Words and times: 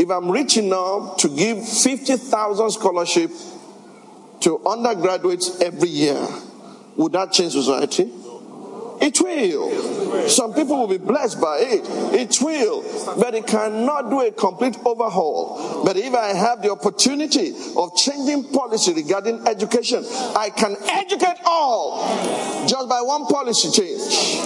If 0.00 0.08
I'm 0.08 0.30
rich 0.30 0.56
enough 0.56 1.18
to 1.18 1.28
give 1.28 1.68
50,000 1.68 2.70
scholarship 2.70 3.30
to 4.40 4.66
undergraduates 4.66 5.60
every 5.60 5.90
year, 5.90 6.26
would 6.96 7.12
that 7.12 7.32
change 7.32 7.52
society? 7.52 8.10
It 9.02 9.20
will. 9.20 10.26
Some 10.26 10.54
people 10.54 10.78
will 10.78 10.88
be 10.88 10.96
blessed 10.96 11.38
by 11.38 11.58
it. 11.60 11.84
It 12.18 12.40
will. 12.40 12.82
But 13.20 13.34
it 13.34 13.46
cannot 13.46 14.08
do 14.08 14.22
a 14.22 14.30
complete 14.30 14.78
overhaul. 14.86 15.84
But 15.84 15.98
if 15.98 16.14
I 16.14 16.28
have 16.28 16.62
the 16.62 16.70
opportunity 16.72 17.52
of 17.76 17.94
changing 17.94 18.54
policy 18.54 18.94
regarding 18.94 19.46
education, 19.46 20.02
I 20.34 20.48
can 20.48 20.76
educate 20.88 21.40
all 21.44 22.66
just 22.66 22.88
by 22.88 23.02
one 23.02 23.26
policy 23.26 23.70
change. 23.70 24.40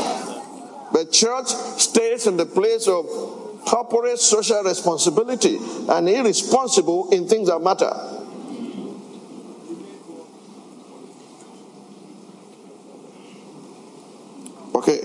But 0.93 1.13
church 1.13 1.47
stays 1.79 2.27
in 2.27 2.37
the 2.37 2.47
place 2.47 2.89
of 2.89 3.44
corporate 3.67 4.19
social 4.19 4.63
responsibility 4.63 5.59
and 5.89 6.09
irresponsible 6.09 7.11
in 7.13 7.27
things 7.29 7.49
that 7.49 7.61
matter. 7.61 7.93
Okay, 14.75 15.01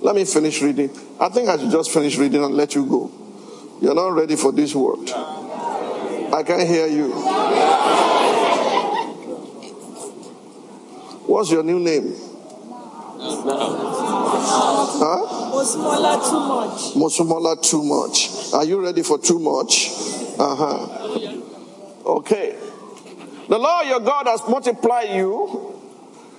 let 0.00 0.14
me 0.14 0.24
finish 0.24 0.62
reading. 0.62 0.90
I 1.20 1.28
think 1.28 1.48
I 1.48 1.58
should 1.58 1.70
just 1.70 1.92
finish 1.92 2.16
reading 2.16 2.42
and 2.44 2.54
let 2.54 2.74
you 2.74 2.86
go. 2.86 3.10
You're 3.80 3.94
not 3.94 4.08
ready 4.08 4.36
for 4.36 4.52
this 4.52 4.74
word. 4.74 5.10
I 5.10 6.42
can't 6.44 6.68
hear 6.68 6.86
you. 6.86 7.10
What's 11.26 11.50
your 11.50 11.62
new 11.62 11.78
name? 11.78 12.14
Huh? 15.00 15.26
Osmola 15.54 16.18
too 16.28 16.40
much. 16.40 16.94
Mosumola 16.94 17.56
too 17.62 17.82
much. 17.82 18.52
Are 18.54 18.64
you 18.64 18.82
ready 18.82 19.02
for 19.02 19.18
too 19.18 19.38
much? 19.38 19.90
Uh 20.38 20.56
huh. 20.56 20.86
Okay. 22.06 22.56
The 23.48 23.58
Lord 23.58 23.86
your 23.86 24.00
God 24.00 24.26
has 24.26 24.42
multiplied 24.48 25.10
you, 25.10 25.74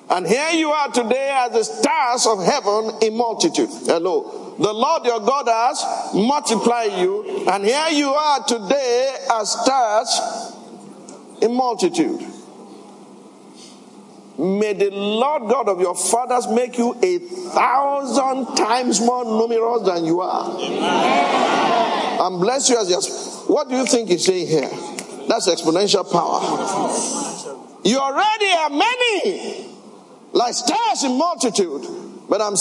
and 0.09 0.27
here 0.27 0.51
you 0.51 0.69
are 0.69 0.91
today 0.91 1.29
as 1.31 1.51
the 1.51 1.63
stars 1.63 2.27
of 2.27 2.43
heaven 2.43 2.91
in 3.01 3.15
multitude. 3.17 3.69
Hello. 3.85 4.55
The 4.59 4.73
Lord 4.73 5.05
your 5.05 5.19
God 5.21 5.47
has 5.47 6.13
multiplied 6.13 6.99
you, 6.99 7.45
and 7.47 7.63
here 7.65 7.89
you 7.91 8.09
are 8.09 8.43
today 8.43 9.15
as 9.31 9.51
stars 9.51 10.19
in 11.41 11.53
multitude. 11.55 12.21
May 14.39 14.71
the 14.71 14.89
Lord 14.89 15.51
God 15.51 15.67
of 15.67 15.81
your 15.81 15.93
fathers 15.93 16.47
make 16.47 16.77
you 16.77 16.95
a 17.03 17.17
thousand 17.19 18.55
times 18.55 19.01
more 19.01 19.25
numerous 19.25 19.81
than 19.85 20.05
you 20.05 20.21
are. 20.21 20.57
And 22.21 22.39
bless 22.39 22.69
you 22.69 22.79
as 22.79 22.89
your. 22.89 23.01
What 23.53 23.67
do 23.67 23.75
you 23.75 23.85
think 23.85 24.07
he's 24.07 24.23
saying 24.23 24.47
here? 24.47 24.69
That's 25.27 25.49
exponential 25.49 26.09
power. 26.09 26.39
You 27.83 27.99
already 27.99 28.45
are 28.45 28.69
many, 28.69 29.75
like 30.31 30.53
stars 30.53 31.03
in 31.03 31.17
multitude, 31.17 31.85
but 32.29 32.41
I'm. 32.41 32.55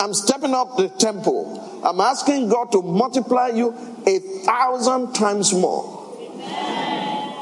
I'm 0.00 0.14
stepping 0.14 0.52
up 0.52 0.76
the 0.76 0.88
tempo. 0.88 1.82
I'm 1.82 2.00
asking 2.00 2.48
God 2.48 2.72
to 2.72 2.82
multiply 2.82 3.48
you 3.48 3.72
a 4.04 4.18
thousand 4.44 5.12
times 5.12 5.52
more. 5.52 5.94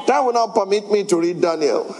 That 0.05 0.19
will 0.23 0.33
not 0.33 0.53
permit 0.53 0.91
me 0.91 1.05
to 1.05 1.19
read 1.19 1.41
Daniel. 1.41 1.95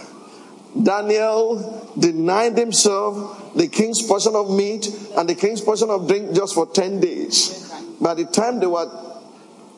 Daniel 0.82 1.92
denied 1.98 2.56
himself 2.56 3.54
the 3.54 3.66
king's 3.66 4.02
portion 4.02 4.34
of 4.34 4.50
meat 4.50 4.88
and 5.16 5.28
the 5.28 5.34
king's 5.34 5.60
portion 5.60 5.90
of 5.90 6.06
drink 6.06 6.34
just 6.34 6.54
for 6.54 6.66
10 6.66 7.00
days. 7.00 7.72
By 8.00 8.14
the 8.14 8.26
time 8.26 8.60
they 8.60 8.66
were 8.66 8.88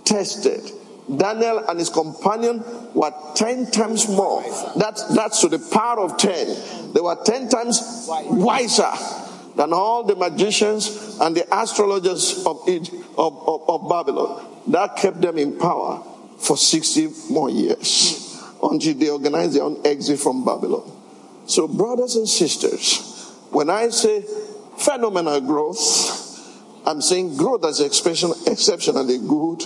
tested, 0.04 0.60
Daniel 1.16 1.58
and 1.68 1.78
his 1.78 1.88
companion 1.88 2.62
were 2.94 3.12
10 3.34 3.70
times 3.70 4.08
more. 4.08 4.42
That's, 4.76 5.04
that's 5.14 5.40
to 5.40 5.48
the 5.48 5.58
power 5.58 6.00
of 6.00 6.18
10. 6.18 6.92
They 6.92 7.00
were 7.00 7.16
10 7.24 7.48
times 7.48 8.06
wiser 8.08 8.92
than 9.56 9.72
all 9.72 10.04
the 10.04 10.16
magicians 10.16 11.18
and 11.20 11.34
the 11.36 11.46
astrologers 11.56 12.44
of, 12.46 12.62
Egypt, 12.68 12.96
of, 13.16 13.48
of, 13.48 13.68
of 13.68 13.88
Babylon. 13.88 14.46
That 14.68 14.96
kept 14.96 15.20
them 15.20 15.38
in 15.38 15.58
power 15.58 16.02
for 16.38 16.56
60 16.56 17.08
more 17.30 17.50
years 17.50 18.29
until 18.62 18.94
they 18.94 19.08
organize 19.08 19.54
their 19.54 19.64
own 19.64 19.80
exit 19.84 20.18
from 20.18 20.44
Babylon. 20.44 20.90
So, 21.46 21.66
brothers 21.66 22.16
and 22.16 22.28
sisters, 22.28 23.34
when 23.50 23.70
I 23.70 23.88
say 23.88 24.24
phenomenal 24.78 25.40
growth, 25.40 26.18
I'm 26.86 27.00
saying 27.00 27.36
growth 27.36 27.62
that's 27.62 27.80
expression, 27.80 28.32
exceptionally 28.46 29.18
good. 29.18 29.62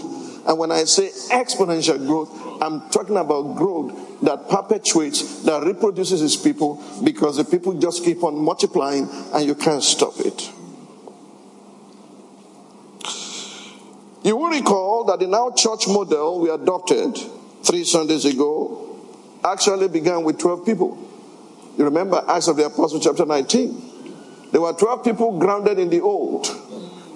And 0.47 0.59
when 0.59 0.73
I 0.73 0.85
say 0.85 1.09
exponential 1.31 2.05
growth, 2.07 2.31
I'm 2.61 2.89
talking 2.91 3.17
about 3.17 3.57
growth 3.57 4.21
that 4.23 4.49
perpetuates, 4.49 5.43
that 5.45 5.63
reproduces 5.63 6.23
its 6.23 6.37
people 6.37 6.83
because 7.03 7.37
the 7.37 7.45
people 7.45 7.75
just 7.75 8.05
keep 8.05 8.23
on 8.23 8.37
multiplying 8.37 9.09
and 9.33 9.47
you 9.47 9.55
can't 9.55 9.83
stop 9.83 10.19
it. 10.21 10.51
You 14.23 14.37
will 14.37 14.49
recall 14.49 15.05
that 15.05 15.23
in 15.23 15.35
our 15.35 15.53
church 15.53 15.87
model 15.87 16.41
we 16.41 16.49
adopted 16.49 17.19
three 17.65 17.85
Sundays 17.85 18.25
ago 18.25 18.99
actually 19.45 19.89
began 19.89 20.23
with 20.25 20.39
12 20.39 20.65
people. 20.65 20.99
You 21.77 21.85
remember 21.85 22.23
Acts 22.29 22.49
of 22.49 22.57
the 22.57 22.67
Apostle, 22.67 23.01
chapter 23.01 23.27
19? 23.27 24.51
There 24.53 24.61
were 24.61 24.73
12 24.73 25.05
people 25.05 25.39
grounded 25.39 25.79
in 25.79 25.91
the 25.91 26.01
old. 26.01 26.47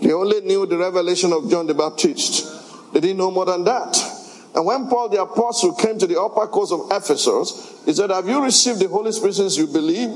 They 0.02 0.12
only 0.12 0.40
knew 0.40 0.66
the 0.66 0.76
revelation 0.76 1.32
of 1.32 1.48
John 1.50 1.66
the 1.66 1.74
Baptist. 1.74 2.92
They 2.92 3.00
didn't 3.00 3.18
know 3.18 3.30
more 3.30 3.46
than 3.46 3.64
that. 3.64 3.96
And 4.54 4.64
when 4.64 4.88
Paul 4.88 5.08
the 5.08 5.22
Apostle 5.22 5.74
came 5.74 5.98
to 5.98 6.06
the 6.06 6.20
upper 6.20 6.46
coast 6.48 6.72
of 6.72 6.86
Ephesus, 6.90 7.82
he 7.84 7.92
said, 7.92 8.10
Have 8.10 8.28
you 8.28 8.42
received 8.42 8.80
the 8.80 8.88
Holy 8.88 9.12
Spirit 9.12 9.34
since 9.34 9.56
you 9.56 9.66
believe? 9.66 10.10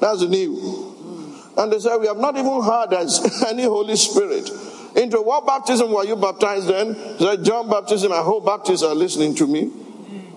That's 0.00 0.22
new. 0.22 1.52
And 1.56 1.72
they 1.72 1.78
said, 1.78 1.98
We 1.98 2.06
have 2.06 2.16
not 2.16 2.36
even 2.36 2.62
heard 2.62 2.90
there's 2.90 3.42
any 3.48 3.64
Holy 3.64 3.96
Spirit. 3.96 4.50
Into 4.96 5.20
what 5.20 5.46
baptism 5.46 5.92
were 5.92 6.04
you 6.04 6.16
baptized 6.16 6.68
then? 6.68 6.94
He 6.94 7.24
said, 7.24 7.44
John 7.44 7.68
baptism. 7.68 8.12
I 8.12 8.22
hope 8.22 8.44
Baptists 8.46 8.82
are 8.82 8.94
listening 8.94 9.34
to 9.36 9.46
me. 9.46 9.72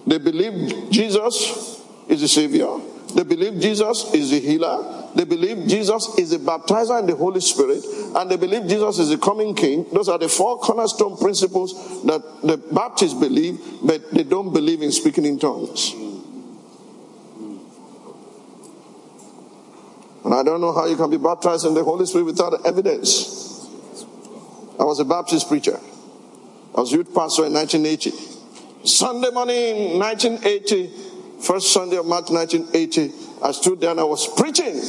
They 0.08 0.18
believe 0.18 0.90
Jesus 0.90 1.84
is 2.08 2.22
the 2.22 2.28
Savior. 2.28 2.68
They 3.14 3.24
believe 3.24 3.60
Jesus 3.62 4.14
is 4.14 4.32
the 4.32 4.40
healer. 4.40 5.10
They 5.16 5.26
believe 5.26 5.68
Jesus 5.68 6.18
is 6.18 6.32
the 6.32 6.38
baptizer 6.38 7.00
in 7.00 7.08
the 7.08 7.16
Holy 7.16 7.40
Spirit. 7.40 7.84
And 8.16 8.30
they 8.30 8.36
believe 8.36 8.68
Jesus 8.68 9.00
is 9.00 9.10
the 9.10 9.18
coming 9.18 9.56
King. 9.56 9.86
Those 9.92 10.10
are 10.10 10.18
the 10.18 10.30
four 10.30 10.58
cornerstone 10.60 11.18
principles 11.18 11.74
that 12.06 12.22
the 12.44 12.58
Baptists 12.58 13.14
believe, 13.14 13.60
but 13.84 14.12
they 14.12 14.24
don't 14.24 14.54
believe 14.54 14.82
in 14.82 14.92
speaking 14.92 15.26
in 15.26 15.40
tongues. 15.40 15.94
And 20.24 20.34
I 20.34 20.44
don't 20.44 20.60
know 20.60 20.74
how 20.74 20.86
you 20.86 20.98
can 20.98 21.10
be 21.10 21.18
baptized 21.18 21.66
in 21.66 21.74
the 21.74 21.84
Holy 21.84 22.06
Spirit 22.06 22.26
without 22.26 22.66
evidence. 22.66 23.57
I 24.80 24.84
was 24.84 25.00
a 25.00 25.06
Baptist 25.06 25.48
preacher. 25.48 25.80
I 26.76 26.80
was 26.80 26.92
youth 26.92 27.14
pastor 27.14 27.46
in 27.46 27.54
1980. 27.54 28.12
Sunday 28.88 29.32
morning, 29.32 30.00
1980, 30.00 30.92
first 31.42 31.74
Sunday 31.74 31.98
of 31.98 32.06
March 32.06 32.30
1980, 32.30 33.12
I 33.44 33.52
stood 33.52 33.82
there 33.82 33.92
and 33.92 34.00
I 34.00 34.04
was 34.04 34.28
preaching 34.40 34.80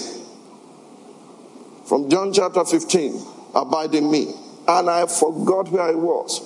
from 1.87 2.11
John 2.11 2.33
chapter 2.33 2.65
15, 2.65 3.25
abide 3.55 3.95
in 3.95 4.11
me. 4.11 4.35
And 4.69 4.91
I 4.91 5.07
forgot 5.07 5.71
where 5.71 5.83
I 5.83 5.95
was. 5.95 6.41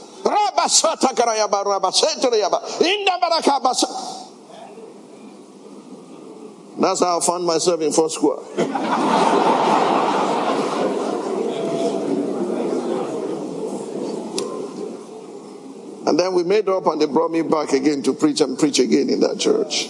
That's 6.79 7.01
how 7.01 7.19
I 7.19 7.21
found 7.21 7.45
myself 7.45 7.81
in 7.81 7.93
Foursquare. 7.93 8.39
and 16.07 16.19
then 16.19 16.35
we 16.35 16.43
made 16.43 16.69
up 16.69 16.87
and 16.87 17.01
they 17.01 17.07
brought 17.07 17.31
me 17.31 17.43
back 17.43 17.73
again 17.73 18.03
to 18.03 18.13
preach 18.13 18.41
and 18.41 18.59
preach 18.59 18.79
again 18.79 19.09
in 19.09 19.21
that 19.21 19.39
church. 19.39 19.89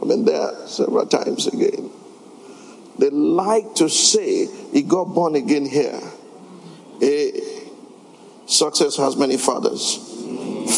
I've 0.00 0.08
been 0.08 0.24
there 0.24 0.66
several 0.66 1.06
times 1.06 1.46
again. 1.46 1.90
They 2.98 3.10
like 3.10 3.74
to 3.76 3.88
say 3.88 4.46
he 4.72 4.82
got 4.82 5.06
born 5.06 5.34
again 5.34 5.66
here. 5.66 6.00
A 7.02 7.32
success 8.46 8.96
has 8.98 9.16
many 9.16 9.36
fathers. 9.36 9.96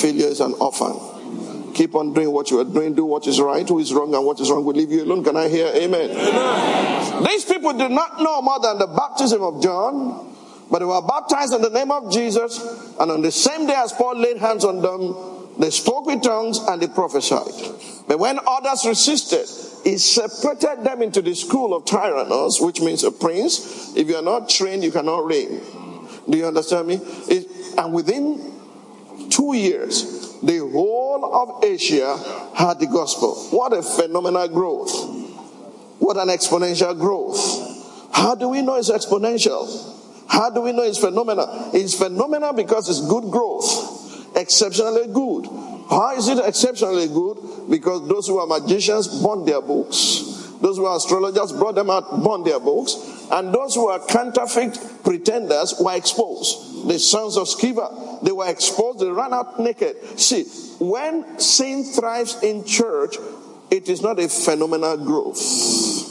Failure 0.00 0.26
is 0.26 0.40
an 0.40 0.54
orphan. 0.54 1.74
Keep 1.74 1.94
on 1.94 2.14
doing 2.14 2.32
what 2.32 2.50
you 2.50 2.60
are 2.60 2.64
doing. 2.64 2.94
Do 2.94 3.04
what 3.04 3.26
is 3.26 3.40
right. 3.40 3.68
Who 3.68 3.78
is 3.80 3.92
wrong 3.92 4.14
and 4.14 4.24
what 4.24 4.40
is 4.40 4.50
wrong 4.50 4.64
will 4.64 4.74
leave 4.74 4.90
you 4.90 5.04
alone. 5.04 5.22
Can 5.22 5.36
I 5.36 5.48
hear 5.48 5.66
amen? 5.74 6.10
amen? 6.10 7.24
These 7.24 7.44
people 7.44 7.72
did 7.74 7.90
not 7.90 8.22
know 8.22 8.40
more 8.40 8.60
than 8.60 8.78
the 8.78 8.86
baptism 8.86 9.42
of 9.42 9.62
John, 9.62 10.35
but 10.70 10.80
they 10.80 10.84
were 10.84 11.02
baptized 11.02 11.52
in 11.52 11.62
the 11.62 11.70
name 11.70 11.90
of 11.90 12.12
Jesus. 12.12 12.60
And 12.98 13.10
on 13.10 13.22
the 13.22 13.30
same 13.30 13.66
day 13.66 13.74
as 13.76 13.92
Paul 13.92 14.16
laid 14.16 14.38
hands 14.38 14.64
on 14.64 14.82
them, 14.82 15.14
they 15.58 15.70
spoke 15.70 16.06
with 16.06 16.22
tongues 16.22 16.58
and 16.58 16.82
they 16.82 16.88
prophesied. 16.88 17.54
But 18.08 18.18
when 18.18 18.38
others 18.46 18.84
resisted, 18.84 19.48
he 19.84 19.98
separated 19.98 20.84
them 20.84 21.02
into 21.02 21.22
the 21.22 21.34
school 21.34 21.74
of 21.74 21.84
Tyrannus, 21.84 22.60
which 22.60 22.80
means 22.80 23.04
a 23.04 23.12
prince. 23.12 23.96
If 23.96 24.08
you 24.08 24.16
are 24.16 24.22
not 24.22 24.48
trained, 24.48 24.84
you 24.84 24.90
cannot 24.90 25.24
reign. 25.24 25.60
Do 26.28 26.36
you 26.36 26.46
understand 26.46 26.88
me? 26.88 27.00
It, 27.28 27.46
and 27.78 27.92
within 27.92 28.52
two 29.30 29.54
years, 29.54 30.38
the 30.42 30.58
whole 30.58 31.24
of 31.24 31.64
Asia 31.64 32.16
had 32.54 32.80
the 32.80 32.86
gospel. 32.86 33.34
What 33.50 33.72
a 33.72 33.82
phenomenal 33.82 34.48
growth. 34.48 34.92
What 35.98 36.16
an 36.16 36.28
exponential 36.28 36.98
growth. 36.98 38.12
How 38.12 38.34
do 38.34 38.48
we 38.48 38.62
know 38.62 38.74
it's 38.76 38.90
exponential? 38.90 39.95
How 40.28 40.50
do 40.50 40.60
we 40.62 40.72
know 40.72 40.82
it's 40.82 40.98
phenomenal? 40.98 41.70
It's 41.72 41.94
phenomenal 41.94 42.52
because 42.52 42.88
it's 42.88 43.06
good 43.06 43.30
growth. 43.30 44.36
Exceptionally 44.36 45.06
good. 45.06 45.46
How 45.88 46.14
is 46.16 46.28
it 46.28 46.38
exceptionally 46.44 47.08
good? 47.08 47.70
Because 47.70 48.06
those 48.08 48.26
who 48.26 48.38
are 48.38 48.46
magicians 48.46 49.22
burned 49.22 49.46
their 49.46 49.62
books. 49.62 50.34
Those 50.60 50.78
who 50.78 50.86
are 50.86 50.96
astrologers 50.96 51.52
brought 51.52 51.74
them 51.74 51.90
out, 51.90 52.22
burned 52.22 52.44
their 52.46 52.60
books. 52.60 52.96
And 53.30 53.54
those 53.54 53.74
who 53.74 53.88
are 53.88 54.04
counterfeit 54.04 54.78
pretenders 55.04 55.74
were 55.80 55.96
exposed. 55.96 56.88
The 56.88 56.98
sons 56.98 57.36
of 57.36 57.46
Sceva, 57.46 58.22
they 58.22 58.32
were 58.32 58.48
exposed, 58.48 59.00
they 59.00 59.10
ran 59.10 59.32
out 59.32 59.58
naked. 59.60 59.96
See, 60.18 60.44
when 60.78 61.38
sin 61.38 61.84
thrives 61.84 62.42
in 62.42 62.64
church, 62.64 63.16
it 63.70 63.88
is 63.88 64.02
not 64.02 64.20
a 64.20 64.28
phenomenal 64.28 64.96
growth. 64.98 66.05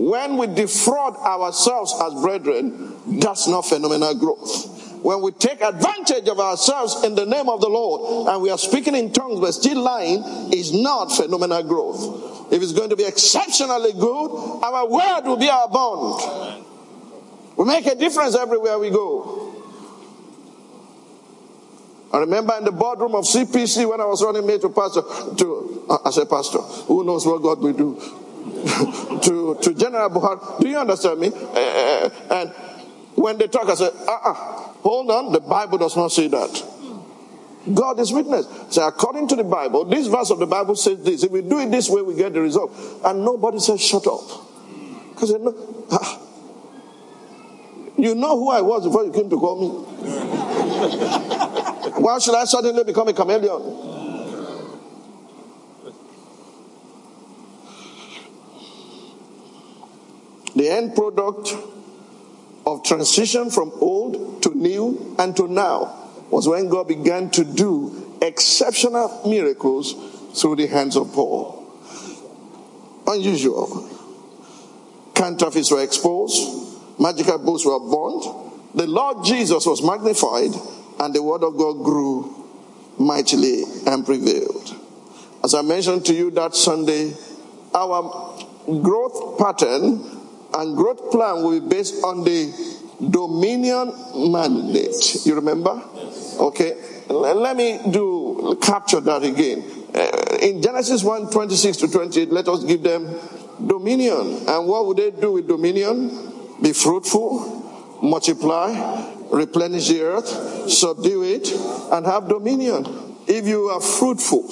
When 0.00 0.38
we 0.38 0.46
defraud 0.46 1.16
ourselves 1.16 1.94
as 2.00 2.22
brethren, 2.22 3.20
that's 3.20 3.46
not 3.46 3.66
phenomenal 3.66 4.14
growth 4.14 4.78
when 5.02 5.22
we 5.22 5.30
take 5.32 5.62
advantage 5.62 6.28
of 6.28 6.38
ourselves 6.38 7.04
in 7.04 7.14
the 7.14 7.24
name 7.24 7.48
of 7.48 7.60
the 7.60 7.68
Lord 7.68 8.28
and 8.28 8.42
we 8.42 8.50
are 8.50 8.58
speaking 8.58 8.94
in 8.94 9.12
tongues 9.12 9.40
but 9.40 9.52
still 9.52 9.80
lying 9.82 10.22
is 10.52 10.72
not 10.72 11.06
phenomenal 11.06 11.62
growth. 11.62 12.52
If 12.52 12.62
it's 12.62 12.72
going 12.72 12.90
to 12.90 12.96
be 12.96 13.04
exceptionally 13.04 13.92
good, 13.92 14.60
our 14.62 14.86
word 14.86 15.22
will 15.24 15.38
be 15.38 15.48
our 15.48 15.68
bond. 15.68 16.64
We 17.56 17.64
make 17.64 17.86
a 17.86 17.94
difference 17.94 18.36
everywhere 18.36 18.78
we 18.78 18.90
go. 18.90 19.46
I 22.12 22.18
remember 22.18 22.54
in 22.58 22.64
the 22.64 22.72
boardroom 22.72 23.14
of 23.14 23.24
CPC 23.24 23.88
when 23.88 24.00
I 24.00 24.04
was 24.04 24.22
running 24.22 24.46
mate 24.46 24.60
to 24.62 24.68
pastor, 24.68 25.02
to, 25.36 25.86
uh, 25.88 25.98
I 26.04 26.10
said, 26.10 26.28
Pastor, 26.28 26.58
who 26.58 27.04
knows 27.04 27.24
what 27.24 27.40
God 27.40 27.60
will 27.60 27.72
do? 27.72 28.29
to, 29.22 29.58
to 29.60 29.74
General 29.74 30.08
Buhari. 30.10 30.60
Do 30.60 30.68
you 30.68 30.78
understand 30.78 31.20
me? 31.20 31.30
Uh, 31.34 32.10
and 32.30 32.50
when 33.14 33.38
they 33.38 33.46
talk, 33.48 33.68
I 33.68 33.74
said, 33.74 33.92
uh-uh, 33.94 34.34
hold 34.82 35.10
on, 35.10 35.32
the 35.32 35.40
Bible 35.40 35.78
does 35.78 35.96
not 35.96 36.12
say 36.12 36.28
that. 36.28 36.66
God 37.74 37.98
is 38.00 38.12
witness. 38.12 38.46
So 38.70 38.86
according 38.86 39.28
to 39.28 39.36
the 39.36 39.44
Bible, 39.44 39.84
this 39.84 40.06
verse 40.06 40.30
of 40.30 40.38
the 40.38 40.46
Bible 40.46 40.76
says 40.76 41.04
this. 41.04 41.22
If 41.24 41.30
we 41.30 41.42
do 41.42 41.58
it 41.60 41.70
this 41.70 41.90
way, 41.90 42.00
we 42.02 42.14
get 42.14 42.32
the 42.32 42.40
result. 42.40 42.72
And 43.04 43.22
nobody 43.24 43.58
says, 43.58 43.84
shut 43.84 44.06
up. 44.06 44.22
Because 45.10 45.32
no, 45.32 45.54
ah, 45.90 46.18
you 47.98 48.14
know 48.14 48.38
who 48.38 48.50
I 48.50 48.62
was 48.62 48.86
before 48.86 49.04
you 49.04 49.12
came 49.12 49.28
to 49.28 49.38
call 49.38 49.60
me. 49.60 49.68
Why 52.00 52.18
should 52.18 52.34
I 52.34 52.44
suddenly 52.44 52.82
become 52.84 53.08
a 53.08 53.12
chameleon? 53.12 53.60
The 60.56 60.68
end 60.68 60.94
product 60.94 61.54
of 62.66 62.82
transition 62.84 63.50
from 63.50 63.72
old 63.80 64.42
to 64.42 64.54
new 64.54 65.14
and 65.18 65.36
to 65.36 65.48
now 65.48 65.96
was 66.30 66.48
when 66.48 66.68
God 66.68 66.88
began 66.88 67.30
to 67.30 67.44
do 67.44 68.18
exceptional 68.22 69.22
miracles 69.26 69.94
through 70.40 70.56
the 70.56 70.66
hands 70.66 70.96
of 70.96 71.12
Paul. 71.12 71.56
Unusual. 73.06 73.88
Counterfeits 75.14 75.70
were 75.70 75.82
exposed, 75.82 77.00
magical 77.00 77.38
books 77.38 77.64
were 77.66 77.80
burned, 77.80 78.22
the 78.74 78.86
Lord 78.86 79.24
Jesus 79.24 79.66
was 79.66 79.82
magnified, 79.82 80.52
and 81.00 81.14
the 81.14 81.22
word 81.22 81.42
of 81.42 81.56
God 81.56 81.82
grew 81.82 82.46
mightily 82.98 83.64
and 83.86 84.06
prevailed. 84.06 84.76
As 85.42 85.54
I 85.54 85.62
mentioned 85.62 86.04
to 86.06 86.14
you 86.14 86.30
that 86.32 86.54
Sunday, 86.54 87.14
our 87.74 88.38
growth 88.66 89.38
pattern 89.38 90.19
and 90.60 90.76
growth 90.76 91.10
plan 91.10 91.42
will 91.42 91.58
be 91.58 91.66
based 91.66 92.04
on 92.04 92.22
the 92.22 92.52
dominion 93.08 93.92
mandate. 94.30 95.24
You 95.24 95.34
remember? 95.34 95.82
Okay. 96.38 96.76
Let 97.08 97.56
me 97.56 97.80
do 97.90 98.58
capture 98.60 99.00
that 99.00 99.22
again. 99.24 99.64
Uh, 99.94 100.36
in 100.42 100.62
Genesis 100.62 101.02
1 101.02 101.30
26 101.30 101.78
to 101.78 101.88
28, 101.88 102.30
let 102.30 102.46
us 102.46 102.62
give 102.64 102.82
them 102.82 103.08
dominion. 103.66 104.46
And 104.46 104.66
what 104.66 104.86
would 104.86 104.98
they 104.98 105.10
do 105.10 105.32
with 105.32 105.48
dominion? 105.48 106.10
Be 106.62 106.72
fruitful, 106.74 107.98
multiply, 108.02 108.68
replenish 109.32 109.88
the 109.88 110.02
earth, 110.02 110.70
subdue 110.70 111.22
it, 111.24 111.50
and 111.90 112.04
have 112.04 112.28
dominion. 112.28 113.16
If 113.26 113.46
you 113.46 113.68
are 113.68 113.80
fruitful, 113.80 114.44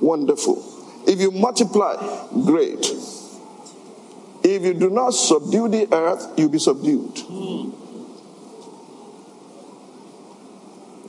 wonderful. 0.00 0.60
If 1.06 1.20
you 1.20 1.30
multiply, 1.30 1.94
great. 2.44 2.84
If 4.48 4.62
you 4.62 4.74
do 4.74 4.90
not 4.90 5.10
subdue 5.10 5.68
the 5.68 5.92
earth, 5.92 6.34
you'll 6.36 6.50
be 6.50 6.60
subdued. 6.60 7.16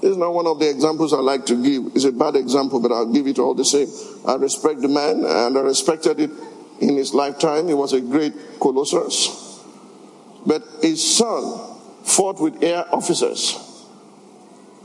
This 0.01 0.11
is 0.11 0.17
not 0.17 0.33
one 0.33 0.47
of 0.47 0.57
the 0.57 0.67
examples 0.67 1.13
I 1.13 1.17
like 1.17 1.45
to 1.45 1.61
give. 1.61 1.95
It's 1.95 2.05
a 2.05 2.11
bad 2.11 2.35
example, 2.35 2.79
but 2.79 2.91
I'll 2.91 3.13
give 3.13 3.27
it 3.27 3.37
all 3.37 3.53
the 3.53 3.63
same. 3.63 3.87
I 4.25 4.35
respect 4.35 4.81
the 4.81 4.87
man, 4.87 5.23
and 5.23 5.55
I 5.55 5.61
respected 5.61 6.19
it 6.19 6.31
in 6.81 6.97
his 6.97 7.13
lifetime. 7.13 7.67
He 7.67 7.75
was 7.75 7.93
a 7.93 8.01
great 8.01 8.33
Colossus. 8.59 9.61
But 10.43 10.63
his 10.81 11.17
son 11.17 11.75
fought 12.05 12.41
with 12.41 12.63
air 12.63 12.85
officers. 12.91 13.55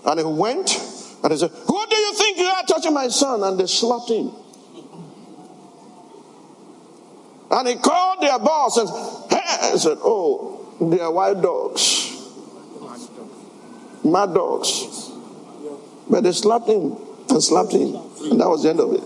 And 0.04 0.20
he 0.20 0.26
went 0.26 0.76
and 1.22 1.32
he 1.32 1.38
said, 1.38 1.50
Who 1.50 1.86
do 1.86 1.96
you 1.96 2.14
think 2.14 2.36
you 2.36 2.44
are 2.44 2.64
touching 2.64 2.92
my 2.92 3.08
son? 3.08 3.42
And 3.44 3.58
they 3.58 3.66
slapped 3.66 4.10
him. 4.10 4.30
And 7.52 7.68
he 7.68 7.74
called 7.76 8.22
their 8.22 8.38
boss 8.38 8.78
and 8.78 8.88
hey, 9.30 9.76
said, 9.76 9.98
Oh, 10.00 10.74
they 10.80 11.00
are 11.00 11.12
wild 11.12 11.42
dogs. 11.42 12.08
Mad 14.02 14.32
dogs. 14.34 15.10
But 16.08 16.24
they 16.24 16.32
slapped 16.32 16.66
him 16.66 16.96
and 17.28 17.42
slapped 17.42 17.72
him. 17.72 17.94
And 17.94 18.40
that 18.40 18.48
was 18.48 18.62
the 18.62 18.70
end 18.70 18.80
of 18.80 18.92
it. 18.94 19.02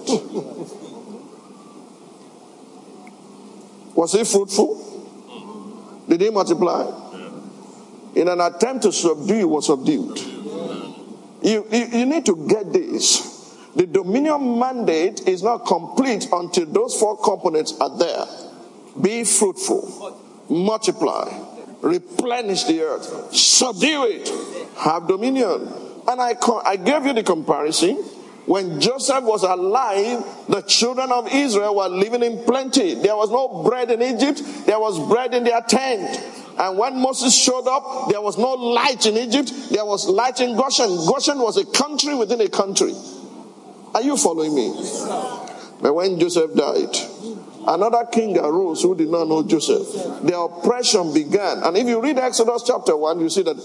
Was 3.96 4.12
he 4.12 4.24
fruitful? 4.24 6.04
Did 6.08 6.20
he 6.20 6.30
multiply? 6.30 7.02
In 8.14 8.28
an 8.28 8.40
attempt 8.40 8.84
to 8.84 8.92
subdue, 8.92 9.34
he 9.34 9.44
was 9.44 9.66
subdued. 9.66 10.18
You, 11.42 11.66
you, 11.70 11.86
you 11.86 12.06
need 12.06 12.24
to 12.26 12.46
get 12.46 12.72
this. 12.72 13.35
The 13.76 13.87
dominion 13.87 14.59
mandate 14.59 15.28
is 15.28 15.42
not 15.42 15.66
complete 15.66 16.28
until 16.33 16.66
those 16.66 16.99
four 16.99 17.18
components 17.18 17.78
are 17.80 17.97
there. 17.97 18.25
Be 19.00 19.23
fruitful, 19.25 20.18
multiply, 20.49 21.30
replenish 21.83 22.64
the 22.64 22.80
earth, 22.83 23.35
subdue 23.35 24.04
it, 24.09 24.76
have 24.78 25.06
dominion. 25.06 25.68
And 26.09 26.21
I, 26.21 26.35
I 26.64 26.76
gave 26.76 27.04
you 27.04 27.12
the 27.12 27.23
comparison 27.23 28.02
When 28.47 28.80
Joseph 28.80 29.25
was 29.25 29.42
alive, 29.42 30.25
the 30.49 30.62
children 30.62 31.11
of 31.11 31.33
Israel 31.33 31.75
were 31.75 31.88
living 31.88 32.23
in 32.23 32.45
plenty. 32.45 32.95
There 32.95 33.16
was 33.16 33.28
no 33.28 33.64
bread 33.64 33.90
in 33.90 34.00
Egypt, 34.00 34.40
there 34.66 34.78
was 34.78 35.00
bread 35.09 35.35
in 35.35 35.42
their 35.42 35.61
tent. 35.62 36.23
And 36.56 36.78
when 36.78 36.99
Moses 37.00 37.37
showed 37.37 37.66
up, 37.66 38.09
there 38.09 38.23
was 38.23 38.38
no 38.38 38.52
light 38.52 39.04
in 39.04 39.16
Egypt, 39.16 39.52
there 39.73 39.85
was 39.85 40.09
light 40.09 40.40
in 40.40 40.56
Goshen. 40.56 40.87
Goshen 41.06 41.40
was 41.40 41.56
a 41.56 41.66
country 41.66 42.14
within 42.14 42.40
a 42.40 42.49
country. 42.49 42.95
Are 43.96 44.02
you 44.02 44.14
following 44.18 44.54
me? 44.54 44.74
But 45.80 45.94
when 45.94 46.20
Joseph 46.20 46.54
died, 46.54 46.94
another 47.66 48.04
king 48.12 48.36
arose 48.36 48.82
who 48.82 48.94
did 48.94 49.08
not 49.08 49.26
know 49.26 49.42
Joseph. 49.42 49.88
The 50.22 50.38
oppression 50.38 51.14
began. 51.14 51.62
And 51.62 51.78
if 51.78 51.86
you 51.86 52.02
read 52.02 52.18
Exodus 52.18 52.62
chapter 52.66 52.94
1, 52.94 53.20
you 53.20 53.30
see 53.30 53.42
that 53.44 53.56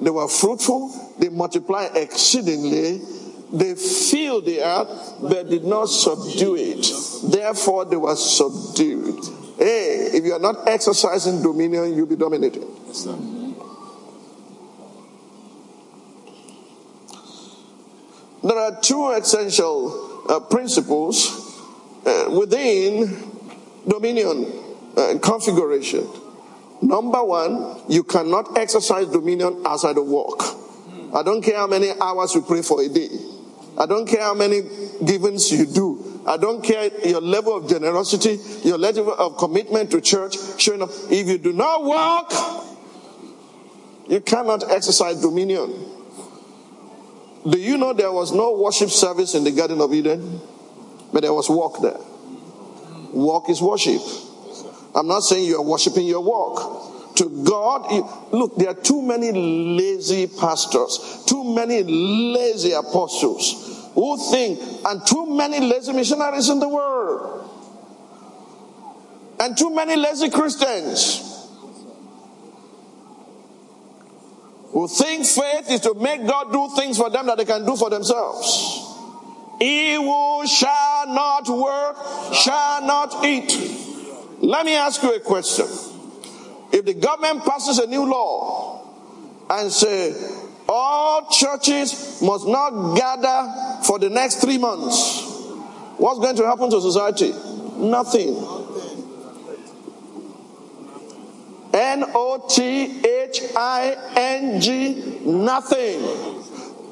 they 0.00 0.10
were 0.10 0.28
fruitful, 0.28 0.92
they 1.18 1.28
multiplied 1.28 1.96
exceedingly, 1.96 3.00
they 3.52 3.74
filled 3.74 4.44
the 4.46 4.60
earth, 4.62 5.16
but 5.22 5.50
did 5.50 5.64
not 5.64 5.86
subdue 5.86 6.54
it. 6.54 6.86
Therefore, 7.24 7.84
they 7.84 7.96
were 7.96 8.14
subdued. 8.14 9.24
Hey, 9.58 10.10
if 10.14 10.24
you 10.24 10.34
are 10.34 10.38
not 10.38 10.68
exercising 10.68 11.42
dominion, 11.42 11.96
you'll 11.96 12.06
be 12.06 12.14
dominated. 12.14 12.64
Yes, 12.86 13.08
there 18.42 18.58
are 18.58 18.80
two 18.80 19.10
essential 19.10 20.24
uh, 20.28 20.40
principles 20.40 21.50
uh, 22.06 22.30
within 22.30 23.30
dominion 23.86 24.50
uh, 24.96 25.18
configuration. 25.22 26.08
Number 26.82 27.22
one, 27.22 27.82
you 27.88 28.02
cannot 28.02 28.56
exercise 28.56 29.06
dominion 29.08 29.62
outside 29.66 29.98
of 29.98 30.06
work. 30.06 30.40
I 31.14 31.22
don't 31.22 31.42
care 31.42 31.56
how 31.56 31.66
many 31.66 31.90
hours 32.00 32.34
you 32.34 32.42
pray 32.42 32.62
for 32.62 32.80
a 32.80 32.88
day. 32.88 33.08
I 33.78 33.86
don't 33.86 34.06
care 34.06 34.22
how 34.22 34.34
many 34.34 34.62
givings 35.04 35.50
you 35.52 35.66
do. 35.66 36.22
I 36.26 36.36
don't 36.36 36.62
care 36.62 36.90
your 37.06 37.20
level 37.20 37.56
of 37.56 37.68
generosity, 37.68 38.38
your 38.62 38.78
level 38.78 39.12
of 39.12 39.36
commitment 39.36 39.90
to 39.92 40.00
church, 40.00 40.36
showing 40.58 40.82
up. 40.82 40.90
If 41.10 41.28
you 41.28 41.38
do 41.38 41.52
not 41.52 41.84
work, 41.84 42.32
you 44.08 44.20
cannot 44.20 44.70
exercise 44.70 45.20
dominion. 45.20 45.99
Do 47.48 47.58
you 47.58 47.78
know 47.78 47.92
there 47.92 48.12
was 48.12 48.32
no 48.32 48.52
worship 48.52 48.90
service 48.90 49.34
in 49.34 49.44
the 49.44 49.50
Garden 49.50 49.80
of 49.80 49.94
Eden? 49.94 50.40
But 51.12 51.22
there 51.22 51.32
was 51.32 51.48
walk 51.48 51.80
there. 51.80 51.98
Walk 53.12 53.48
is 53.48 53.62
worship. 53.62 54.00
I'm 54.94 55.06
not 55.06 55.20
saying 55.20 55.44
you 55.46 55.56
are 55.56 55.62
worshiping 55.62 56.06
your 56.06 56.20
walk. 56.20 57.16
To 57.16 57.44
God, 57.44 58.32
look, 58.32 58.56
there 58.56 58.68
are 58.68 58.74
too 58.74 59.02
many 59.02 59.32
lazy 59.32 60.26
pastors, 60.26 61.24
too 61.26 61.44
many 61.44 61.82
lazy 61.82 62.72
apostles 62.72 63.90
who 63.94 64.16
think, 64.30 64.60
and 64.84 65.06
too 65.06 65.26
many 65.26 65.60
lazy 65.60 65.92
missionaries 65.92 66.48
in 66.48 66.60
the 66.60 66.68
world, 66.68 67.48
and 69.38 69.56
too 69.56 69.74
many 69.74 69.96
lazy 69.96 70.30
Christians 70.30 71.39
who 74.72 74.86
think 74.88 75.26
faith 75.26 75.70
is 75.70 75.80
to 75.80 75.94
make 75.94 76.26
God 76.26 76.52
do 76.52 76.70
things 76.76 76.96
for 76.96 77.10
them 77.10 77.26
that 77.26 77.38
they 77.38 77.44
can 77.44 77.64
do 77.64 77.76
for 77.76 77.90
themselves. 77.90 78.86
He 79.58 79.94
who 79.94 80.46
shall 80.46 81.06
not 81.08 81.48
work 81.48 82.34
shall 82.34 82.82
not 82.86 83.24
eat. 83.24 83.52
Let 84.40 84.64
me 84.64 84.74
ask 84.76 85.02
you 85.02 85.14
a 85.14 85.20
question. 85.20 85.66
If 86.72 86.84
the 86.84 86.94
government 86.94 87.44
passes 87.44 87.78
a 87.78 87.86
new 87.86 88.06
law 88.06 88.88
and 89.50 89.70
say 89.70 90.14
all 90.68 91.28
churches 91.30 92.22
must 92.22 92.46
not 92.46 92.94
gather 92.96 93.82
for 93.82 93.98
the 93.98 94.08
next 94.08 94.36
three 94.36 94.56
months. 94.56 95.26
What's 95.98 96.20
going 96.20 96.36
to 96.36 96.46
happen 96.46 96.70
to 96.70 96.80
society? 96.80 97.32
Nothing. 97.76 98.59
N 101.90 102.04
O 102.14 102.46
T 102.48 103.04
H 103.04 103.42
I 103.56 103.96
N 104.16 104.60
G, 104.60 105.20
nothing. 105.24 106.04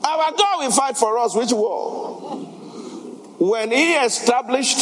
Our 0.03 0.33
God 0.33 0.59
will 0.59 0.71
fight 0.73 0.97
for 0.97 1.19
us. 1.19 1.37
Which 1.37 1.53
war? 1.53 2.37
When 3.39 3.71
He 3.71 3.95
established 3.95 4.79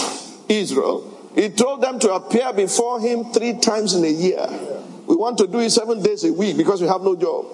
Israel, 0.49 1.31
He 1.35 1.51
told 1.51 1.83
them 1.83 1.99
to 1.99 2.15
appear 2.15 2.53
before 2.55 2.99
Him 3.01 3.25
three 3.33 3.59
times 3.59 3.95
in 3.95 4.05
a 4.05 4.09
year. 4.09 4.47
We 5.07 5.17
want 5.17 5.37
to 5.39 5.47
do 5.47 5.61
it 5.61 5.71
seven 5.71 6.03
days 6.03 6.25
a 6.25 6.33
week 6.33 6.57
because 6.57 6.81
we 6.81 6.89
have 6.89 7.03
no 7.03 7.15
job. 7.15 7.45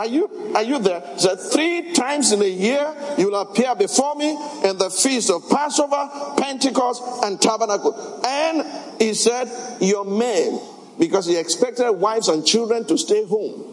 Are 0.00 0.06
you, 0.06 0.30
are 0.54 0.62
you 0.62 0.78
there? 0.78 1.00
That 1.00 1.36
three 1.52 1.92
times 1.92 2.32
in 2.32 2.40
a 2.40 2.48
year 2.48 2.90
you 3.18 3.26
will 3.30 3.38
appear 3.42 3.74
before 3.74 4.14
me 4.14 4.30
in 4.64 4.78
the 4.78 4.88
feast 4.88 5.28
of 5.28 5.46
Passover, 5.50 6.08
Pentecost, 6.38 7.02
and 7.22 7.38
Tabernacle. 7.38 8.22
And 8.26 8.64
he 8.98 9.12
said, 9.12 9.46
Your 9.82 10.06
men, 10.06 10.58
because 10.98 11.26
he 11.26 11.36
expected 11.36 11.92
wives 11.92 12.28
and 12.28 12.46
children 12.46 12.86
to 12.86 12.96
stay 12.96 13.26
home. 13.26 13.66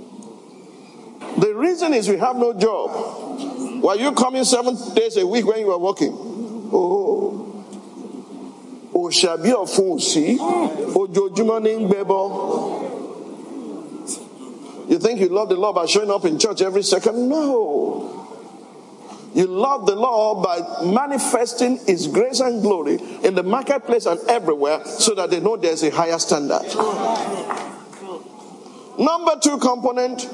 The 1.38 1.56
reason 1.56 1.94
is 1.94 2.10
we 2.10 2.18
have 2.18 2.36
no 2.36 2.52
job. 2.60 3.82
Were 3.82 3.96
you 3.96 4.12
coming 4.12 4.44
seven 4.44 4.76
days 4.96 5.16
a 5.16 5.26
week 5.26 5.48
when 5.48 5.60
you 5.62 5.68
were 5.68 5.78
working? 5.78 6.12
Oh. 6.74 7.44
Òṣàbí 8.94 9.54
ọ̀fun 9.54 9.96
òsì, 9.96 10.26
ojoojúmọ́ 11.00 11.60
ní 11.64 11.72
ń 11.80 11.88
gbẹ́bọ́. 11.88 12.77
You 14.88 15.00
think 15.00 15.20
you 15.20 15.30
love 15.30 15.50
the 15.50 15.56
Lord 15.56 15.76
by 15.76 15.86
showing 15.86 16.10
up 16.10 16.26
in 16.26 16.40
church 16.40 16.62
every 16.62 16.84
second? 16.84 17.28
No. 17.28 18.24
You 19.34 19.46
love 19.46 19.86
the 19.86 19.96
Lord 19.96 20.44
by 20.44 20.86
manifesting 20.86 21.78
His 21.86 22.08
grace 22.08 22.40
and 22.40 22.62
glory 22.62 23.00
in 23.24 23.36
the 23.36 23.44
marketplace 23.44 24.06
and 24.06 24.20
everywhere 24.30 24.84
so 24.86 25.14
that 25.16 25.30
they 25.30 25.40
know 25.40 25.58
there's 25.58 25.84
a 25.84 25.92
higher 25.92 26.18
standard. 26.18 26.64
Number 28.98 29.40
two 29.42 29.60
component 29.60 30.28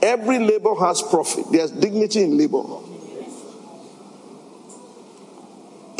every 0.00 0.38
labor 0.38 0.74
has 0.76 1.02
profit, 1.02 1.44
there's 1.50 1.70
dignity 1.70 2.22
in 2.22 2.38
labor. 2.38 2.62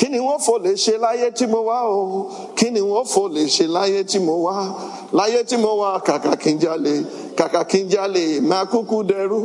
Kí 0.02 0.09
ni 0.09 0.18
wọ́n 0.18 0.38
fò 0.47 0.59
lè 0.59 0.73
ṣe 0.75 0.99
láyé 0.99 1.30
tí 1.30 1.47
mo 1.47 1.61
wá 1.62 1.78
o? 1.87 2.26
Kí 2.56 2.71
ni 2.71 2.80
wọ́n 2.80 3.32
lè 3.35 3.44
ṣe 3.47 3.66
láyé 3.68 4.02
tí 4.04 4.18
mo 4.18 4.35
wá? 4.42 4.56
Láyé 5.12 5.44
tí 5.44 5.56
mo 5.56 5.76
wá 5.78 6.00
kàkà 6.02 6.35
kí 6.42 6.50
n 6.54 6.59
jalè 6.59 6.94
kàkà 7.38 7.62
kí 7.71 7.78
n 7.85 7.88
jalè 7.88 8.40
máa 8.42 8.64
kúkú 8.66 9.04
dẹrú. 9.06 9.40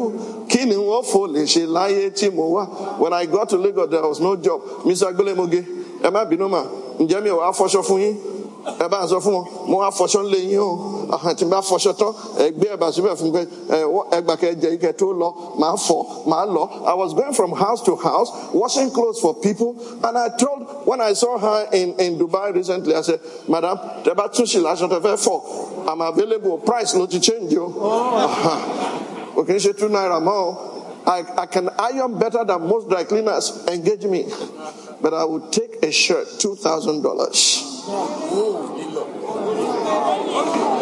Kí 0.49 0.65
ni 0.65 0.73
wọ́n 0.75 1.31
lè 1.33 1.43
ṣe 1.45 1.67
láyé 1.69 2.09
tí 2.09 2.29
mo 2.31 2.45
wá. 2.57 2.65
when 2.97 3.13
i 3.13 3.25
got 3.27 3.49
to 3.49 3.57
Lagos 3.57 3.87
there 3.91 4.01
was 4.01 4.19
no 4.19 4.35
job. 4.35 4.59
Mr 4.85 5.07
agbelemoge 5.13 5.61
ẹ 6.01 6.09
má 6.09 6.25
bínú 6.25 6.49
mà. 6.49 6.63
Ǹjẹ́ 6.99 7.21
mi 7.23 7.29
ò 7.29 7.37
wá 7.37 7.51
fọṣọ 7.53 7.83
fún 7.83 7.99
yín 8.01 8.15
ẹ 8.79 8.87
bá 8.87 9.07
sọ 9.09 9.17
fún 9.19 9.33
wọn 9.33 9.45
mo 9.67 9.77
wá 9.79 9.89
fọṣọ 9.91 10.21
yín 10.33 10.59
o. 10.59 10.69
N 11.07 11.49
bá 11.49 11.61
fọṣọ 11.61 11.93
tán 11.99 12.11
ẹbà 12.73 12.91
síbẹ̀ 12.91 13.15
fún 13.15 13.31
pé 13.33 13.45
ẹgbà 14.17 14.35
kẹjẹ 14.35 14.69
ike 14.75 14.91
tó 14.97 15.07
lọ 15.13 15.29
màá 15.59 15.75
fọ 15.75 15.97
màá 16.25 16.45
lọ. 16.45 16.63
I 16.85 16.93
was 16.93 17.13
going 17.13 17.33
from 17.33 17.51
house 17.51 17.81
to 17.85 17.95
house 17.95 18.29
washing 18.53 18.91
clothes 18.91 19.19
for 19.19 19.33
people 19.35 19.75
and 20.03 20.17
I 20.17 20.29
told 20.37 20.85
when 20.85 21.01
I 21.01 21.13
saw 21.13 21.37
her 21.37 21.67
in 21.71 21.93
in 21.99 22.17
Dubai 22.19 22.53
recently 22.53 22.93
I 22.95 23.01
said 23.01 23.19
madam 23.47 23.77
tẹ 24.03 24.13
bá 24.15 24.27
tún 24.27 24.45
sí 24.45 24.59
lásán 24.59 24.89
tẹ 24.89 24.99
fẹ́ 24.99 25.17
fọ 25.17 25.41
I'm 25.89 26.01
available 26.01 26.57
price 26.57 26.93
ló 26.95 27.05
ti 27.09 27.19
change 27.19 27.55
o. 27.57 27.67
O 29.37 29.43
kì 29.43 29.53
í 29.53 29.59
ṣe 29.59 29.73
two 29.77 29.87
naira 29.89 30.19
mọ́ 30.19 30.35
o. 30.35 30.57
I, 31.07 31.23
I 31.37 31.45
can 31.45 31.69
iron 31.79 32.19
better 32.19 32.43
than 32.43 32.67
most 32.67 32.89
dry 32.89 33.05
cleaners 33.05 33.65
engage 33.69 34.03
me. 34.03 34.25
But 35.01 35.13
I 35.13 35.23
would 35.23 35.53
take 35.53 35.81
a 35.81 35.89
shirt 35.91 36.27
two 36.37 36.55
thousand 36.55 37.01
dollars. 37.01 37.63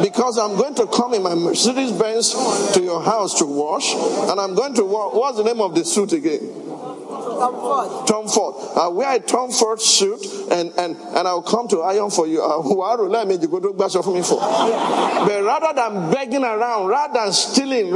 Because 0.02 0.38
I'm 0.40 0.58
going 0.58 0.74
to 0.76 0.88
come 0.88 1.14
in 1.14 1.22
my 1.22 1.36
Mercedes 1.36 1.92
Benz 1.92 2.32
to 2.74 2.82
your 2.82 3.02
house 3.04 3.38
to 3.40 3.46
wash, 3.46 3.94
and 3.94 4.40
I'm 4.40 4.56
going 4.56 4.74
to 4.76 4.84
wash. 4.84 5.14
What's 5.14 5.38
the 5.38 5.44
name 5.44 5.62
of 5.62 5.76
the 5.76 5.86
suit 5.86 6.14
again? 6.14 6.40
Tom 6.66 7.54
Ford. 7.54 8.08
Tom 8.08 8.28
Ford. 8.28 8.56
I 8.78 8.88
wear 8.88 9.16
a 9.16 9.20
Tom 9.20 9.52
Ford 9.52 9.80
suit, 9.80 10.26
and 10.52 10.74
and 10.80 10.96
and 10.98 11.28
I'll 11.28 11.44
come 11.44 11.68
to 11.70 11.82
iron 11.82 12.10
for 12.10 12.26
you. 12.26 12.42
Uh, 12.42 12.58
let 13.04 13.28
me 13.28 13.38
go 13.38 13.60
for 14.02 14.16
me 14.16 14.24
for. 14.24 14.40
But 14.40 15.44
rather 15.44 15.74
than 15.76 16.12
begging 16.12 16.44
around, 16.44 16.88
rather 16.88 17.14
than 17.14 17.34
stealing, 17.34 17.92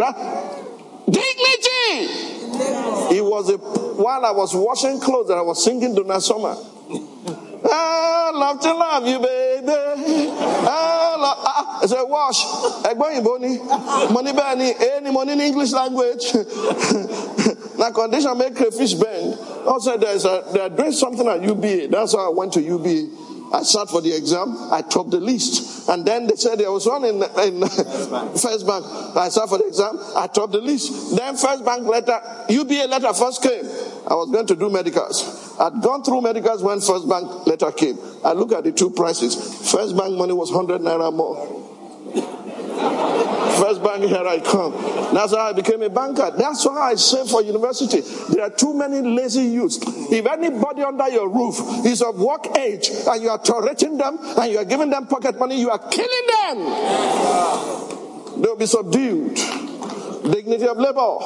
dignity. 1.10 2.30
It 3.12 3.24
was 3.24 3.50
a 3.50 3.58
while 3.58 4.24
I 4.26 4.32
was 4.32 4.54
washing 4.54 5.00
clothes 5.00 5.30
and 5.30 5.40
I 5.40 5.42
was 5.42 5.64
singing 5.64 5.96
Donna 5.96 6.22
Summer. 6.22 6.56
I 7.66 8.32
love 8.34 8.60
to 8.62 8.74
love 8.74 9.08
you, 9.08 9.20
baby. 9.20 9.68
I 9.72 11.16
love, 11.20 11.38
ah, 11.42 11.80
I 11.84 11.86
said, 11.86 12.04
wash. 12.04 12.44
Ẹgbọ́n 12.84 13.22
òyìnbó 13.22 13.40
ni. 13.40 13.58
Mo 14.14 14.22
ní 14.22 14.32
bẹ́ẹ̀ 14.34 14.58
ni, 14.58 14.74
èé 14.74 15.02
ni 15.04 15.12
mo 15.12 15.24
ní 15.24 15.36
ní 15.36 15.48
English 15.48 15.72
language. 15.72 16.34
Na 17.80 17.92
condition 17.92 18.38
make 18.38 18.56
crayfish 18.56 18.94
bend. 18.96 19.38
Also, 19.66 19.98
there's 19.98 20.26
a, 20.26 20.44
they're 20.54 20.70
doing 20.70 20.92
something 20.92 21.28
at 21.28 21.42
UBA. 21.42 21.88
That's 21.88 22.14
why 22.14 22.26
I 22.26 22.30
went 22.30 22.54
to 22.54 22.62
UBA. 22.62 23.08
I 23.52 23.64
sat 23.64 23.90
for 23.90 24.02
the 24.02 24.16
exam. 24.16 24.56
I 24.72 24.82
topped 24.82 25.12
the 25.12 25.20
list. 25.20 25.88
And 25.90 26.06
then 26.06 26.28
they 26.28 26.36
said 26.36 26.60
there 26.60 26.72
was 26.72 26.86
one 26.86 27.04
in, 27.06 27.16
in 27.24 27.62
First, 27.68 28.12
Bank. 28.12 28.38
First 28.38 28.68
Bank. 28.68 28.86
I 29.16 29.30
sat 29.30 29.50
for 29.50 29.58
the 29.58 29.66
exam. 29.66 29.98
I 30.16 30.28
topped 30.28 30.52
the 30.52 30.60
list. 30.62 31.16
Then 31.18 31.36
First 31.36 31.66
Bank 31.66 31.88
letter, 31.88 32.20
UBA 32.50 32.88
letter 32.88 33.14
first 33.14 33.42
came. 33.42 33.66
I 34.08 34.14
was 34.14 34.30
going 34.32 34.46
to 34.48 34.56
do 34.56 34.70
medicals. 34.70 35.49
I'd 35.60 35.82
gone 35.82 36.04
through 36.04 36.22
medicals 36.22 36.64
when 36.64 36.80
First 36.80 37.08
Bank 37.10 37.48
letter 37.48 37.72
came. 37.72 37.98
I 38.24 38.34
look 38.34 38.54
at 38.54 38.64
the 38.64 38.72
two 38.72 38.90
prices. 38.92 39.36
First 39.72 39.98
Bank 39.98 40.18
money 40.18 40.34
was 40.34 40.52
100 40.52 40.82
naira 40.82 41.14
more. 41.14 41.60
First 43.60 43.84
bank, 43.84 44.06
here 44.06 44.26
I 44.26 44.40
come. 44.40 44.72
That's 45.14 45.34
how 45.34 45.50
I 45.50 45.54
became 45.54 45.82
a 45.82 45.90
banker. 45.90 46.32
That's 46.38 46.66
why 46.66 46.92
I 46.92 46.96
say 46.96 47.28
for 47.28 47.44
university, 47.44 48.00
there 48.34 48.44
are 48.44 48.50
too 48.50 48.74
many 48.74 49.02
lazy 49.02 49.42
youths. 49.42 49.80
If 49.84 50.26
anybody 50.26 50.82
under 50.84 51.10
your 51.10 51.28
roof 51.28 51.60
is 51.86 52.02
of 52.02 52.18
work 52.20 52.58
age 52.58 52.90
and 52.90 53.22
you 53.22 53.30
are 53.30 53.38
tolerating 53.38 53.98
them 53.98 54.18
and 54.38 54.52
you 54.52 54.60
are 54.60 54.66
giving 54.66 54.90
them 54.90 55.08
pocket 55.08 55.38
money, 55.38 55.60
you 55.60 55.70
are 55.70 55.80
killing 55.90 56.28
them. 56.42 56.58
They'll 58.42 58.56
be 58.56 58.66
subdued. 58.66 59.38
Dignity 60.32 60.68
of 60.68 60.78
labor. 60.78 61.18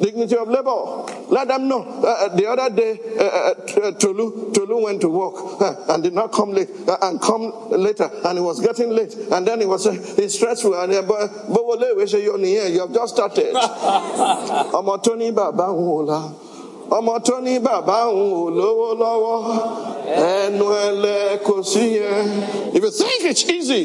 Dignity 0.00 0.36
of 0.36 0.48
labor. 0.48 1.06
Let 1.30 1.48
them 1.48 1.68
know. 1.68 1.82
Uh, 1.82 2.06
uh 2.06 2.28
the 2.34 2.46
other 2.46 2.74
day, 2.74 2.98
uh, 3.18 3.22
uh, 3.22 3.54
uh, 3.88 3.92
Tolu, 3.92 4.52
Tolu 4.52 4.82
went 4.84 5.00
to 5.02 5.08
work 5.08 5.34
and 5.88 6.02
did 6.02 6.12
not 6.14 6.32
come 6.32 6.52
late 6.52 6.68
and 7.02 7.20
come 7.20 7.52
later 7.70 8.10
and 8.24 8.38
it 8.38 8.40
was 8.40 8.60
getting 8.60 8.90
late. 8.90 9.14
And 9.14 9.46
then 9.46 9.60
he 9.60 9.66
was 9.66 9.86
it's 9.86 10.34
stressful. 10.36 10.74
And 10.74 10.92
but 11.06 11.30
here 11.48 12.68
you 12.68 12.80
have 12.80 12.92
just 12.92 13.14
started. 13.14 13.54
ní 15.14 15.30
bàbá 15.34 15.68
ọmọ 16.90 17.18
tó 17.24 17.40
ní 17.40 17.58
bàbá 17.58 18.04
òun 18.04 18.32
ò 18.44 18.50
lówó 18.56 18.88
lọ́wọ́ 19.02 19.38
ẹnu 20.30 20.66
ẹlẹ́ 20.88 21.38
kò 21.46 21.62
sí 21.62 21.80
yẹn. 21.96 22.26
If 22.74 22.82
you 22.84 22.90
think 22.90 23.24
it's 23.24 23.44
easy 23.48 23.82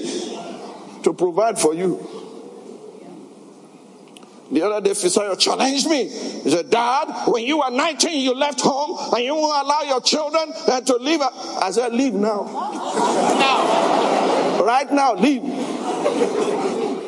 to 1.03 1.13
provide 1.13 1.57
for 1.57 1.73
you. 1.73 2.18
The 4.51 4.63
other 4.63 4.81
day, 4.81 4.91
Fisayo 4.91 5.37
challenged 5.37 5.87
me. 5.87 6.07
He 6.07 6.49
said, 6.49 6.69
Dad, 6.69 7.27
when 7.27 7.43
you 7.43 7.59
were 7.59 7.69
19, 7.69 8.21
you 8.21 8.33
left 8.33 8.61
home 8.61 8.97
and 9.13 9.23
you 9.23 9.35
won't 9.35 9.65
allow 9.65 9.81
your 9.83 10.01
children 10.01 10.51
uh, 10.67 10.81
to 10.81 10.95
leave. 10.97 11.21
I 11.21 11.69
said, 11.71 11.93
Leave 11.93 12.13
now. 12.13 12.45
Now. 13.39 14.63
Right 14.63 14.91
now, 14.91 15.13
leave. 15.13 15.43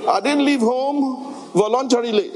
I 0.08 0.20
didn't 0.24 0.46
leave 0.46 0.60
home 0.60 1.34
voluntarily. 1.54 2.32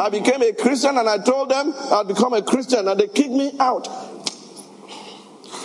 I 0.00 0.08
became 0.10 0.42
a 0.42 0.52
Christian 0.52 0.98
and 0.98 1.08
I 1.08 1.18
told 1.18 1.50
them 1.50 1.72
I'd 1.92 2.08
become 2.08 2.32
a 2.34 2.42
Christian 2.42 2.86
and 2.88 2.98
they 2.98 3.08
kicked 3.08 3.30
me 3.30 3.52
out. 3.58 3.88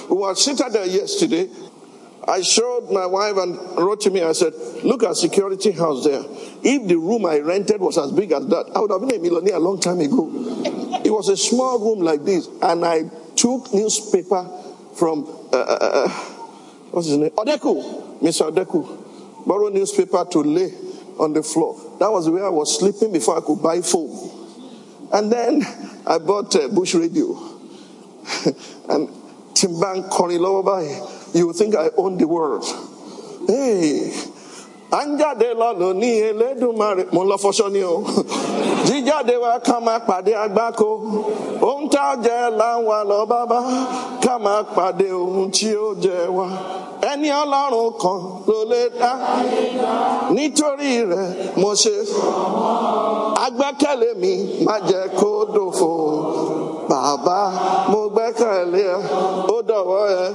We 0.10 0.18
were 0.18 0.36
seated 0.36 0.72
there 0.72 0.86
yesterday 0.86 1.50
I 2.30 2.42
showed 2.42 2.92
my 2.92 3.08
wife 3.08 3.38
and 3.38 3.58
wrote 3.78 4.02
to 4.02 4.12
me, 4.12 4.22
I 4.22 4.34
said, 4.34 4.54
look 4.84 5.02
at 5.04 5.16
security 5.16 5.72
house 5.72 6.04
there. 6.04 6.22
If 6.62 6.88
the 6.88 6.96
room 6.96 7.26
I 7.26 7.40
rented 7.40 7.82
was 7.82 7.98
as 7.98 8.12
big 8.12 8.32
as 8.32 8.46
that, 8.48 8.72
I 8.76 8.80
would 8.80 8.92
have 8.92 9.02
been 9.02 9.16
a 9.16 9.20
millionaire 9.20 9.56
a 9.56 9.60
long 9.60 9.80
time 9.80 10.00
ago. 10.00 10.30
It 11.04 11.10
was 11.10 11.28
a 11.30 11.38
small 11.38 11.80
room 11.80 12.06
like 12.06 12.24
this, 12.24 12.48
and 12.62 12.86
I 12.86 13.10
took 13.36 13.74
newspaper 13.74 14.48
from, 14.94 15.26
uh, 15.52 15.58
uh, 15.58 15.78
uh, 15.82 16.06
uh 16.06 16.10
what's 16.92 17.08
his 17.08 17.18
name? 17.18 17.32
Odeku, 17.32 18.20
Mr. 18.22 18.52
Odeku. 18.52 19.48
Borrowed 19.48 19.74
newspaper 19.74 20.24
to 20.32 20.44
lay 20.44 20.72
on 21.18 21.34
the 21.34 21.42
floor. 21.42 21.80
That 22.00 22.12
was 22.12 22.30
where 22.30 22.46
I 22.46 22.50
was 22.50 22.78
sleeping 22.78 23.12
before 23.12 23.38
I 23.38 23.42
could 23.42 23.64
buy 23.64 23.82
foam. 23.82 25.10
And 25.12 25.32
then 25.32 25.64
I 26.06 26.20
bought 26.20 26.54
a 26.56 26.70
bush 26.70 26.94
radio. 26.94 27.34
and 28.90 29.10
Timban 29.60 30.08
Korilobai 30.10 31.36
you 31.36 31.52
think 31.54 31.76
I 31.76 31.90
own 31.98 32.18
the 32.18 32.26
world. 32.28 32.64
Hey, 33.48 34.12
à 34.92 35.06
ń 35.06 35.18
jáde 35.20 35.54
lọ́nà 35.54 35.94
ní 36.02 36.10
Elédùmarè 36.30 37.04
mo 37.14 37.22
lọ 37.30 37.36
fọṣọ 37.44 37.68
ni 37.74 37.82
o. 37.84 37.96
Jíjáde 38.88 39.36
wa 39.44 39.60
ká 39.60 39.80
máa 39.86 40.00
pàdé 40.08 40.34
agbáko 40.46 40.88
ohun 41.62 41.90
tá 41.94 42.02
a 42.12 42.16
jẹ 42.24 42.38
láwa 42.60 42.98
lọ 43.10 43.20
bábá 43.32 43.60
ká 44.24 44.34
máa 44.46 44.64
pàdé 44.76 45.08
ohun 45.22 45.52
tí 45.56 45.70
ó 45.76 45.88
jẹ 46.04 46.18
wa. 46.38 46.48
Ẹni 47.12 47.30
ọlọ́run 47.42 47.90
kan 48.02 48.20
ló 48.48 48.60
lè 48.72 48.82
dá 49.00 49.12
nítorí 50.36 50.92
rẹ̀ 51.12 51.28
mo 51.62 51.70
ṣe. 51.82 51.96
Agbẹ́kẹ̀lé 53.46 54.10
mi 54.22 54.32
má 54.66 54.76
jẹ́ 54.90 55.04
kó 55.20 55.30
dòfo 55.56 55.90
bàbá 56.90 57.40
mo 57.92 58.02
gbẹ́kẹ̀lé 58.14 58.82
ẹ 58.96 58.98
ó 59.56 59.58
dọ̀wọ́ 59.70 60.04
ẹ 60.22 60.26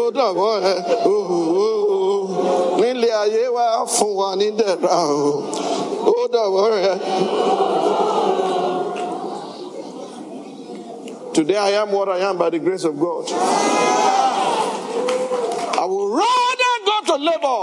ó 0.00 0.04
dọ̀wọ́ 0.18 0.52
ẹ 0.72 0.74
nílé 2.80 3.08
ayé 3.22 3.42
wa 3.56 3.66
fún 3.94 4.12
wa 4.18 4.28
ní 4.40 4.48
dẹ̀ra 4.58 4.96
o 5.26 5.32
ó 6.16 6.18
dọ̀wọ́ 6.34 6.66
ẹ. 6.90 6.94
Today 11.34 11.56
I 11.56 11.70
am 11.82 11.92
what 11.92 12.08
I 12.08 12.18
am 12.28 12.36
by 12.36 12.50
the 12.50 12.58
grace 12.58 12.82
of 12.84 12.98
God. 12.98 13.30
I 15.82 15.84
would 15.84 16.10
rather 16.22 16.74
go 16.90 16.96
to 17.10 17.14
labor 17.30 17.60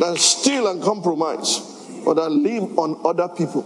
than 0.00 0.16
steal 0.18 0.66
and 0.66 0.82
compromise 0.82 1.50
or 2.04 2.14
than 2.14 2.42
live 2.42 2.78
on 2.78 3.00
other 3.02 3.28
people. 3.28 3.64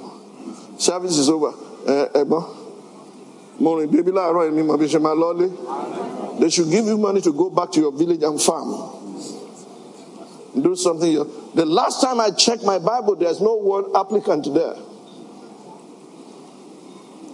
Service 0.81 1.19
is 1.19 1.29
over. 1.29 1.53
Uh, 1.87 2.25
morning, 3.59 3.90
baby, 3.90 4.11
They 6.40 6.51
should 6.51 6.71
give 6.71 6.87
you 6.87 6.97
money 6.97 7.21
to 7.21 7.33
go 7.33 7.51
back 7.51 7.71
to 7.73 7.81
your 7.81 7.93
village 7.93 8.23
and 8.23 8.40
farm. 8.40 8.97
Do 10.61 10.75
something. 10.75 11.12
The 11.55 11.66
last 11.66 12.01
time 12.01 12.19
I 12.21 12.31
checked 12.31 12.64
my 12.64 12.79
Bible, 12.79 13.14
there's 13.16 13.40
no 13.40 13.57
word 13.59 13.87
applicant 13.95 14.53
there 14.55 14.75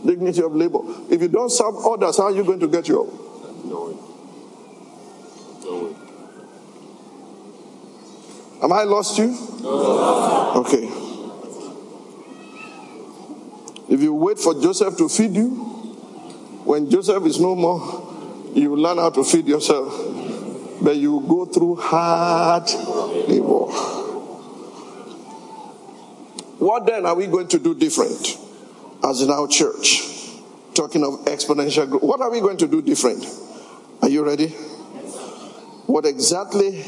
dignity 0.07 0.43
of 0.43 0.55
labor. 0.55 0.79
If 1.11 1.21
you 1.21 1.29
don't 1.29 1.51
serve 1.51 1.75
others, 1.85 2.17
how 2.17 2.25
are 2.25 2.33
you 2.33 2.45
going 2.45 2.61
to 2.61 2.69
get 2.69 2.89
your? 2.89 3.07
Am 8.63 8.73
I 8.73 8.85
lost 8.85 9.19
you? 9.19 9.37
Okay. 9.65 11.06
If 13.89 14.01
you 14.01 14.15
wait 14.15 14.39
for 14.39 14.55
Joseph 14.61 14.97
to 14.99 15.09
feed 15.09 15.35
you, 15.35 15.51
when 16.65 16.91
Joseph 16.91 17.25
is 17.27 17.41
no 17.41 17.55
more, 17.55 18.51
you 18.55 18.75
learn 18.75 18.99
how 18.99 19.11
to 19.11 19.25
feed 19.25 19.47
yourself. 19.47 19.93
But 20.83 20.97
you 20.97 21.25
go 21.29 21.47
through 21.47 21.77
hard 21.77 22.69
labor. 23.29 23.67
What 26.59 26.87
then 26.87 27.07
are 27.07 27.15
we 27.15 27.27
going 27.27 27.49
to 27.49 27.59
do 27.59 27.75
different? 27.75 28.39
as 29.07 29.23
in 29.23 29.31
our 29.31 29.47
church. 29.47 30.03
Talking 30.75 31.05
of 31.05 31.25
exponential 31.25 31.89
growth. 31.89 32.03
What 32.03 32.21
are 32.21 32.31
we 32.31 32.41
going 32.41 32.59
to 32.59 32.67
do 32.67 32.83
different? 32.83 33.25
Are 34.03 34.09
you 34.09 34.25
ready? 34.25 34.49
What 35.87 36.05
exactly 36.05 36.85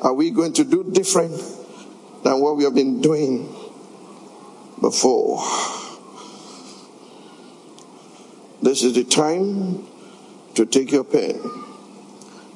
are 0.00 0.14
we 0.14 0.30
going 0.30 0.52
to 0.54 0.64
do 0.64 0.84
different 0.84 1.34
than 2.22 2.40
what 2.40 2.56
we 2.56 2.64
have 2.64 2.74
been 2.74 3.00
doing 3.00 3.54
before? 4.80 5.42
This 8.60 8.82
is 8.82 8.94
the 8.94 9.04
time 9.04 9.86
to 10.54 10.66
take 10.66 10.90
your 10.90 11.04
pen. 11.04 11.40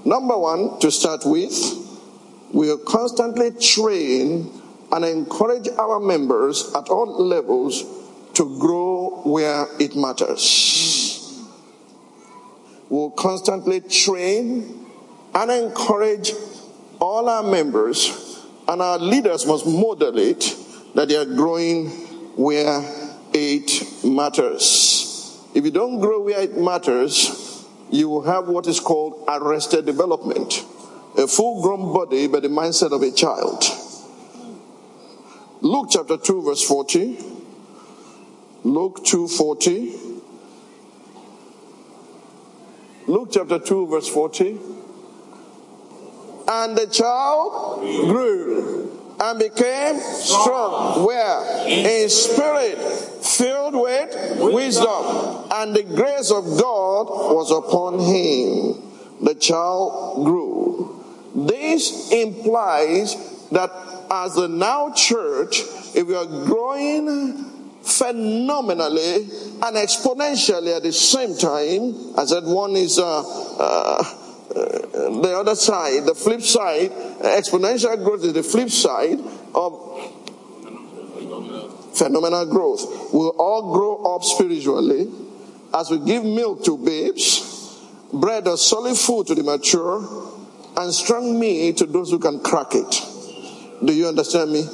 Number 0.04 0.36
one, 0.36 0.80
to 0.80 0.90
start 0.90 1.24
with, 1.24 1.54
we 2.52 2.66
will 2.68 2.78
constantly 2.78 3.52
train 3.52 4.50
and 4.90 5.04
encourage 5.04 5.68
our 5.78 6.00
members 6.00 6.72
at 6.74 6.88
all 6.88 7.24
levels 7.24 7.84
to 8.34 8.58
grow 8.58 9.22
where 9.24 9.66
it 9.78 9.94
matters. 9.94 11.40
We'll 12.88 13.10
constantly 13.10 13.80
train 13.80 14.86
and 15.34 15.50
encourage 15.50 16.32
all 17.00 17.28
our 17.28 17.42
members, 17.42 18.44
and 18.68 18.82
our 18.82 18.98
leaders 18.98 19.46
must 19.46 19.66
model 19.66 20.18
it 20.18 20.56
that 20.94 21.08
they 21.08 21.16
are 21.16 21.24
growing 21.24 21.88
where 22.36 22.82
it 23.32 24.04
matters. 24.04 25.11
If 25.54 25.64
you 25.64 25.70
don't 25.70 26.00
grow 26.00 26.22
where 26.22 26.40
it 26.40 26.56
matters, 26.56 27.66
you 27.90 28.08
will 28.08 28.22
have 28.22 28.48
what 28.48 28.66
is 28.66 28.80
called 28.80 29.24
arrested 29.28 29.86
development 29.86 30.64
a 31.16 31.26
full 31.26 31.62
grown 31.62 31.92
body, 31.92 32.26
but 32.26 32.42
the 32.42 32.48
mindset 32.48 32.92
of 32.92 33.02
a 33.02 33.10
child. 33.10 33.62
Luke 35.60 35.88
chapter 35.90 36.16
2, 36.16 36.42
verse 36.42 36.62
40. 36.62 37.18
Luke 38.64 39.04
2:40. 39.04 40.22
Luke 43.08 43.28
chapter 43.32 43.58
2 43.58 43.86
verse 43.88 44.08
40. 44.08 44.58
And 46.48 46.76
the 46.76 46.86
child 46.86 47.80
grew 48.08 49.00
and 49.20 49.38
became 49.38 49.98
strong. 49.98 51.04
Where? 51.04 51.66
In 51.66 52.08
spirit, 52.08 52.78
filled 53.42 53.74
with 53.74 54.54
wisdom, 54.54 55.48
and 55.50 55.74
the 55.74 55.82
grace 55.82 56.30
of 56.30 56.44
God 56.60 57.06
was 57.08 57.50
upon 57.50 57.98
him. 57.98 58.80
The 59.20 59.34
child 59.34 60.24
grew. 60.24 61.04
This 61.34 62.12
implies 62.12 63.16
that 63.50 63.70
as 64.10 64.34
the 64.34 64.46
now 64.46 64.92
church, 64.92 65.62
if 65.94 66.06
we 66.06 66.14
are 66.14 66.26
growing 66.26 67.50
phenomenally 67.82 69.14
and 69.16 69.76
exponentially 69.76 70.76
at 70.76 70.84
the 70.84 70.92
same 70.92 71.36
time, 71.36 72.16
I 72.16 72.24
said 72.26 72.44
one 72.44 72.76
is 72.76 73.00
uh, 73.00 73.22
uh, 73.58 74.02
the 74.54 75.34
other 75.36 75.56
side, 75.56 76.04
the 76.04 76.14
flip 76.14 76.42
side, 76.42 76.90
exponential 77.22 78.04
growth 78.04 78.24
is 78.24 78.34
the 78.34 78.42
flip 78.44 78.70
side 78.70 79.18
of 79.54 79.81
phenomenal 82.02 82.46
growth. 82.46 83.12
We'll 83.12 83.36
all 83.38 83.72
grow 83.72 84.14
up 84.14 84.24
spiritually 84.24 85.08
as 85.74 85.90
we 85.90 85.98
give 85.98 86.24
milk 86.24 86.64
to 86.64 86.76
babes, 86.76 87.80
bread 88.12 88.48
or 88.48 88.56
solid 88.56 88.96
food 88.96 89.28
to 89.28 89.34
the 89.34 89.42
mature, 89.42 90.32
and 90.76 90.92
strong 90.92 91.38
meat 91.38 91.76
to 91.78 91.86
those 91.86 92.10
who 92.10 92.18
can 92.18 92.40
crack 92.40 92.74
it. 92.74 93.06
Do 93.84 93.92
you 93.92 94.08
understand 94.08 94.52
me? 94.52 94.64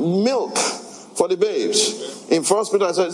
Milk 0.00 0.58
for 0.58 1.28
the 1.28 1.36
babes. 1.36 2.26
In 2.30 2.42
First 2.42 2.72
Peter, 2.72 2.92
said, 2.92 3.12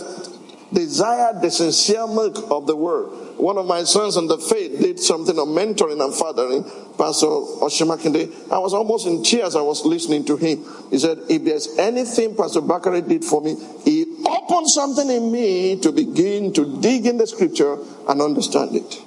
desire 0.73 1.39
the 1.39 1.49
sincere 1.49 2.07
milk 2.07 2.51
of 2.51 2.67
the 2.67 2.75
word. 2.75 3.11
One 3.37 3.57
of 3.57 3.65
my 3.65 3.83
sons 3.83 4.15
in 4.15 4.27
the 4.27 4.37
faith 4.37 4.79
did 4.79 4.99
something 4.99 5.37
of 5.37 5.47
mentoring 5.47 6.03
and 6.03 6.13
fathering, 6.13 6.63
Pastor 6.97 7.27
Oshimakinde. 7.27 8.51
I 8.51 8.59
was 8.59 8.73
almost 8.73 9.07
in 9.07 9.23
tears. 9.23 9.55
I 9.55 9.61
was 9.61 9.83
listening 9.85 10.23
to 10.25 10.37
him. 10.37 10.63
He 10.89 10.99
said, 10.99 11.19
if 11.29 11.43
there's 11.43 11.77
anything 11.77 12.35
Pastor 12.35 12.61
Bakare 12.61 13.07
did 13.07 13.25
for 13.25 13.41
me, 13.41 13.55
he 13.83 14.05
opened 14.25 14.69
something 14.69 15.09
in 15.09 15.31
me 15.31 15.79
to 15.81 15.91
begin 15.91 16.53
to 16.53 16.79
dig 16.79 17.05
in 17.05 17.17
the 17.17 17.27
scripture 17.27 17.77
and 18.07 18.21
understand 18.21 18.75
it. 18.75 19.01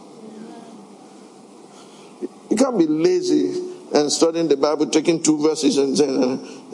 You 2.50 2.56
can't 2.56 2.78
be 2.78 2.86
lazy 2.86 3.62
and 3.94 4.10
studying 4.10 4.48
the 4.48 4.56
Bible, 4.56 4.86
taking 4.86 5.22
two 5.22 5.40
verses 5.40 5.78
and 5.78 5.96
saying, 5.96 6.20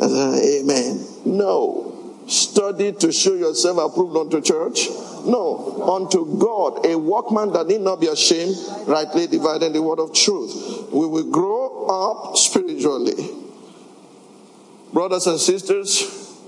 Amen. 0.01 1.07
No. 1.25 2.02
Study 2.27 2.93
to 2.93 3.13
show 3.13 3.35
yourself 3.35 3.93
approved 3.93 4.17
unto 4.17 4.41
church? 4.41 4.89
No, 5.25 5.83
unto 5.95 6.39
God, 6.39 6.87
a 6.87 6.99
workman 6.99 7.53
that 7.53 7.67
need 7.67 7.81
not 7.81 8.01
be 8.01 8.09
ashamed, 8.09 8.57
rightly 8.87 9.27
dividing 9.27 9.73
the 9.73 9.83
word 9.83 10.01
of 10.01 10.13
truth. 10.13 10.89
We 10.93 11.07
will 11.07 11.31
grow 11.31 11.87
up 11.87 12.37
spiritually. 12.37 13.31
Brothers 14.93 15.27
and 15.27 15.41
sisters, 15.41 16.39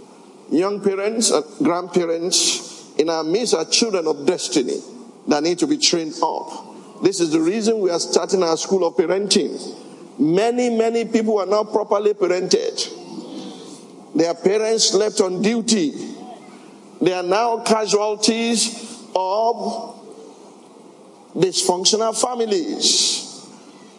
young 0.50 0.82
parents 0.82 1.30
and 1.30 1.44
grandparents, 1.58 2.92
in 2.98 3.10
our 3.10 3.24
midst 3.24 3.54
are 3.54 3.64
children 3.64 4.06
of 4.06 4.26
destiny 4.26 4.80
that 5.28 5.42
need 5.42 5.58
to 5.58 5.66
be 5.66 5.78
trained 5.78 6.14
up. 6.22 7.02
This 7.02 7.20
is 7.20 7.30
the 7.30 7.40
reason 7.40 7.80
we 7.80 7.90
are 7.90 7.98
starting 7.98 8.42
our 8.42 8.56
school 8.56 8.86
of 8.86 8.94
parenting. 8.94 9.58
Many, 10.18 10.70
many 10.70 11.04
people 11.04 11.38
are 11.38 11.46
not 11.46 11.72
properly 11.72 12.14
parented. 12.14 13.03
Their 14.14 14.34
parents 14.34 14.94
left 14.94 15.20
on 15.20 15.42
duty. 15.42 15.92
They 17.00 17.12
are 17.12 17.22
now 17.22 17.58
casualties 17.64 19.02
of 19.14 20.00
dysfunctional 21.34 22.18
families. 22.18 23.46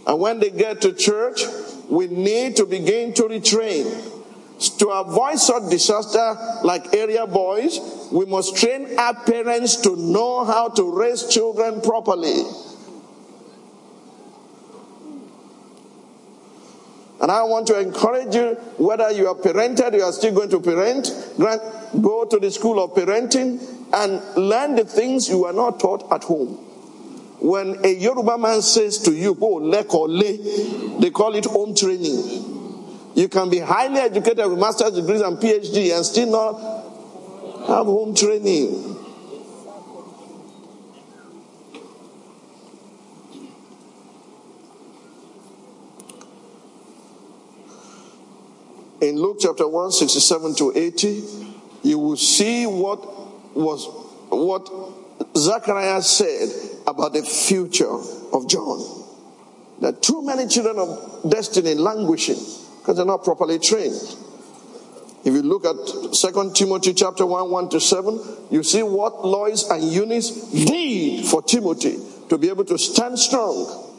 And 0.07 0.19
when 0.19 0.39
they 0.39 0.51
get 0.51 0.81
to 0.81 0.93
church, 0.93 1.41
we 1.89 2.07
need 2.07 2.55
to 2.57 2.65
begin 2.65 3.13
to 3.15 3.23
retrain. 3.23 4.11
To 4.79 4.87
avoid 4.87 5.37
such 5.37 5.69
disaster 5.69 6.35
like 6.63 6.93
area 6.95 7.27
boys, 7.27 7.79
we 8.11 8.25
must 8.25 8.55
train 8.55 8.97
our 8.97 9.13
parents 9.13 9.75
to 9.77 9.97
know 9.97 10.45
how 10.45 10.69
to 10.69 10.97
raise 10.97 11.27
children 11.27 11.81
properly. 11.81 12.43
And 17.25 17.31
I 17.31 17.41
want 17.41 17.65
to 17.69 17.79
encourage 17.79 18.35
you, 18.35 18.53
whether 18.77 19.09
you 19.09 19.27
are 19.27 19.33
parented, 19.33 19.95
you 19.95 20.03
are 20.03 20.11
still 20.11 20.35
going 20.35 20.51
to 20.51 20.59
parent, 20.59 21.09
go 21.99 22.23
to 22.23 22.37
the 22.37 22.51
school 22.51 22.79
of 22.83 22.91
parenting 22.93 23.59
and 23.91 24.21
learn 24.37 24.75
the 24.75 24.85
things 24.85 25.27
you 25.27 25.43
are 25.45 25.51
not 25.51 25.79
taught 25.79 26.05
at 26.11 26.23
home. 26.23 26.49
When 27.39 27.83
a 27.83 27.95
Yoruba 27.95 28.37
man 28.37 28.61
says 28.61 28.99
to 28.99 29.11
you, 29.11 29.33
"Go 29.33 29.55
oh, 29.55 29.59
lekole, 29.59 30.99
they 31.01 31.09
call 31.09 31.33
it 31.33 31.45
home 31.45 31.73
training. 31.73 33.09
You 33.15 33.27
can 33.27 33.49
be 33.49 33.57
highly 33.57 34.01
educated 34.01 34.47
with 34.47 34.59
master's 34.59 34.91
degrees 34.91 35.21
and 35.21 35.37
PhD 35.39 35.95
and 35.97 36.05
still 36.05 36.29
not 36.29 36.53
have 37.67 37.87
home 37.87 38.13
training. 38.13 38.94
In 49.01 49.17
Luke 49.17 49.37
chapter 49.39 49.67
1, 49.67 49.91
67 49.91 50.55
to 50.55 50.73
80, 50.75 51.23
you 51.83 51.99
will 51.99 52.17
see 52.17 52.65
what 52.65 52.99
was 53.55 53.87
what 54.29 54.69
Zacharias 55.37 56.09
said 56.09 56.49
about 56.87 57.13
the 57.13 57.23
future 57.23 57.89
of 57.89 58.49
John. 58.49 59.03
That 59.81 60.01
too 60.01 60.25
many 60.25 60.47
children 60.47 60.79
of 60.79 61.29
destiny 61.29 61.75
languishing 61.75 62.39
because 62.79 62.97
they're 62.97 63.05
not 63.05 63.23
properly 63.23 63.59
trained. 63.59 63.95
If 65.25 65.33
you 65.33 65.41
look 65.41 65.65
at 65.65 65.75
2 66.13 66.51
Timothy 66.53 66.93
chapter 66.93 67.25
1, 67.25 67.49
1 67.49 67.69
to 67.69 67.79
7, 67.79 68.19
you 68.51 68.61
see 68.61 68.83
what 68.83 69.25
Lois 69.25 69.69
and 69.69 69.83
Eunice 69.83 70.29
did 70.51 71.25
for 71.25 71.41
Timothy 71.41 71.97
to 72.29 72.37
be 72.37 72.49
able 72.49 72.65
to 72.65 72.77
stand 72.77 73.17
strong 73.17 73.91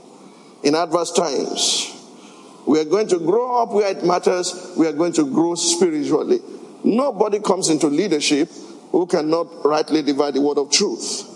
in 0.62 0.74
adverse 0.74 1.12
times. 1.12 1.95
We 2.66 2.80
are 2.80 2.84
going 2.84 3.08
to 3.08 3.18
grow 3.18 3.62
up 3.62 3.70
where 3.70 3.90
it 3.90 4.04
matters. 4.04 4.72
We 4.76 4.86
are 4.86 4.92
going 4.92 5.12
to 5.14 5.24
grow 5.24 5.54
spiritually. 5.54 6.40
Nobody 6.82 7.40
comes 7.40 7.68
into 7.68 7.86
leadership 7.86 8.50
who 8.90 9.06
cannot 9.06 9.64
rightly 9.64 10.02
divide 10.02 10.34
the 10.34 10.40
word 10.40 10.58
of 10.58 10.70
truth. 10.70 11.32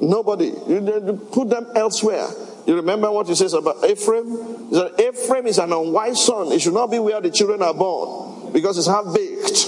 Nobody. 0.00 0.46
You 0.46 1.28
put 1.32 1.50
them 1.50 1.66
elsewhere. 1.74 2.28
You 2.66 2.76
remember 2.76 3.10
what 3.10 3.28
he 3.28 3.34
says 3.34 3.54
about 3.54 3.84
Ephraim? 3.84 4.68
He 4.68 4.74
said, 4.74 5.00
Ephraim 5.00 5.46
is 5.46 5.58
an 5.58 5.72
unwise 5.72 6.24
son. 6.24 6.52
It 6.52 6.60
should 6.60 6.74
not 6.74 6.90
be 6.90 6.98
where 6.98 7.20
the 7.20 7.30
children 7.30 7.62
are 7.62 7.74
born 7.74 8.52
because 8.52 8.78
it's 8.78 8.86
half 8.86 9.14
baked. 9.14 9.66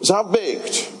It's 0.00 0.08
half 0.08 0.32
baked. 0.32 0.92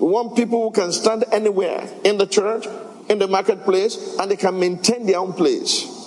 We 0.00 0.08
want 0.08 0.36
people 0.36 0.62
who 0.62 0.70
can 0.70 0.92
stand 0.92 1.24
anywhere 1.30 1.88
in 2.04 2.18
the 2.18 2.26
church, 2.26 2.66
in 3.08 3.18
the 3.18 3.28
marketplace, 3.28 4.16
and 4.18 4.30
they 4.30 4.36
can 4.36 4.58
maintain 4.58 5.06
their 5.06 5.18
own 5.18 5.34
place. 5.34 6.03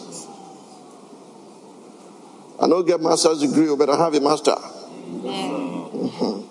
I 2.59 2.67
don't 2.67 2.85
get 2.87 3.01
master's 3.01 3.41
degree, 3.41 3.75
but 3.75 3.89
I 3.89 3.97
have 3.97 4.13
a 4.15 4.21
master. 4.21 4.55
Mm-hmm. 4.55 6.47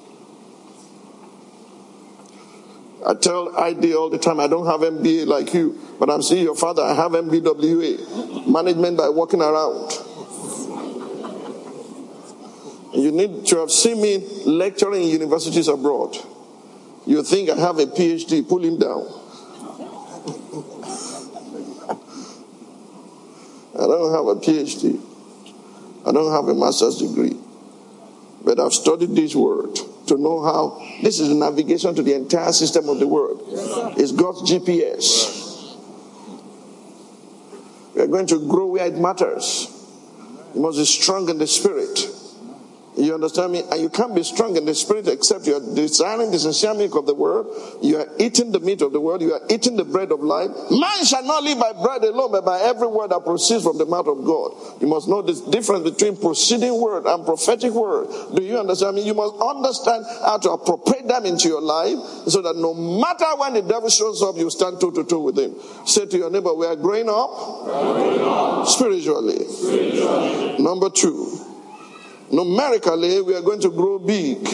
I 3.06 3.14
tell 3.14 3.56
ID 3.56 3.94
all 3.94 4.10
the 4.10 4.18
time, 4.18 4.40
I 4.40 4.48
don't 4.48 4.66
have 4.66 4.80
MBA 4.80 5.26
like 5.26 5.54
you, 5.54 5.78
but 5.98 6.10
I'm 6.10 6.22
seeing 6.22 6.42
your 6.42 6.56
father, 6.56 6.82
I 6.82 6.92
have 6.94 7.12
MBWA, 7.12 8.48
management 8.48 8.98
by 8.98 9.08
walking 9.08 9.40
around. 9.40 9.92
You 12.94 13.12
need 13.12 13.46
to 13.46 13.58
have 13.58 13.70
seen 13.70 14.02
me 14.02 14.26
lecturing 14.44 15.02
in 15.02 15.08
universities 15.08 15.68
abroad. 15.68 16.16
You 17.06 17.22
think 17.22 17.48
I 17.50 17.56
have 17.56 17.78
a 17.78 17.86
PhD, 17.86 18.48
pull 18.48 18.64
him 18.64 18.78
down. 18.78 19.06
I 23.74 23.86
don't 23.86 24.12
have 24.12 24.26
a 24.26 24.34
PhD. 24.40 25.00
I 26.06 26.12
don't 26.12 26.30
have 26.30 26.46
a 26.46 26.54
master's 26.54 26.98
degree, 26.98 27.36
but 28.44 28.60
I've 28.60 28.72
studied 28.72 29.16
this 29.16 29.34
word 29.34 29.74
to 30.06 30.16
know 30.16 30.40
how 30.42 30.80
this 31.02 31.18
is 31.18 31.28
navigation 31.30 31.94
to 31.96 32.02
the 32.02 32.14
entire 32.14 32.52
system 32.52 32.88
of 32.88 33.00
the 33.00 33.08
world. 33.08 33.42
It's 33.98 34.12
God's 34.12 34.48
GPS. 34.48 35.76
We 37.94 38.02
are 38.02 38.06
going 38.06 38.28
to 38.28 38.46
grow 38.48 38.66
where 38.66 38.86
it 38.86 38.96
matters. 38.96 39.72
You 40.54 40.60
must 40.60 40.78
be 40.78 40.84
strong 40.84 41.28
in 41.28 41.38
the 41.38 41.46
spirit. 41.46 42.05
Understand 43.16 43.52
me? 43.52 43.62
And 43.72 43.80
you 43.80 43.88
can't 43.88 44.14
be 44.14 44.22
strong 44.22 44.58
in 44.58 44.66
the 44.66 44.74
spirit 44.74 45.08
except 45.08 45.46
you 45.46 45.56
are 45.56 45.74
desiring 45.74 46.30
the 46.30 46.38
sincere 46.38 46.74
milk 46.74 46.96
of 46.96 47.06
the 47.06 47.14
word. 47.14 47.46
You 47.80 47.96
are 47.96 48.08
eating 48.18 48.52
the 48.52 48.60
meat 48.60 48.82
of 48.82 48.92
the 48.92 49.00
word. 49.00 49.22
You 49.22 49.32
are 49.32 49.40
eating 49.48 49.74
the 49.74 49.86
bread 49.86 50.12
of 50.12 50.20
life. 50.20 50.50
Man 50.70 51.02
shall 51.02 51.24
not 51.24 51.42
live 51.42 51.58
by 51.58 51.72
bread 51.72 52.04
alone, 52.04 52.32
but 52.32 52.44
by 52.44 52.60
every 52.60 52.86
word 52.86 53.12
that 53.12 53.24
proceeds 53.24 53.64
from 53.64 53.78
the 53.78 53.86
mouth 53.86 54.06
of 54.06 54.22
God. 54.22 54.82
You 54.82 54.86
must 54.86 55.08
know 55.08 55.22
the 55.22 55.32
difference 55.50 55.88
between 55.88 56.18
proceeding 56.18 56.78
word 56.78 57.06
and 57.06 57.24
prophetic 57.24 57.72
word. 57.72 58.12
Do 58.36 58.42
you 58.42 58.58
understand 58.58 58.96
me? 58.96 59.02
You 59.06 59.14
must 59.14 59.32
understand 59.40 60.04
how 60.20 60.36
to 60.36 60.50
appropriate 60.50 61.08
them 61.08 61.24
into 61.24 61.48
your 61.48 61.62
life 61.62 61.96
so 62.28 62.42
that 62.42 62.54
no 62.56 62.74
matter 62.74 63.32
when 63.40 63.54
the 63.54 63.62
devil 63.62 63.88
shows 63.88 64.22
up, 64.22 64.36
you 64.36 64.50
stand 64.50 64.78
toe 64.78 64.90
to 64.90 65.04
toe 65.04 65.20
with 65.20 65.38
him. 65.38 65.56
Say 65.86 66.04
to 66.04 66.18
your 66.18 66.28
neighbor, 66.28 66.52
we 66.52 66.66
are 66.66 66.76
growing 66.76 67.08
up, 67.08 67.64
growing 67.64 68.20
up. 68.20 68.68
Spiritually. 68.68 69.42
spiritually. 69.48 70.58
Number 70.58 70.90
two 70.90 71.45
numerically, 72.32 73.20
we 73.22 73.34
are 73.34 73.42
going 73.42 73.60
to 73.60 73.70
grow 73.70 73.98
big. 73.98 74.48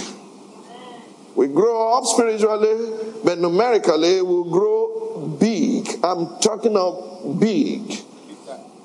We 1.35 1.49
grow 1.49 1.97
up 1.97 2.05
spiritually, 2.05 3.21
but 3.25 3.39
numerically 3.39 4.21
we 4.21 4.23
will 4.23 4.51
grow 4.51 5.37
big. 5.41 5.89
I'm 6.05 6.39
talking 6.41 6.77
of 6.77 7.41
big. 7.41 7.81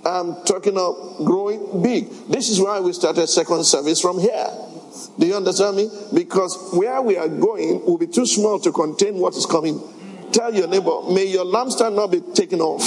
I'm 0.05 0.45
talking 0.45 0.77
of 0.77 1.25
growing 1.25 1.81
big. 1.81 2.09
This 2.29 2.49
is 2.49 2.61
why 2.61 2.79
we 2.79 2.93
started 2.93 3.27
second 3.27 3.65
service 3.65 3.99
from 3.99 4.19
here. 4.19 4.47
Do 5.19 5.25
you 5.25 5.35
understand 5.35 5.75
me? 5.75 5.89
Because 6.13 6.71
where 6.73 7.01
we 7.01 7.17
are 7.17 7.27
going 7.27 7.83
will 7.85 7.97
be 7.97 8.07
too 8.07 8.25
small 8.25 8.59
to 8.59 8.71
contain 8.71 9.15
what 9.15 9.35
is 9.35 9.45
coming. 9.45 9.81
Tell 10.31 10.53
your 10.53 10.67
neighbor, 10.67 11.01
may 11.11 11.25
your 11.25 11.45
lampstand 11.45 11.95
not 11.95 12.11
be 12.11 12.21
taken 12.21 12.61
off. 12.61 12.81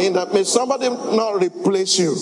In 0.00 0.14
that, 0.14 0.32
may 0.32 0.44
somebody 0.44 0.88
not 0.88 1.40
replace 1.40 1.98
you. 1.98 2.16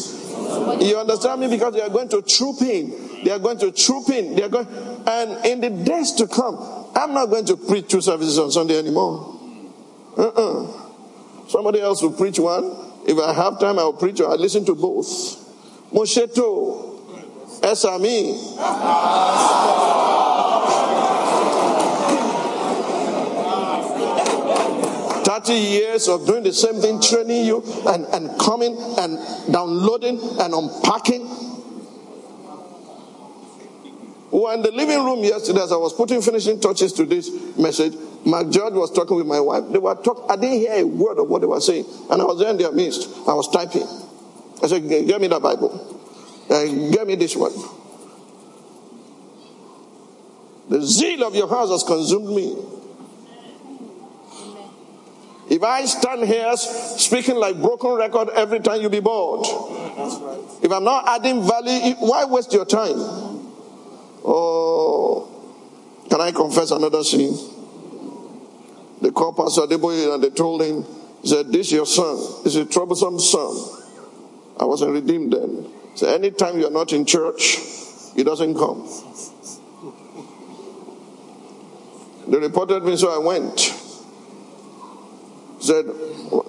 You 0.80 0.98
understand 0.98 1.40
me? 1.40 1.48
Because 1.48 1.74
they 1.74 1.82
are 1.82 1.88
going 1.88 2.08
to 2.10 2.22
troop 2.22 2.62
in. 2.62 3.22
They 3.24 3.30
are 3.30 3.38
going 3.38 3.58
to 3.58 3.72
troop 3.72 4.08
in. 4.10 4.34
They 4.34 4.42
are 4.42 4.48
going, 4.48 4.66
and 5.06 5.44
in 5.46 5.60
the 5.60 5.70
days 5.70 6.12
to 6.12 6.26
come, 6.26 6.56
I'm 6.94 7.14
not 7.14 7.26
going 7.26 7.46
to 7.46 7.56
preach 7.56 7.88
two 7.88 8.00
services 8.00 8.38
on 8.38 8.50
Sunday 8.50 8.78
anymore. 8.78 9.40
Uh-uh. 10.16 11.48
Somebody 11.48 11.80
else 11.80 12.02
will 12.02 12.12
preach 12.12 12.38
one. 12.38 12.64
If 13.06 13.18
I 13.18 13.32
have 13.32 13.60
time, 13.60 13.78
I'll 13.78 13.92
preach 13.92 14.20
or 14.20 14.30
I 14.30 14.34
listen 14.34 14.64
to 14.66 14.74
both. 14.74 15.06
Mosheto, 15.92 17.00
Esami. 17.60 18.54
Thirty 25.34 25.54
years 25.54 26.06
of 26.06 26.26
doing 26.26 26.44
the 26.44 26.52
same 26.52 26.80
thing, 26.80 27.00
training 27.00 27.44
you 27.44 27.60
and, 27.88 28.04
and 28.06 28.38
coming 28.38 28.76
and 28.98 29.18
downloading 29.52 30.20
and 30.38 30.54
unpacking. 30.54 31.22
We 34.30 34.38
were 34.38 34.54
in 34.54 34.62
the 34.62 34.70
living 34.70 35.04
room 35.04 35.24
yesterday 35.24 35.60
as 35.60 35.72
I 35.72 35.76
was 35.76 35.92
putting 35.92 36.22
finishing 36.22 36.60
touches 36.60 36.92
to 36.92 37.04
this 37.04 37.30
message. 37.58 37.94
Mark 38.24 38.48
George 38.50 38.74
was 38.74 38.92
talking 38.92 39.16
with 39.16 39.26
my 39.26 39.40
wife. 39.40 39.64
They 39.72 39.78
were 39.78 39.96
talking. 39.96 40.24
I 40.28 40.36
didn't 40.36 40.58
hear 40.60 40.72
a 40.72 40.84
word 40.84 41.18
of 41.18 41.28
what 41.28 41.40
they 41.40 41.48
were 41.48 41.60
saying, 41.60 41.84
and 42.10 42.22
I 42.22 42.24
was 42.24 42.38
there 42.38 42.50
in 42.50 42.56
their 42.56 42.70
midst. 42.70 43.08
I 43.26 43.34
was 43.34 43.50
typing. 43.50 43.88
I 44.62 44.68
said, 44.68 44.88
"Get 44.88 45.20
me 45.20 45.26
that 45.26 45.42
Bible. 45.42 46.00
Uh, 46.48 46.64
get 46.92 47.08
me 47.08 47.16
this 47.16 47.34
one." 47.34 47.52
The 50.68 50.80
zeal 50.80 51.24
of 51.24 51.34
your 51.34 51.48
house 51.48 51.70
has 51.70 51.82
consumed 51.82 52.28
me. 52.28 52.56
If 55.54 55.62
I 55.62 55.84
stand 55.84 56.24
here 56.24 56.56
speaking 56.56 57.36
like 57.36 57.60
broken 57.60 57.92
record 57.92 58.28
every 58.30 58.58
time 58.58 58.80
you'll 58.80 58.90
be 58.90 58.98
bored, 58.98 59.46
if 60.60 60.72
I'm 60.72 60.82
not 60.82 61.06
adding 61.06 61.46
value, 61.46 61.94
why 62.00 62.24
waste 62.24 62.52
your 62.52 62.64
time? 62.64 62.96
Oh, 64.24 65.30
can 66.10 66.20
I 66.20 66.32
confess 66.32 66.72
another 66.72 67.04
sin? 67.04 67.38
They 69.00 69.12
called 69.12 69.36
Pastor 69.36 69.60
Adeboye 69.60 70.12
and 70.12 70.24
they 70.24 70.30
told 70.30 70.60
him, 70.60 70.84
he 71.22 71.28
said, 71.28 71.52
This 71.52 71.68
is 71.68 71.72
your 71.72 71.86
son. 71.86 72.16
Is 72.44 72.56
a 72.56 72.64
troublesome 72.64 73.20
son. 73.20 73.54
I 74.58 74.64
wasn't 74.64 74.90
redeemed 74.90 75.34
then. 75.34 75.70
So 75.94 76.12
anytime 76.12 76.58
you're 76.58 76.72
not 76.72 76.92
in 76.92 77.06
church, 77.06 77.58
he 78.16 78.24
doesn't 78.24 78.54
come. 78.54 78.88
They 82.26 82.38
reported 82.38 82.82
me, 82.82 82.96
so 82.96 83.14
I 83.14 83.24
went. 83.24 83.83
Said, 85.64 85.86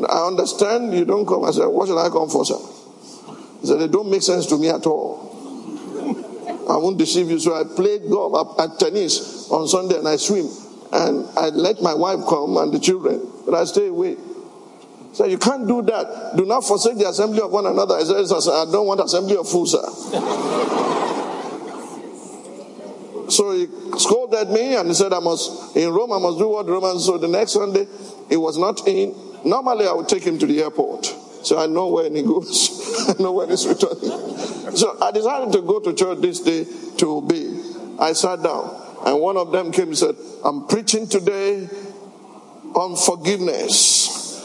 I 0.10 0.28
understand 0.28 0.94
you 0.94 1.06
don't 1.06 1.26
come. 1.26 1.46
I 1.46 1.52
said, 1.52 1.68
What 1.68 1.88
should 1.88 1.98
I 1.98 2.10
come 2.10 2.28
for, 2.28 2.44
sir? 2.44 2.60
He 3.62 3.68
said, 3.68 3.82
It 3.82 3.92
don't 3.92 4.12
make 4.12 4.22
sense 4.22 4.46
to 4.48 4.58
me 4.58 4.68
at 4.70 4.86
all. 4.86 5.32
I 6.70 6.76
won't 6.76 6.98
deceive 6.98 7.30
you. 7.30 7.40
So 7.40 7.56
I 7.56 7.64
played 7.64 8.10
golf 8.10 8.60
at 8.60 8.78
tennis 8.78 9.50
on 9.50 9.68
Sunday 9.70 10.00
and 10.00 10.08
I 10.08 10.18
swim. 10.18 10.50
And 10.92 11.30
I 11.38 11.48
let 11.50 11.82
my 11.82 11.94
wife 11.94 12.28
come 12.28 12.58
and 12.58 12.74
the 12.74 12.80
children, 12.80 13.26
but 13.46 13.56
I 13.56 13.64
stay 13.64 13.88
away. 13.88 14.18
So 15.14 15.26
you 15.26 15.38
can't 15.38 15.66
do 15.66 15.82
that. 15.84 16.34
Do 16.36 16.46
not 16.46 16.66
forsake 16.66 16.98
the 16.98 17.08
assembly 17.08 17.40
of 17.42 17.52
one 17.52 17.66
another. 17.66 17.96
I 17.96 18.04
said, 18.04 18.16
I 18.18 18.66
don't 18.70 18.86
want 18.86 19.00
assembly 19.00 19.38
of 19.38 19.48
fools, 19.48 19.72
sir. 19.72 21.05
So 23.30 23.52
he 23.52 23.68
scolded 23.98 24.50
me 24.50 24.76
and 24.76 24.88
he 24.88 24.94
said 24.94 25.14
I 25.14 25.20
must 25.20 25.76
in 25.76 25.92
Rome 25.92 26.12
I 26.12 26.20
must 26.20 26.38
do 26.38 26.50
what 26.50 26.68
Romans. 26.68 27.06
So 27.06 27.18
the 27.18 27.28
next 27.28 27.54
Sunday 27.54 27.88
he 28.30 28.38
was 28.38 28.58
not 28.58 28.88
in. 28.88 29.16
Normally 29.44 29.88
I 29.88 29.94
would 29.94 30.08
take 30.08 30.24
him 30.24 30.38
to 30.40 30.46
the 30.46 30.64
airport. 30.64 31.06
So 31.44 31.60
I 31.60 31.68
know 31.68 31.88
when 31.90 32.16
he 32.16 32.24
goes. 32.24 33.10
I 33.20 33.22
know 33.22 33.34
when 33.34 33.50
he's 33.50 33.68
returning. 33.68 34.36
So 34.76 34.98
I 35.02 35.12
decided 35.12 35.54
to 35.54 35.62
go 35.62 35.80
to 35.80 35.94
church 35.94 36.20
this 36.20 36.40
day 36.40 36.66
to 36.98 37.18
obey. 37.18 37.62
I 38.00 38.14
sat 38.14 38.42
down. 38.42 38.82
And 39.06 39.22
one 39.22 39.38
of 39.38 39.52
them 39.52 39.72
came 39.72 39.90
and 39.90 39.98
said, 39.98 40.16
I'm 40.44 40.66
preaching 40.68 41.08
today 41.08 41.70
on 42.74 42.96
forgiveness. 42.96 44.42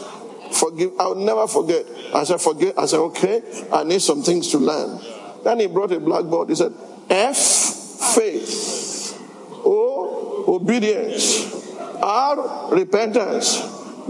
Forgive, 0.51 0.91
I'll 0.99 1.15
never 1.15 1.47
forget. 1.47 1.85
I 2.13 2.23
said, 2.23 2.39
forget. 2.39 2.77
I 2.77 2.85
said, 2.85 2.99
okay, 2.99 3.41
I 3.73 3.83
need 3.83 4.01
some 4.01 4.21
things 4.21 4.49
to 4.51 4.59
learn. 4.59 5.01
Then 5.43 5.59
he 5.59 5.67
brought 5.67 5.91
a 5.91 5.99
blackboard. 5.99 6.49
He 6.49 6.55
said, 6.55 6.73
F, 7.09 7.70
faith. 8.15 9.19
O, 9.65 10.45
obedience. 10.47 11.75
R, 12.01 12.73
repentance. 12.73 13.61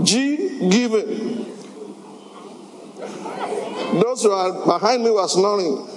G, 0.04 0.70
giving. 0.70 1.46
Those 4.02 4.24
who 4.24 4.32
are 4.32 4.66
behind 4.66 5.04
me 5.04 5.12
were 5.12 5.28
snoring. 5.28 5.88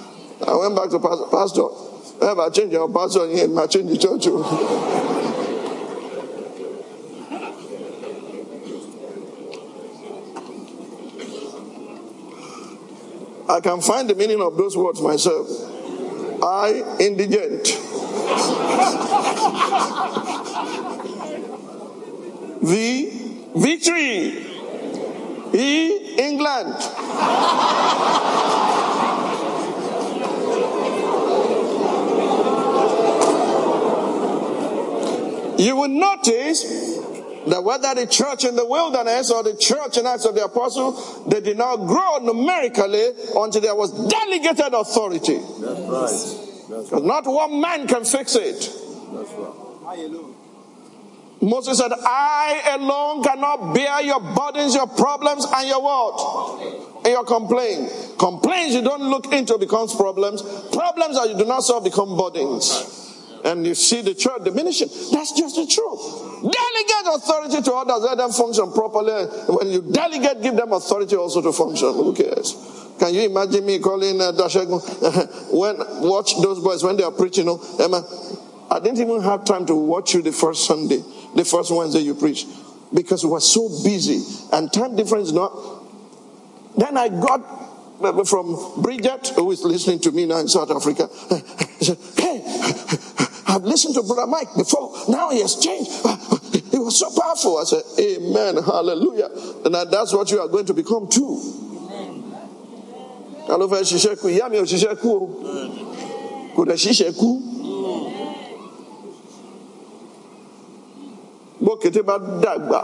I 0.46 0.54
went 0.56 0.74
back 0.74 0.90
to 0.90 0.98
pastor. 0.98 1.26
pastor 1.30 1.84
if 2.22 2.38
I 2.38 2.48
change 2.50 2.72
your 2.72 2.92
pastor 2.92 3.28
here, 3.28 3.58
I 3.58 3.66
change 3.66 3.90
the 3.90 3.98
church. 3.98 4.24
Oh. 4.28 5.00
I 13.48 13.60
can 13.60 13.80
find 13.80 14.08
the 14.08 14.14
meaning 14.14 14.40
of 14.40 14.56
those 14.56 14.76
words 14.76 15.00
myself. 15.00 15.48
I, 16.42 16.96
indigent. 16.98 17.78
V, 22.62 23.50
victory. 23.54 24.50
E, 25.54 26.16
England. 26.18 26.74
you 35.58 35.76
will 35.76 35.88
notice 35.88 36.62
that 37.46 37.62
whether 37.62 37.94
the 37.94 38.06
church 38.06 38.44
in 38.44 38.56
the 38.56 38.64
wilderness 38.66 39.30
or 39.30 39.42
the 39.42 39.56
church 39.56 39.98
in 39.98 40.06
Acts 40.06 40.24
of 40.24 40.34
the 40.34 40.44
Apostles, 40.44 41.24
they 41.26 41.40
did 41.40 41.58
not 41.58 41.76
grow 41.76 42.18
numerically 42.18 43.10
until 43.36 43.60
there 43.60 43.74
was 43.74 43.92
delegated 44.08 44.72
authority. 44.74 45.38
That's 45.60 45.80
right. 45.80 46.43
Right. 46.74 47.04
Not 47.04 47.26
one 47.26 47.60
man 47.60 47.86
can 47.86 48.04
fix 48.04 48.34
it. 48.36 48.70
Moses 51.40 51.78
said, 51.78 51.92
I 51.92 52.76
alone 52.78 53.22
cannot 53.22 53.74
bear 53.74 54.00
your 54.02 54.20
burdens, 54.20 54.74
your 54.74 54.86
problems, 54.86 55.46
and 55.54 55.68
your 55.68 55.82
what? 55.82 57.04
And 57.04 57.12
your 57.12 57.24
complaint. 57.24 57.90
Complaints 58.18 58.74
you 58.74 58.82
don't 58.82 59.10
look 59.10 59.32
into 59.32 59.58
becomes 59.58 59.94
problems. 59.94 60.42
Problems 60.72 61.16
that 61.16 61.28
you 61.28 61.36
do 61.36 61.44
not 61.44 61.62
solve 61.62 61.84
become 61.84 62.16
burdens 62.16 63.02
and 63.44 63.66
you 63.66 63.74
see 63.74 64.00
the 64.00 64.14
church 64.14 64.42
diminishing. 64.42 64.88
That's 65.12 65.32
just 65.32 65.54
the 65.56 65.66
truth. 65.66 66.42
Delegate 66.42 67.14
authority 67.14 67.62
to 67.62 67.72
others, 67.74 68.02
let 68.02 68.16
them 68.16 68.32
function 68.32 68.72
properly. 68.72 69.26
When 69.48 69.70
you 69.70 69.82
delegate, 69.82 70.42
give 70.42 70.56
them 70.56 70.72
authority 70.72 71.14
also 71.16 71.42
to 71.42 71.52
function. 71.52 71.92
Who 71.92 72.14
cares? 72.14 72.54
Can 72.98 73.14
you 73.14 73.22
imagine 73.22 73.66
me 73.66 73.78
calling 73.78 74.20
uh, 74.20 74.32
when 75.50 75.76
watch 76.00 76.34
those 76.40 76.60
boys 76.60 76.82
when 76.84 76.96
they 76.96 77.02
are 77.02 77.10
preaching? 77.10 77.46
You 77.46 77.56
know, 77.56 77.76
Emma, 77.80 78.04
I 78.70 78.78
didn't 78.80 79.00
even 79.00 79.20
have 79.22 79.44
time 79.44 79.66
to 79.66 79.74
watch 79.74 80.14
you 80.14 80.22
the 80.22 80.32
first 80.32 80.66
Sunday, 80.66 81.02
the 81.34 81.44
first 81.44 81.70
Wednesday 81.70 82.00
you 82.00 82.14
preached, 82.14 82.46
because 82.92 83.24
we 83.24 83.30
were 83.30 83.40
so 83.40 83.68
busy 83.82 84.22
and 84.52 84.72
time 84.72 84.96
difference 84.96 85.32
not. 85.32 85.52
Then 86.76 86.96
I 86.96 87.08
got 87.08 87.40
uh, 88.02 88.24
from 88.24 88.82
Bridget, 88.82 89.28
who 89.36 89.50
is 89.50 89.62
listening 89.62 90.00
to 90.00 90.12
me 90.12 90.26
now 90.26 90.38
in 90.38 90.48
South 90.48 90.70
Africa. 90.70 91.08
said, 91.80 91.98
hey, 92.16 92.42
I've 93.46 93.62
listened 93.62 93.94
to 93.94 94.02
Brother 94.02 94.26
Mike 94.26 94.48
before. 94.56 94.92
Now 95.08 95.30
he 95.30 95.40
has 95.40 95.56
changed. 95.56 95.90
It 96.74 96.78
was 96.78 96.98
so 96.98 97.08
powerful. 97.10 97.58
I 97.58 97.64
said, 97.64 97.82
Amen. 98.00 98.62
Hallelujah. 98.62 99.28
And 99.64 99.74
that's 99.92 100.12
what 100.12 100.30
you 100.30 100.40
are 100.40 100.48
going 100.48 100.66
to 100.66 100.74
become 100.74 101.08
too. 101.08 101.73
Hello, 103.46 103.68
fẹ́ 103.68 103.82
ṣiṣẹ́ 103.84 104.16
kú 104.20 104.28
ìyá 104.28 104.48
mi 104.50 104.56
ò 104.58 104.64
ṣiṣẹ́ 104.64 104.96
kú 105.02 105.08
o 105.12 105.20
kò 106.56 106.62
dẹ̀ 106.68 106.76
ṣiṣẹ́ 106.84 107.12
kú. 107.20 107.28
Bókété 111.64 112.00
bá 112.02 112.16
dàgbà. 112.42 112.80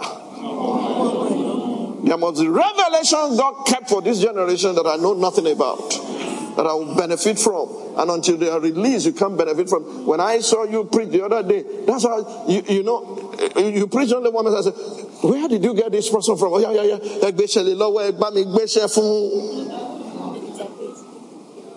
There 2.04 2.16
must 2.18 2.40
be 2.40 2.48
revelation 2.48 3.36
God 3.36 3.66
kept 3.66 3.88
for 3.88 4.02
this 4.02 4.20
generation 4.20 4.74
that 4.74 4.86
I 4.86 4.96
know 4.96 5.12
nothing 5.14 5.46
about, 5.46 5.90
that 6.56 6.66
I 6.66 6.74
will 6.74 6.94
benefit 6.94 7.38
from. 7.38 7.68
And 7.96 8.10
until 8.10 8.36
they 8.36 8.48
are 8.48 8.60
released, 8.60 9.06
you 9.06 9.12
can't 9.12 9.36
benefit 9.36 9.68
from. 9.68 10.06
When 10.06 10.20
I 10.20 10.40
saw 10.40 10.64
you 10.64 10.84
preach 10.84 11.10
the 11.10 11.24
other 11.24 11.42
day, 11.42 11.64
that's 11.86 12.04
how 12.04 12.46
you, 12.48 12.62
you 12.68 12.82
know 12.82 13.32
you 13.56 13.86
preach 13.86 14.12
only 14.12 14.30
one 14.30 14.44
message. 14.44 14.74
I 14.74 14.76
said, 14.76 15.30
Where 15.30 15.48
did 15.48 15.62
you 15.62 15.74
get 15.74 15.92
this 15.92 16.08
person 16.10 16.36
from? 16.36 16.52
Oh 16.54 16.58
yeah, 16.58 16.72
yeah, 16.72 16.96
yeah. 16.96 17.20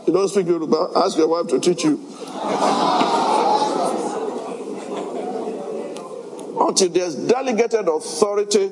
You 0.05 0.13
don't 0.13 0.27
speak 0.27 0.47
Yoruba. 0.47 0.89
Ask 0.95 1.17
your 1.17 1.27
wife 1.27 1.47
to 1.47 1.59
teach 1.59 1.83
you. 1.83 1.95
Until 6.59 6.89
there's 6.89 7.15
delegated 7.15 7.87
authority, 7.87 8.67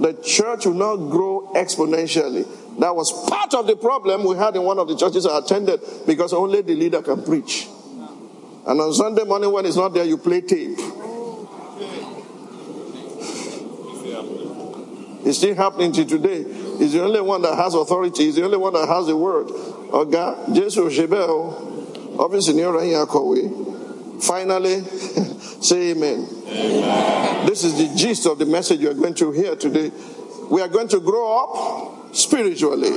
the 0.00 0.18
church 0.24 0.66
will 0.66 0.74
not 0.74 0.96
grow 1.10 1.50
exponentially. 1.54 2.46
That 2.78 2.94
was 2.94 3.10
part 3.28 3.54
of 3.54 3.66
the 3.66 3.76
problem 3.76 4.24
we 4.24 4.36
had 4.36 4.54
in 4.54 4.62
one 4.62 4.78
of 4.78 4.88
the 4.88 4.96
churches 4.96 5.26
I 5.26 5.38
attended 5.38 5.80
because 6.06 6.32
only 6.32 6.62
the 6.62 6.74
leader 6.74 7.02
can 7.02 7.22
preach. 7.24 7.66
And 8.66 8.80
on 8.80 8.92
Sunday 8.92 9.24
morning, 9.24 9.52
when 9.52 9.64
he's 9.64 9.76
not 9.76 9.94
there, 9.94 10.04
you 10.04 10.18
play 10.18 10.40
tape. 10.40 10.76
It's 15.24 15.38
still 15.38 15.54
happening 15.56 15.92
to 15.92 16.04
today. 16.04 16.44
He's 16.78 16.92
the 16.92 17.02
only 17.02 17.20
one 17.20 17.42
that 17.42 17.56
has 17.56 17.74
authority. 17.74 18.24
He's 18.24 18.36
the 18.36 18.44
only 18.44 18.58
one 18.58 18.72
that 18.74 18.86
has 18.86 19.06
the 19.06 19.16
word. 19.16 19.50
Oga, 19.96 20.52
Jesus 20.54 20.92
Shebel, 20.92 22.16
obviously, 22.18 22.62
Finally, 24.20 24.82
say 25.62 25.92
amen. 25.92 26.28
amen. 26.46 27.46
This 27.46 27.64
is 27.64 27.78
the 27.78 27.96
gist 27.96 28.26
of 28.26 28.38
the 28.38 28.44
message 28.44 28.80
you 28.80 28.90
are 28.90 28.94
going 28.94 29.14
to 29.14 29.32
hear 29.32 29.56
today. 29.56 29.90
We 30.50 30.60
are 30.60 30.68
going 30.68 30.88
to 30.88 31.00
grow 31.00 31.44
up 31.44 32.14
spiritually. 32.14 32.90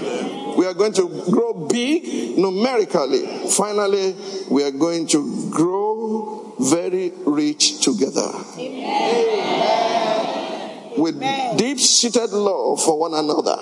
We 0.58 0.66
are 0.66 0.74
going 0.74 0.92
to 0.94 1.08
grow 1.32 1.54
big 1.70 2.38
numerically. 2.38 3.48
Finally, 3.50 4.18
we 4.52 4.64
are 4.64 4.72
going 4.72 5.08
to 5.08 5.50
grow 5.52 6.54
very 6.60 7.14
rich 7.26 7.80
together. 7.82 8.30
With 10.98 11.18
deep 11.58 11.80
seated 11.80 12.32
love 12.32 12.84
for 12.84 13.00
one 13.00 13.14
another. 13.14 13.58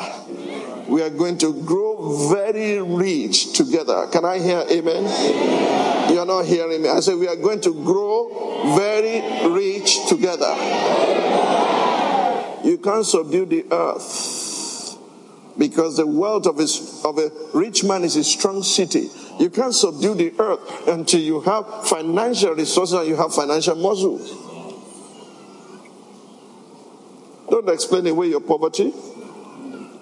We 0.88 1.02
are 1.02 1.10
going 1.10 1.38
to 1.40 1.54
grow 1.64 2.30
very 2.30 2.82
rich 2.82 3.54
together. 3.54 4.08
Can 4.08 4.24
I 4.24 4.40
hear 4.40 4.64
amen? 4.70 5.06
amen? 5.06 6.14
You're 6.14 6.26
not 6.26 6.46
hearing 6.46 6.82
me. 6.82 6.90
I 6.90 7.02
said 7.02 7.18
we 7.18 7.28
are 7.28 7.36
going 7.36 7.62
to 7.62 7.74
grow 7.74 8.76
very 8.76 9.22
rich 9.50 10.08
together. 10.08 10.54
You 12.64 12.78
can't 12.78 13.06
subdue 13.06 13.46
the 13.46 13.66
earth 13.72 14.98
because 15.58 15.98
the 15.98 16.08
wealth 16.08 16.46
of, 16.46 16.60
of 17.06 17.18
a 17.18 17.32
rich 17.54 17.84
man 17.84 18.04
is 18.04 18.16
a 18.16 18.24
strong 18.24 18.64
city. 18.64 19.10
You 19.40 19.50
can't 19.50 19.74
subdue 19.74 20.16
the 20.16 20.34
earth 20.40 20.88
until 20.88 21.20
you 21.20 21.42
have 21.42 21.88
financial 21.88 22.54
resources 22.54 22.94
and 22.94 23.08
you 23.08 23.16
have 23.16 23.34
financial 23.34 23.76
muscle. 23.76 24.18
Don't 27.50 27.70
explain 27.70 28.08
away 28.08 28.28
your 28.28 28.42
poverty. 28.42 28.94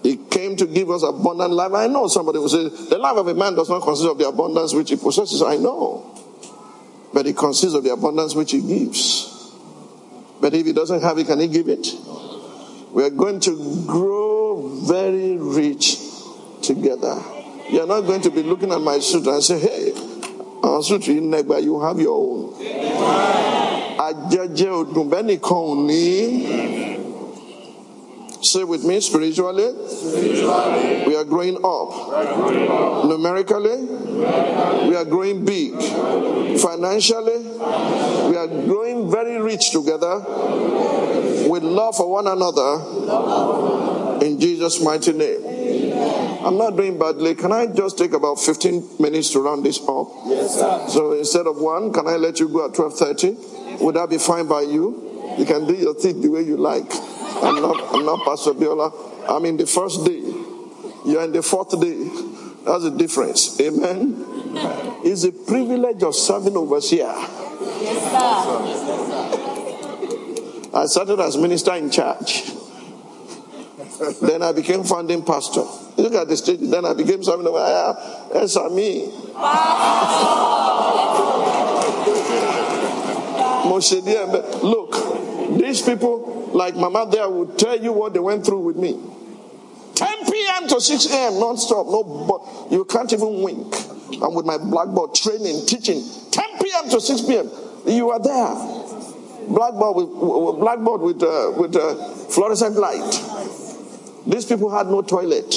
He 0.05 0.17
came 0.17 0.55
to 0.57 0.67
give 0.67 0.91
us 0.91 1.01
abundant 1.01 1.53
life. 1.53 1.73
I 1.73 1.87
know 1.87 2.07
somebody 2.07 2.37
will 2.37 2.47
say, 2.47 2.69
the 2.69 2.99
life 2.99 3.17
of 3.17 3.27
a 3.27 3.33
man 3.33 3.55
does 3.55 3.71
not 3.71 3.81
consist 3.81 4.07
of 4.07 4.19
the 4.19 4.27
abundance 4.27 4.71
which 4.71 4.91
he 4.91 4.97
possesses. 4.97 5.41
I 5.41 5.55
know. 5.57 6.11
But 7.11 7.25
it 7.25 7.35
consists 7.35 7.73
of 7.75 7.83
the 7.83 7.93
abundance 7.93 8.35
which 8.35 8.51
he 8.51 8.61
gives. 8.61 9.51
But 10.39 10.53
if 10.53 10.63
he 10.63 10.73
doesn't 10.73 11.01
have 11.01 11.17
it, 11.17 11.25
can 11.25 11.39
he 11.39 11.47
give 11.47 11.67
it? 11.69 11.87
We 12.91 13.03
are 13.03 13.09
going 13.09 13.39
to 13.41 13.83
grow 13.87 14.67
very 14.83 15.37
rich 15.37 15.97
together. 16.61 17.19
You're 17.71 17.87
not 17.87 18.01
going 18.01 18.21
to 18.21 18.29
be 18.29 18.43
looking 18.43 18.71
at 18.71 18.81
my 18.81 18.99
suit 18.99 19.25
and 19.25 19.43
say, 19.43 19.57
hey, 19.57 19.91
our 20.61 20.83
suit 20.83 21.07
you 21.07 21.19
neighbor, 21.19 21.57
you 21.57 21.81
have 21.81 21.99
your 21.99 22.13
own. 22.13 22.53
Say 28.45 28.63
with 28.63 28.83
me 28.83 29.01
spiritually, 29.01 29.73
spiritually 29.87 31.03
we, 31.07 31.15
are 31.15 31.23
growing 31.23 31.55
up. 31.55 31.89
growing 32.35 32.69
up. 32.69 33.05
Numerically, 33.05 33.75
Numerically, 33.75 34.89
we 34.89 34.95
are 34.95 35.05
growing 35.05 35.43
big. 35.43 35.73
Financially, 36.59 37.39
we 37.39 38.37
are 38.37 38.47
growing 38.67 39.09
very 39.09 39.41
rich 39.41 39.71
together 39.71 40.19
with 41.49 41.63
love 41.63 41.95
for 41.95 42.07
one 42.11 42.27
another 42.27 44.23
in 44.23 44.39
Jesus' 44.39 44.79
mighty 44.79 45.13
name. 45.13 45.41
I'm 46.45 46.57
not 46.59 46.77
doing 46.77 46.99
badly. 46.99 47.33
Can 47.33 47.51
I 47.51 47.65
just 47.65 47.97
take 47.97 48.13
about 48.13 48.35
15 48.39 48.97
minutes 48.99 49.31
to 49.31 49.39
round 49.39 49.65
this 49.65 49.79
up? 49.87 50.07
Yes, 50.27 50.59
sir. 50.59 50.85
So 50.89 51.13
instead 51.13 51.47
of 51.47 51.57
one, 51.57 51.91
can 51.91 52.07
I 52.07 52.17
let 52.17 52.39
you 52.39 52.47
go 52.47 52.65
at 52.67 52.73
12:30? 52.73 53.81
Would 53.81 53.95
that 53.95 54.11
be 54.11 54.19
fine 54.19 54.47
by 54.47 54.61
you? 54.61 55.33
You 55.39 55.45
can 55.45 55.65
do 55.65 55.73
your 55.73 55.95
thing 55.95 56.21
the 56.21 56.29
way 56.29 56.43
you 56.43 56.57
like. 56.57 56.91
I'm 57.43 57.61
not, 57.61 57.93
I'm 57.93 58.05
not 58.05 58.25
Pastor 58.25 58.51
Biola. 58.53 58.91
I'm 59.29 59.45
in 59.45 59.57
the 59.57 59.65
first 59.65 60.05
day. 60.05 60.21
You're 61.05 61.23
in 61.23 61.31
the 61.31 61.41
fourth 61.43 61.79
day. 61.79 62.09
That's 62.65 62.83
the 62.83 62.95
difference. 62.97 63.59
Amen. 63.61 64.25
It's 65.03 65.23
a 65.23 65.31
privilege 65.31 66.01
of 66.03 66.15
serving 66.15 66.57
overseer. 66.57 67.03
Yes, 67.05 68.03
sir. 68.11 68.75
I 70.73 70.85
started 70.87 71.19
as 71.19 71.37
minister 71.37 71.73
in 71.75 71.91
church. 71.91 72.51
then 74.21 74.41
I 74.41 74.51
became 74.51 74.83
founding 74.83 75.23
pastor. 75.23 75.63
Look 75.97 76.13
at 76.13 76.27
the 76.27 76.35
stage. 76.35 76.59
Then 76.61 76.85
I 76.85 76.93
became 76.93 77.23
serving 77.23 77.47
overseer. 77.47 77.95
Yes, 78.33 78.57
I 78.57 78.67
me. 78.69 79.11
Look, 84.63 85.59
these 85.59 85.81
people 85.81 86.44
like 86.53 86.75
Mama 86.75 87.07
there 87.11 87.29
would 87.29 87.57
tell 87.57 87.77
you 87.79 87.93
what 87.93 88.13
they 88.13 88.19
went 88.19 88.45
through 88.45 88.61
with 88.61 88.75
me. 88.75 88.99
10 89.95 90.25
p.m. 90.25 90.67
to 90.67 90.81
6 90.81 91.05
a.m. 91.07 91.39
non-stop. 91.39 91.85
No, 91.87 92.03
but 92.03 92.71
you 92.71 92.83
can't 92.85 93.11
even 93.13 93.41
wink. 93.41 93.73
I'm 94.21 94.33
with 94.33 94.45
my 94.45 94.57
blackboard 94.57 95.15
training, 95.15 95.65
teaching. 95.65 96.03
10 96.31 96.59
p.m. 96.61 96.89
to 96.89 96.99
6 97.01 97.21
p.m. 97.21 97.49
You 97.87 98.09
are 98.11 98.19
there. 98.19 98.55
Blackboard 99.47 99.95
with 99.95 100.59
blackboard 100.59 101.01
with 101.01 101.23
uh, 101.23 101.53
with 101.55 101.75
uh, 101.75 101.95
fluorescent 102.29 102.75
light. 102.75 103.11
These 104.27 104.45
people 104.45 104.69
had 104.75 104.87
no 104.87 105.01
toilet. 105.01 105.55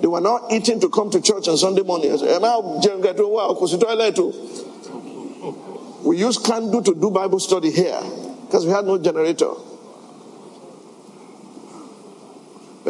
They 0.00 0.06
were 0.06 0.20
not 0.20 0.52
eating 0.52 0.78
to 0.80 0.88
come 0.90 1.10
to 1.10 1.20
church 1.20 1.48
on 1.48 1.56
Sunday 1.56 1.82
morning. 1.82 2.12
We 6.04 6.16
use 6.16 6.38
candle 6.38 6.82
to 6.82 6.94
do 6.94 7.10
Bible 7.10 7.40
study 7.40 7.72
here 7.72 8.00
because 8.46 8.64
we 8.66 8.72
had 8.72 8.84
no 8.84 8.98
generator. 8.98 9.50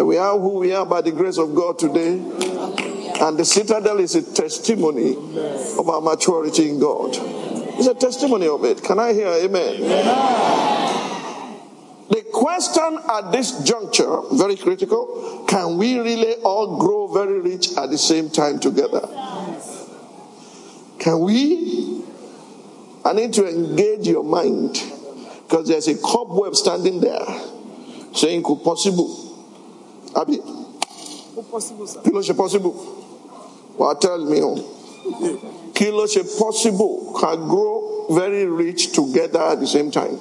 We 0.05 0.17
are 0.17 0.39
who 0.39 0.59
we 0.59 0.73
are 0.73 0.87
by 0.87 1.01
the 1.01 1.13
grace 1.13 1.39
of 1.39 1.55
God 1.55 1.79
today. 1.79 2.19
And 3.21 3.37
the 3.37 3.45
citadel 3.45 3.99
is 3.99 4.15
a 4.15 4.23
testimony 4.23 5.17
of 5.17 5.89
our 5.89 6.01
maturity 6.01 6.69
in 6.71 6.79
God. 6.79 7.17
It's 7.79 7.87
a 7.87 7.95
testimony 7.95 8.47
of 8.47 8.65
it. 8.65 8.83
Can 8.83 8.99
I 8.99 9.13
hear 9.13 9.29
amen? 9.29 9.75
amen? 9.75 10.49
The 12.11 12.23
question 12.33 12.99
at 13.11 13.33
this 13.33 13.63
juncture, 13.65 14.21
very 14.33 14.57
critical, 14.57 15.45
can 15.49 15.77
we 15.79 15.99
really 15.99 16.35
all 16.43 16.79
grow 16.79 17.09
very 17.09 17.41
rich 17.41 17.77
at 17.77 17.91
the 17.91 17.99
same 17.99 18.31
time 18.31 18.61
together? 18.61 19.03
Can 20.99 21.21
we? 21.21 22.05
I 23.05 23.13
need 23.13 23.33
to 23.35 23.49
engage 23.49 24.07
your 24.07 24.25
mind 24.25 24.83
because 25.43 25.69
there's 25.69 25.89
a 25.89 25.97
cobweb 25.99 26.55
standing 26.55 27.01
there 27.01 27.25
saying, 28.15 28.43
could 30.15 31.51
possible 31.51 31.87
àbí 31.87 32.03
kí 32.05 32.11
ló 32.13 32.21
ṣe 32.21 32.37
possible? 32.37 32.73
Wàá 33.79 33.99
tell 34.01 34.25
me 34.25 34.43
o. 34.43 34.55
Kí 35.75 35.91
ló 35.91 36.05
ṣe 36.07 36.23
possible? 36.39 37.15
Can 37.21 37.49
grow 37.49 38.07
very 38.11 38.47
rich 38.47 38.93
together 38.93 39.41
at 39.41 39.61
the 39.61 39.67
same 39.67 39.91
time? 39.91 40.19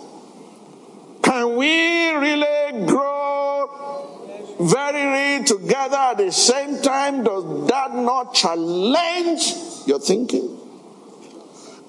Can 1.24 1.56
we 1.56 2.10
really 2.12 2.86
grow 2.86 4.56
very 4.60 5.38
rich 5.40 5.48
together 5.48 5.98
at 5.98 6.18
the 6.18 6.32
same 6.32 6.82
time? 6.82 7.24
Does 7.24 7.68
that 7.68 7.96
not 7.96 8.34
challenge 8.34 9.54
your 9.86 10.00
thinking? 10.00 10.56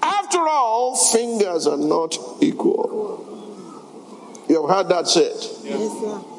After 0.03 0.39
all 0.39 0.97
fingers 0.97 1.66
are 1.66 1.77
not 1.77 2.16
equal. 2.41 3.25
You 4.49 4.66
have 4.66 4.77
heard 4.77 4.89
that 4.89 5.09
said? 5.09 5.35
Yes, 5.62 5.93
sir. 6.01 6.38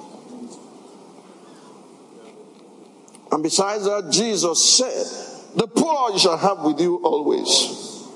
And 3.31 3.43
besides 3.43 3.85
that, 3.85 4.09
Jesus 4.11 4.77
said, 4.77 5.55
The 5.55 5.67
poor 5.67 6.11
you 6.11 6.19
shall 6.19 6.37
have 6.37 6.59
with 6.63 6.79
you 6.79 6.97
always. 6.97 8.07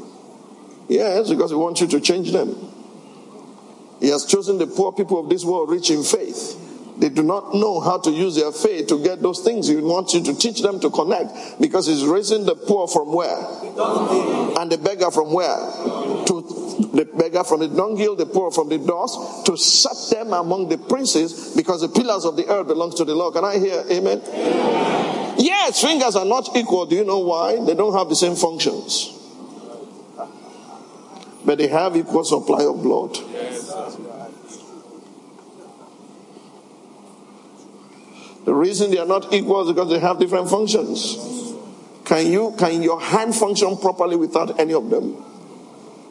Yes, 0.87 1.29
because 1.29 1.51
he 1.51 1.55
wants 1.55 1.81
you 1.81 1.87
to 1.87 1.99
change 1.99 2.31
them. 2.31 2.55
He 3.99 4.09
has 4.09 4.25
chosen 4.25 4.57
the 4.57 4.67
poor 4.67 4.91
people 4.91 5.19
of 5.19 5.29
this 5.29 5.45
world 5.45 5.69
rich 5.69 5.89
in 5.89 6.03
faith 6.03 6.59
They 6.97 7.09
do 7.09 7.23
not 7.23 7.55
know 7.55 7.79
how 7.79 7.97
to 7.99 8.11
use 8.11 8.35
their 8.35 8.51
faith 8.51 8.87
to 8.87 9.03
get 9.03 9.21
those 9.21 9.41
things. 9.41 9.67
He 9.67 9.75
wants 9.77 10.13
you 10.13 10.23
to 10.23 10.35
teach 10.35 10.61
them 10.61 10.79
to 10.79 10.89
connect 10.89 11.59
because 11.59 11.87
he's 11.87 12.05
raising 12.05 12.45
the 12.45 12.55
poor 12.55 12.87
from 12.87 13.11
where? 13.13 13.37
And 14.59 14.71
the 14.71 14.77
beggar 14.77 15.09
from 15.11 15.33
where? 15.33 15.57
To 16.27 16.41
the 16.93 17.09
beggar 17.17 17.43
from 17.43 17.61
the 17.61 17.67
dunghill, 17.67 18.15
the 18.15 18.25
poor 18.25 18.51
from 18.51 18.69
the 18.69 18.77
dust, 18.77 19.45
to 19.47 19.57
set 19.57 20.15
them 20.15 20.33
among 20.33 20.69
the 20.69 20.77
princes 20.77 21.55
because 21.55 21.81
the 21.81 21.89
pillars 21.89 22.25
of 22.25 22.35
the 22.35 22.47
earth 22.47 22.67
belongs 22.67 22.95
to 22.95 23.05
the 23.05 23.15
Lord. 23.15 23.33
Can 23.33 23.43
I 23.43 23.57
hear 23.57 23.83
amen? 23.89 24.21
Yes, 25.37 25.81
fingers 25.81 26.15
are 26.15 26.25
not 26.25 26.55
equal. 26.55 26.85
Do 26.85 26.95
you 26.95 27.05
know 27.05 27.19
why? 27.19 27.63
They 27.65 27.73
don't 27.73 27.93
have 27.93 28.09
the 28.09 28.15
same 28.15 28.35
functions. 28.35 29.09
But 31.45 31.57
they 31.57 31.67
have 31.67 31.97
equal 31.97 32.23
supply 32.23 32.63
of 32.63 32.81
blood. 32.81 33.17
The 38.45 38.53
reason 38.53 38.91
they 38.91 38.97
are 38.97 39.05
not 39.05 39.33
equal 39.33 39.61
is 39.61 39.73
because 39.73 39.89
they 39.89 39.99
have 39.99 40.19
different 40.19 40.49
functions. 40.49 41.17
Can 42.05 42.31
you 42.31 42.53
can 42.57 42.83
your 42.83 42.99
hand 42.99 43.33
function 43.33 43.77
properly 43.77 44.17
without 44.17 44.59
any 44.59 44.73
of 44.73 44.89
them? 44.89 45.13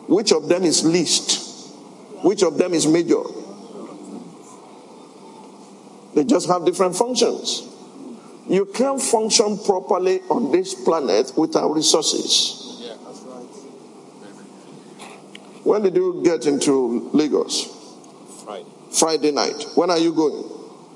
Which 0.08 0.32
of 0.32 0.48
them 0.48 0.62
is 0.62 0.84
least? 0.84 1.70
Which 2.22 2.42
of 2.42 2.56
them 2.56 2.72
is 2.72 2.86
major? 2.86 3.22
They 6.14 6.24
just 6.24 6.48
have 6.48 6.64
different 6.64 6.96
functions. 6.96 7.68
You 8.48 8.66
can't 8.66 9.00
function 9.00 9.58
properly 9.58 10.20
on 10.30 10.52
this 10.52 10.74
planet 10.74 11.32
without 11.36 11.72
resources. 11.74 12.78
Yeah, 12.80 12.94
that's 13.04 13.20
right. 13.20 13.46
When 15.64 15.82
did 15.82 15.96
you 15.96 16.22
get 16.24 16.46
into 16.46 17.10
Lagos? 17.12 17.68
Friday, 18.44 18.66
Friday 18.90 19.30
night. 19.30 19.64
When 19.74 19.90
are 19.90 19.98
you 19.98 20.12
going? 20.12 20.44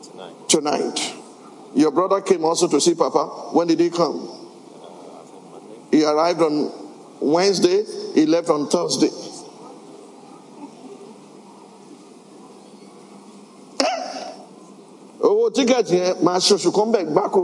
tonight. 0.03 0.49
Tonight. 0.49 1.16
Your 1.77 1.91
brother 1.91 2.22
came 2.22 2.43
also 2.43 2.68
to 2.68 2.81
see 2.81 2.95
Papa. 2.95 3.27
When 3.53 3.66
did 3.66 3.79
he 3.79 3.91
come? 3.91 4.16
He 5.91 6.03
arrived 6.05 6.41
on 6.41 6.72
Wednesday, 7.20 7.85
he 8.14 8.24
left 8.24 8.49
on 8.49 8.68
Thursday. 8.70 9.11
Eh? 13.81 14.03
owó 15.20 15.51
tíkẹ́ẹ̀tì 15.51 15.97
yẹn 16.01 16.16
máa 16.24 16.39
ṣoṣù 16.47 16.70
kan 16.77 16.89
bẹ̀ 16.93 17.05
gbáko 17.12 17.43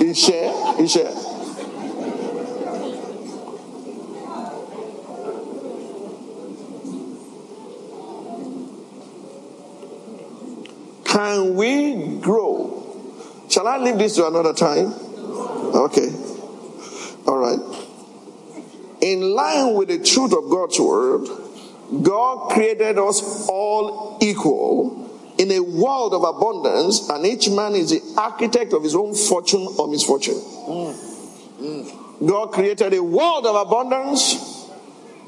iṣẹ́ 0.00 0.42
iṣẹ́. 0.84 1.08
Can 11.04 11.56
we 11.56 11.72
grow? 12.26 12.57
Shall 13.58 13.66
I 13.66 13.78
leave 13.78 13.98
this 13.98 14.14
to 14.14 14.24
another 14.28 14.54
time? 14.54 14.94
Okay. 15.74 16.12
All 17.26 17.38
right. 17.38 17.58
In 19.00 19.20
line 19.34 19.74
with 19.74 19.88
the 19.88 19.98
truth 19.98 20.32
of 20.32 20.48
God's 20.48 20.78
word, 20.78 21.26
God 22.04 22.52
created 22.52 23.00
us 23.00 23.48
all 23.48 24.16
equal 24.22 25.10
in 25.38 25.50
a 25.50 25.58
world 25.58 26.14
of 26.14 26.22
abundance, 26.22 27.08
and 27.08 27.26
each 27.26 27.50
man 27.50 27.74
is 27.74 27.90
the 27.90 28.00
architect 28.16 28.74
of 28.74 28.84
his 28.84 28.94
own 28.94 29.12
fortune 29.12 29.66
or 29.76 29.88
misfortune. 29.88 30.40
God 32.24 32.52
created 32.52 32.94
a 32.94 33.02
world 33.02 33.44
of 33.44 33.66
abundance, 33.66 34.70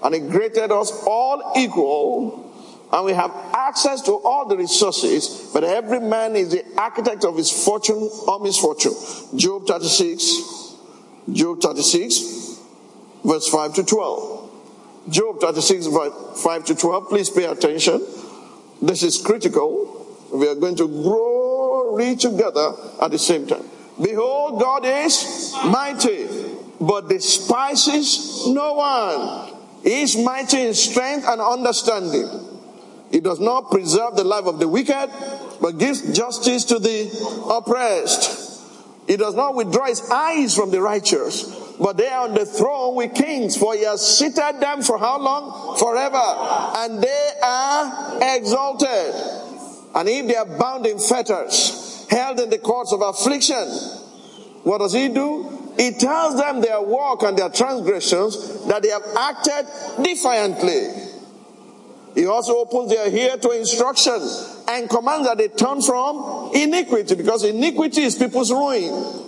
and 0.04 0.14
He 0.14 0.20
created 0.20 0.70
us 0.70 1.02
all 1.04 1.52
equal, 1.56 2.49
and 2.92 3.04
we 3.04 3.12
have 3.12 3.30
access 3.54 4.02
to 4.02 4.12
all 4.12 4.46
the 4.46 4.56
resources, 4.56 5.50
but 5.52 5.64
every 5.64 6.00
man 6.00 6.34
is 6.36 6.50
the 6.50 6.64
architect 6.76 7.24
of 7.24 7.36
his 7.36 7.50
fortune 7.50 8.10
or 8.26 8.40
misfortune. 8.40 8.94
Job 9.36 9.66
36, 9.66 10.74
Job 11.32 11.60
36, 11.60 12.60
verse 13.24 13.48
5 13.48 13.74
to 13.74 13.84
12. 13.84 14.50
Job 15.10 15.40
36, 15.40 15.86
verse 15.86 16.42
5 16.42 16.64
to 16.64 16.74
12. 16.74 17.08
Please 17.08 17.30
pay 17.30 17.44
attention. 17.44 18.04
This 18.82 19.02
is 19.02 19.20
critical. 19.22 20.06
We 20.32 20.48
are 20.48 20.54
going 20.54 20.76
to 20.76 20.88
grow 20.88 21.60
together 22.16 22.72
at 23.00 23.10
the 23.10 23.18
same 23.18 23.46
time. 23.46 23.64
Behold, 24.00 24.60
God 24.60 24.84
is 24.86 25.54
mighty, 25.66 26.26
but 26.80 27.08
despises 27.08 28.46
no 28.46 28.74
one. 28.74 29.54
He 29.82 30.02
is 30.02 30.16
mighty 30.16 30.62
in 30.62 30.74
strength 30.74 31.26
and 31.28 31.40
understanding. 31.40 32.28
He 33.10 33.20
does 33.20 33.40
not 33.40 33.70
preserve 33.70 34.16
the 34.16 34.24
life 34.24 34.44
of 34.46 34.58
the 34.58 34.68
wicked, 34.68 35.10
but 35.60 35.78
gives 35.78 36.16
justice 36.16 36.64
to 36.66 36.78
the 36.78 37.10
oppressed. 37.50 38.48
It 39.08 39.16
does 39.16 39.34
not 39.34 39.56
withdraw 39.56 39.86
his 39.86 40.08
eyes 40.10 40.54
from 40.54 40.70
the 40.70 40.80
righteous, 40.80 41.42
but 41.80 41.96
they 41.96 42.06
are 42.08 42.28
on 42.28 42.34
the 42.34 42.46
throne 42.46 42.94
with 42.94 43.14
kings, 43.14 43.56
for 43.56 43.74
he 43.74 43.84
has 43.84 44.18
seated 44.18 44.60
them 44.60 44.82
for 44.82 44.98
how 44.98 45.18
long? 45.18 45.76
Forever. 45.76 46.22
And 46.76 47.02
they 47.02 47.30
are 47.42 48.36
exalted. 48.36 49.14
And 49.94 50.08
if 50.08 50.28
they 50.28 50.36
are 50.36 50.46
bound 50.46 50.86
in 50.86 51.00
fetters, 51.00 52.06
held 52.08 52.38
in 52.38 52.50
the 52.50 52.58
courts 52.58 52.92
of 52.92 53.00
affliction, 53.00 53.66
what 54.62 54.78
does 54.78 54.92
he 54.92 55.08
do? 55.08 55.72
He 55.76 55.92
tells 55.92 56.36
them 56.36 56.60
their 56.60 56.80
work 56.82 57.22
and 57.22 57.36
their 57.36 57.48
transgressions 57.48 58.66
that 58.66 58.82
they 58.82 58.90
have 58.90 59.02
acted 59.16 59.66
defiantly. 60.04 61.09
He 62.14 62.26
also 62.26 62.56
opens 62.58 62.90
their 62.90 63.08
ear 63.08 63.36
to 63.36 63.50
instruction 63.50 64.20
and 64.68 64.88
commands 64.90 65.28
that 65.28 65.38
they 65.38 65.48
turn 65.48 65.80
from 65.80 66.50
iniquity 66.54 67.14
because 67.14 67.44
iniquity 67.44 68.02
is 68.02 68.16
people's 68.16 68.50
ruin. 68.50 69.26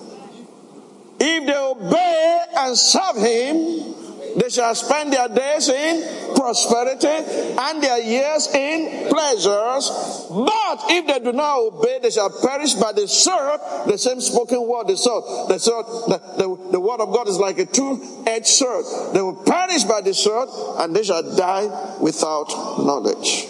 If 1.21 1.47
they 1.47 1.57
obey 1.57 2.45
and 2.57 2.77
serve 2.77 3.17
him, 3.17 3.95
they 4.37 4.49
shall 4.49 4.75
spend 4.75 5.13
their 5.13 5.29
days 5.29 5.69
in 5.69 6.35
prosperity 6.35 7.07
and 7.07 7.83
their 7.83 7.99
years 7.99 8.49
in 8.55 9.09
pleasures. 9.09 9.91
But 10.31 10.85
if 10.89 11.07
they 11.07 11.19
do 11.19 11.33
not 11.33 11.59
obey, 11.59 11.99
they 12.03 12.11
shall 12.11 12.31
perish 12.31 12.75
by 12.75 12.93
the 12.93 13.07
sword. 13.07 13.61
The 13.87 13.99
same 13.99 14.21
spoken 14.21 14.67
word, 14.67 14.89
the 14.89 14.97
sword. 14.97 15.49
The 15.49 15.59
sword, 15.59 15.87
the, 16.09 16.21
the, 16.37 16.71
the 16.73 16.81
word 16.81 17.01
of 17.01 17.13
God 17.13 17.29
is 17.29 17.39
like 17.39 17.59
a 17.59 17.67
two-edged 17.67 18.47
sword. 18.47 18.85
They 19.15 19.21
will 19.21 19.43
perish 19.45 19.85
by 19.85 20.01
the 20.01 20.15
sword 20.15 20.49
and 20.79 20.95
they 20.95 21.03
shall 21.03 21.37
die 21.37 21.99
without 22.01 22.49
knowledge. 22.79 23.47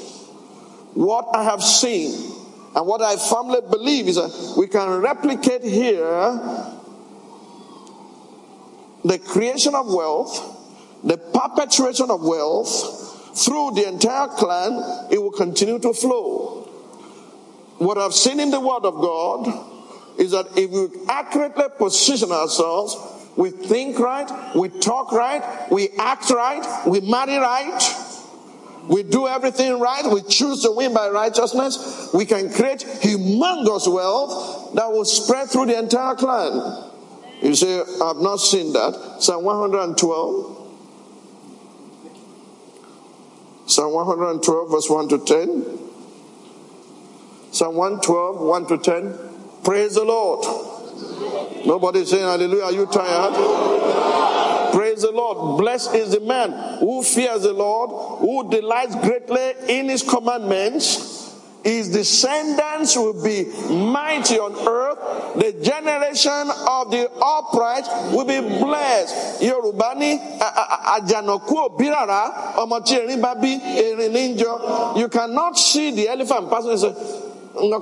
What 0.94 1.28
I 1.34 1.44
have 1.44 1.62
seen 1.62 2.12
and 2.74 2.86
what 2.86 3.02
I 3.02 3.16
firmly 3.16 3.60
believe 3.70 4.08
is 4.08 4.16
that 4.16 4.54
we 4.56 4.66
can 4.66 4.88
replicate 5.00 5.62
here 5.62 6.40
the 9.04 9.18
creation 9.18 9.74
of 9.74 9.92
wealth, 9.92 10.61
the 11.04 11.16
perpetuation 11.16 12.10
of 12.10 12.22
wealth 12.22 13.38
through 13.44 13.72
the 13.72 13.88
entire 13.88 14.28
clan, 14.28 15.08
it 15.10 15.20
will 15.20 15.32
continue 15.32 15.78
to 15.78 15.92
flow. 15.92 16.62
What 17.78 17.98
I've 17.98 18.14
seen 18.14 18.38
in 18.38 18.50
the 18.50 18.60
Word 18.60 18.84
of 18.84 18.94
God 18.94 19.46
is 20.18 20.32
that 20.32 20.46
if 20.56 20.70
we 20.70 20.88
accurately 21.08 21.64
position 21.78 22.30
ourselves, 22.30 22.96
we 23.36 23.50
think 23.50 23.98
right, 23.98 24.54
we 24.54 24.68
talk 24.68 25.10
right, 25.12 25.42
we 25.70 25.88
act 25.98 26.30
right, 26.30 26.86
we 26.86 27.00
marry 27.00 27.38
right, 27.38 27.80
we 28.88 29.02
do 29.02 29.26
everything 29.26 29.80
right, 29.80 30.04
we 30.04 30.22
choose 30.22 30.62
to 30.62 30.70
win 30.72 30.92
by 30.92 31.08
righteousness, 31.08 32.10
we 32.12 32.26
can 32.26 32.52
create 32.52 32.80
humongous 32.80 33.92
wealth 33.92 34.74
that 34.74 34.92
will 34.92 35.04
spread 35.04 35.48
through 35.48 35.66
the 35.66 35.78
entire 35.78 36.14
clan. 36.14 36.90
You 37.40 37.54
say, 37.54 37.80
I've 37.80 38.18
not 38.18 38.36
seen 38.36 38.72
that. 38.74 39.16
Psalm 39.20 39.44
112. 39.44 40.61
Psalm 43.66 43.92
112, 43.92 44.70
verse 44.70 44.90
1 44.90 45.08
to 45.08 45.18
10. 45.18 45.78
Psalm 47.52 47.76
112, 47.76 48.40
1 48.40 48.66
to 48.66 48.78
10. 48.78 49.18
Praise 49.64 49.94
the 49.94 50.04
Lord. 50.04 50.44
Nobody 51.66 52.04
saying 52.04 52.24
hallelujah. 52.24 52.64
Are 52.64 52.72
you 52.72 52.86
tired? 52.86 54.72
Praise 54.72 55.02
the 55.02 55.12
Lord. 55.12 55.58
Blessed 55.58 55.94
is 55.94 56.12
the 56.12 56.20
man 56.20 56.78
who 56.78 57.02
fears 57.02 57.42
the 57.42 57.52
Lord, 57.52 57.90
who 58.20 58.50
delights 58.50 58.96
greatly 58.96 59.52
in 59.68 59.88
his 59.88 60.02
commandments. 60.02 61.21
His 61.64 61.88
descendants 61.90 62.96
will 62.96 63.22
be 63.22 63.44
mighty 63.68 64.38
on 64.38 64.54
earth. 64.66 64.98
The 65.36 65.52
generation 65.62 66.50
of 66.68 66.90
the 66.90 67.08
upright 67.22 67.86
will 68.12 68.24
be 68.24 68.40
blessed. 68.40 69.42
You 69.42 69.72
cannot 75.08 75.58
see 75.58 75.90
the 75.92 76.08
elephant 76.08 76.50
passing. 76.50 76.78
Say, 76.78 76.94
no 77.54 77.78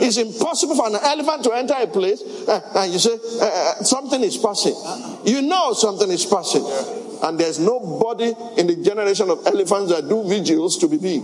it's 0.00 0.16
impossible 0.18 0.76
for 0.76 0.88
an 0.88 0.96
elephant 0.96 1.44
to 1.44 1.52
enter 1.52 1.74
a 1.74 1.86
place. 1.86 2.22
And 2.76 2.92
you 2.92 2.98
say 2.98 3.18
uh, 3.40 3.82
something 3.82 4.22
is 4.22 4.36
passing. 4.36 4.74
You 5.24 5.40
know 5.42 5.72
something 5.72 6.10
is 6.10 6.26
passing 6.26 6.64
And 7.22 7.38
there's 7.38 7.58
nobody 7.58 8.32
in 8.56 8.66
the 8.66 8.76
generation 8.82 9.30
of 9.30 9.46
elephants 9.46 9.92
that 9.92 10.08
do 10.08 10.28
vigils 10.28 10.78
to 10.78 10.88
be 10.88 10.98
big. 10.98 11.22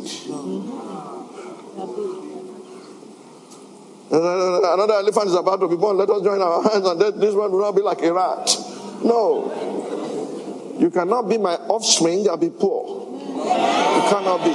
Another 4.13 4.95
elephant 4.95 5.27
is 5.29 5.35
about 5.35 5.61
to 5.61 5.69
be 5.69 5.77
born. 5.77 5.97
Let 5.97 6.11
us 6.11 6.23
join 6.23 6.41
our 6.41 6.63
hands, 6.63 6.87
and 6.87 7.01
this 7.01 7.35
one 7.35 7.53
will 7.53 7.61
not 7.61 7.77
be 7.77 7.83
like 7.83 8.03
a 8.03 8.13
rat. 8.13 8.57
No. 9.05 10.77
You 10.79 10.91
cannot 10.91 11.29
be 11.29 11.39
my 11.39 11.55
offspring 11.55 12.27
and 12.27 12.41
be 12.41 12.51
poor. 12.51 13.09
You 13.21 14.03
cannot 14.09 14.45
be. 14.45 14.53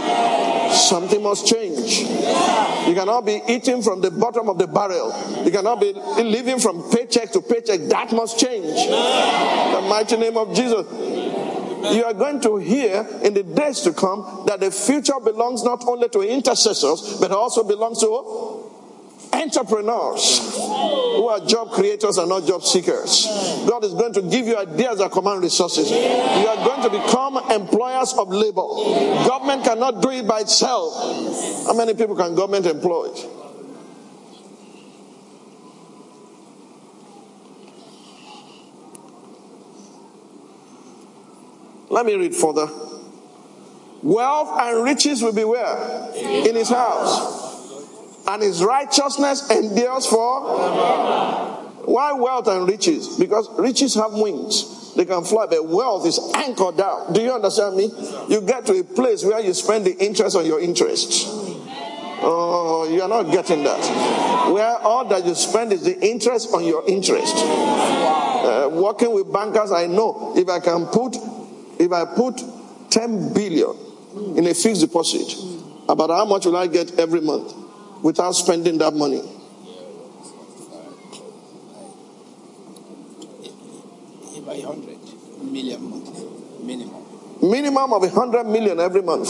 Something 0.76 1.22
must 1.24 1.48
change. 1.48 2.02
You 2.02 2.94
cannot 2.96 3.26
be 3.26 3.42
eating 3.48 3.82
from 3.82 4.02
the 4.02 4.12
bottom 4.12 4.50
of 4.50 4.58
the 4.58 4.68
barrel. 4.68 5.14
You 5.46 5.52
cannot 5.52 5.80
be 5.80 5.94
living 5.94 6.60
from 6.60 6.84
paycheck 6.92 7.32
to 7.32 7.42
paycheck. 7.42 7.82
That 7.82 8.12
must 8.12 8.38
change. 8.38 8.66
The 8.66 9.82
mighty 9.88 10.18
name 10.18 10.36
of 10.36 10.54
Jesus. 10.54 10.86
You 11.94 12.06
are 12.06 12.14
going 12.14 12.42
to 12.42 12.58
hear 12.58 13.06
in 13.24 13.34
the 13.34 13.44
days 13.44 13.82
to 13.82 13.94
come 13.94 14.44
that 14.48 14.60
the 14.60 14.72
future 14.72 15.20
belongs 15.24 15.64
not 15.64 15.86
only 15.88 16.10
to 16.10 16.22
intercessors, 16.22 17.18
but 17.20 17.32
also 17.32 17.64
belongs 17.64 18.00
to 18.00 18.72
entrepreneurs 19.34 20.56
who 20.56 21.28
are 21.28 21.40
job 21.46 21.72
creators 21.72 22.18
and 22.18 22.30
not 22.30 22.46
job 22.46 22.64
seekers. 22.64 23.28
God 23.68 23.84
is 23.84 23.94
going 23.94 24.14
to 24.14 24.22
give 24.22 24.48
you 24.48 24.58
ideas 24.58 25.00
that 25.00 25.12
command 25.12 25.42
resources. 25.42 25.90
You 25.92 25.98
are 25.98 26.66
going 26.66 26.82
to 26.84 26.90
become 26.90 27.38
employers 27.52 28.14
of 28.14 28.30
labor. 28.30 28.68
Government 29.28 29.64
cannot 29.64 30.02
do 30.02 30.10
it 30.12 30.28
by 30.28 30.42
itself. 30.42 30.94
How 31.68 31.74
many 31.74 31.94
people 31.94 32.16
can 32.16 32.36
government 32.36 32.66
employ? 32.66 33.10
Let 41.96 42.06
me 42.06 42.16
read 42.16 42.36
further. 42.36 42.68
Wealth 44.04 44.60
and 44.60 44.84
riches 44.84 45.22
will 45.22 45.32
be 45.32 45.46
where? 45.46 46.12
In 46.14 46.54
his 46.54 46.68
house. 46.68 48.28
And 48.28 48.44
his 48.44 48.62
righteousness 48.62 49.50
endures 49.50 50.06
for? 50.06 50.42
Why 51.86 52.12
wealth 52.12 52.50
and 52.50 52.68
riches? 52.68 53.18
Because 53.18 53.48
riches 53.58 53.96
have 53.96 54.12
wings. 54.12 54.94
They 54.96 55.06
can 55.06 55.24
fly 55.24 55.46
but 55.46 55.66
wealth 55.66 56.06
is 56.06 56.20
anchored 56.36 56.76
down. 56.76 57.14
Do 57.14 57.22
you 57.22 57.32
understand 57.32 57.78
me? 57.78 57.90
You 58.28 58.42
get 58.42 58.66
to 58.66 58.78
a 58.78 58.84
place 58.84 59.24
where 59.24 59.40
you 59.40 59.54
spend 59.54 59.86
the 59.86 59.96
interest 59.98 60.36
on 60.36 60.46
your 60.46 60.60
interest 60.60 61.30
oh 62.26 62.88
you 62.90 63.02
are 63.02 63.08
not 63.08 63.32
getting 63.32 63.64
that. 63.64 64.52
Where 64.52 64.78
all 64.80 65.06
that 65.06 65.26
you 65.26 65.36
spend 65.36 65.72
is 65.72 65.84
the 65.84 66.00
interest 66.00 66.54
on 66.54 66.66
your 66.66 66.84
interest. 66.88 67.36
Uh, 67.38 68.70
working 68.72 69.14
with 69.14 69.32
bankers 69.32 69.72
i 69.72 69.88
know. 69.88 70.34
If 70.36 70.50
i 70.50 70.60
can 70.60 70.86
put 70.88 71.16
if 71.80 71.92
i 71.92 72.06
put 72.06 72.42
10 72.90 73.34
billion 73.34 73.76
in 74.38 74.48
a 74.48 74.54
fixed 74.54 74.82
deposit 74.82 75.36
about 75.90 76.10
how 76.10 76.26
much 76.26 76.46
will 76.46 76.58
i 76.58 76.68
get 76.68 76.98
every 77.00 77.22
month 77.22 77.54
without 78.06 78.34
spending 78.34 78.78
that 78.78 78.94
money. 78.94 79.22
By 84.46 84.58
100 84.60 85.52
million 85.52 85.90
monthly, 85.90 86.28
minimum. 86.64 87.04
Minimum 87.42 87.94
of 87.94 88.02
100 88.04 88.44
million 88.46 88.80
every 88.80 89.02
month. 89.02 89.28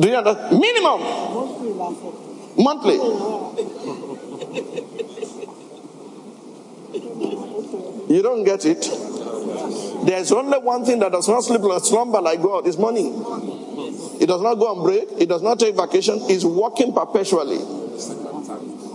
Do 0.00 0.08
you 0.08 0.16
understand? 0.16 0.58
Minimum. 0.58 1.00
Monthly. 2.56 2.98
You 8.08 8.22
don't 8.22 8.44
get 8.44 8.64
it. 8.64 8.82
There's 10.06 10.32
only 10.32 10.58
one 10.58 10.84
thing 10.84 10.98
that 11.00 11.12
does 11.12 11.28
not 11.28 11.42
sleep 11.44 11.62
or 11.62 11.80
slumber 11.80 12.20
like 12.20 12.42
God 12.42 12.66
is 12.66 12.76
money. 12.76 13.08
It 14.20 14.26
does 14.26 14.42
not 14.42 14.56
go 14.56 14.76
on 14.76 14.82
break. 14.84 15.08
It 15.20 15.28
does 15.28 15.42
not 15.42 15.58
take 15.58 15.74
vacation. 15.76 16.18
It's 16.28 16.44
working 16.44 16.92
perpetually. 16.92 17.58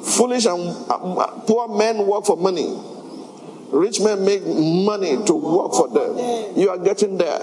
Foolish 0.04 0.46
and 0.46 0.76
uh, 0.90 1.28
poor 1.46 1.68
men 1.68 2.06
work 2.06 2.26
for 2.26 2.38
money. 2.38 2.78
Rich 3.72 4.02
men 4.02 4.26
make 4.26 4.46
money 4.46 5.24
to 5.26 5.34
work 5.34 5.74
for 5.74 5.88
them. 5.90 6.58
You 6.58 6.70
are 6.70 6.78
getting 6.78 7.18
there. 7.18 7.40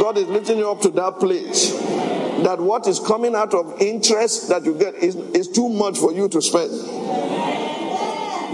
God 0.00 0.16
is 0.16 0.26
lifting 0.28 0.58
you 0.58 0.70
up 0.70 0.80
to 0.82 0.90
that 0.90 1.18
place. 1.18 1.72
That 2.44 2.58
what 2.58 2.86
is 2.86 2.98
coming 2.98 3.34
out 3.34 3.52
of 3.52 3.80
interest 3.82 4.48
that 4.48 4.64
you 4.64 4.78
get 4.78 4.94
is, 4.94 5.14
is 5.16 5.48
too 5.48 5.68
much 5.68 5.98
for 5.98 6.12
you 6.12 6.28
to 6.30 6.40
spend. 6.40 6.70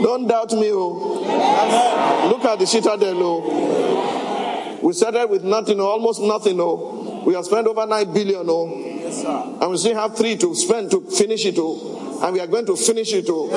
Don't 0.02 0.26
doubt 0.26 0.52
me, 0.52 0.70
oh. 0.72 2.28
Look 2.30 2.44
at 2.44 2.58
the 2.58 2.66
citadel, 2.66 3.16
oh. 3.22 4.78
We 4.82 4.92
started 4.92 5.28
with 5.30 5.42
nothing, 5.44 5.80
oh, 5.80 5.86
almost 5.86 6.20
nothing, 6.20 6.60
oh. 6.60 7.22
We 7.26 7.34
have 7.34 7.44
spent 7.44 7.66
over 7.66 7.86
9 7.86 8.12
billion, 8.12 8.46
oh. 8.48 8.68
Yes, 8.76 9.22
sir. 9.22 9.56
And 9.60 9.70
we 9.70 9.76
still 9.78 9.94
have 9.94 10.16
three 10.16 10.36
to 10.36 10.54
spend 10.54 10.90
to 10.90 11.00
finish 11.00 11.46
it, 11.46 11.56
oh. 11.58 12.20
And 12.22 12.32
we 12.34 12.40
are 12.40 12.46
going 12.46 12.66
to 12.66 12.76
finish 12.76 13.12
it, 13.12 13.26
oh. 13.28 13.48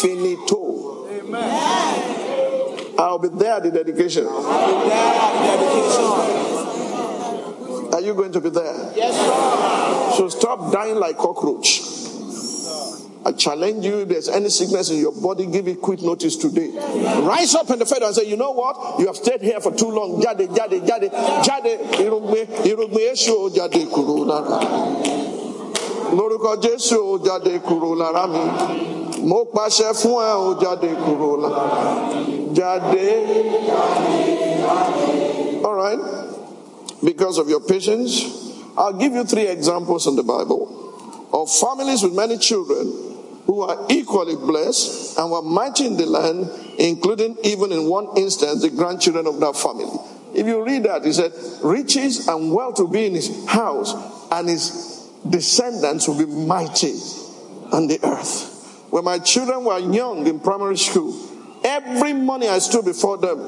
Finito. 0.00 1.08
Amen. 1.10 2.94
I'll 2.98 3.18
be 3.18 3.28
there 3.28 3.52
at 3.54 3.62
the 3.62 3.70
dedication. 3.70 4.26
I'll 4.26 4.82
be 4.82 4.88
there 4.88 4.98
at 5.20 5.32
the 5.38 5.46
dedication. 5.66 6.46
Are 7.94 8.00
you 8.00 8.14
going 8.14 8.32
to 8.32 8.40
be 8.40 8.50
there? 8.50 8.92
Yes, 8.96 9.14
sir. 9.14 10.16
So 10.16 10.28
stop 10.28 10.72
dying 10.72 10.96
like 10.96 11.16
cockroach. 11.16 11.80
I 13.26 13.32
challenge 13.32 13.84
you, 13.84 14.02
if 14.02 14.08
there's 14.08 14.28
any 14.28 14.48
sickness 14.48 14.88
in 14.88 14.98
your 14.98 15.10
body, 15.10 15.46
give 15.46 15.66
it 15.66 15.80
quick 15.80 16.00
notice 16.00 16.36
today. 16.36 16.70
Rise 17.26 17.56
up 17.56 17.68
in 17.70 17.80
the 17.80 17.84
faith 17.84 18.00
and 18.00 18.14
say, 18.14 18.22
you 18.22 18.36
know 18.36 18.52
what? 18.52 19.00
You 19.00 19.08
have 19.08 19.16
stayed 19.16 19.42
here 19.42 19.58
for 19.58 19.74
too 19.74 19.90
long. 19.90 20.22
Jade, 20.22 20.46
jade, 20.54 20.86
jade, 20.86 21.10
jade, 21.42 21.80
irugbe, 22.06 22.46
irugbe 22.62 23.10
esho, 23.10 23.34
oh, 23.34 23.50
jade 23.50 23.90
kuro. 23.90 24.22
Lórúkọ 26.14 26.62
Jésù 26.62 26.94
oh, 27.02 27.18
jade 27.18 27.58
kuro 27.64 27.96
lára 27.96 28.28
mi. 28.28 28.38
Mo 29.26 29.44
jáde 30.60 30.94
kúrò. 30.94 31.50
Oh, 31.50 32.54
jade. 32.54 33.06
All 35.64 35.74
right. 35.74 35.98
Because 37.02 37.38
of 37.38 37.48
your 37.48 37.58
patience, 37.58 38.22
I'll 38.78 38.92
give 38.92 39.14
you 39.14 39.24
three 39.24 39.48
examples 39.48 40.06
in 40.06 40.14
the 40.14 40.22
Bible 40.22 41.26
of 41.32 41.50
families 41.50 42.04
with 42.04 42.14
many 42.14 42.38
children 42.38 43.15
who 43.46 43.62
are 43.62 43.86
equally 43.88 44.36
blessed 44.36 45.18
and 45.18 45.30
were 45.30 45.42
mighty 45.42 45.86
in 45.86 45.96
the 45.96 46.06
land, 46.06 46.50
including 46.78 47.36
even 47.44 47.72
in 47.72 47.88
one 47.88 48.08
instance 48.16 48.62
the 48.62 48.70
grandchildren 48.70 49.26
of 49.26 49.40
that 49.40 49.56
family. 49.56 49.98
If 50.34 50.46
you 50.46 50.64
read 50.64 50.84
that, 50.84 51.04
he 51.04 51.12
said, 51.12 51.32
riches 51.62 52.28
and 52.28 52.52
wealth 52.52 52.78
will 52.78 52.88
be 52.88 53.06
in 53.06 53.14
his 53.14 53.46
house, 53.48 53.94
and 54.30 54.48
his 54.48 55.10
descendants 55.28 56.08
will 56.08 56.18
be 56.18 56.26
mighty 56.26 56.94
on 57.72 57.86
the 57.86 57.98
earth. 58.02 58.52
When 58.90 59.04
my 59.04 59.18
children 59.18 59.64
were 59.64 59.78
young 59.78 60.26
in 60.26 60.40
primary 60.40 60.76
school, 60.76 61.14
every 61.64 62.12
morning 62.12 62.48
I 62.48 62.58
stood 62.58 62.84
before 62.84 63.18
them 63.18 63.38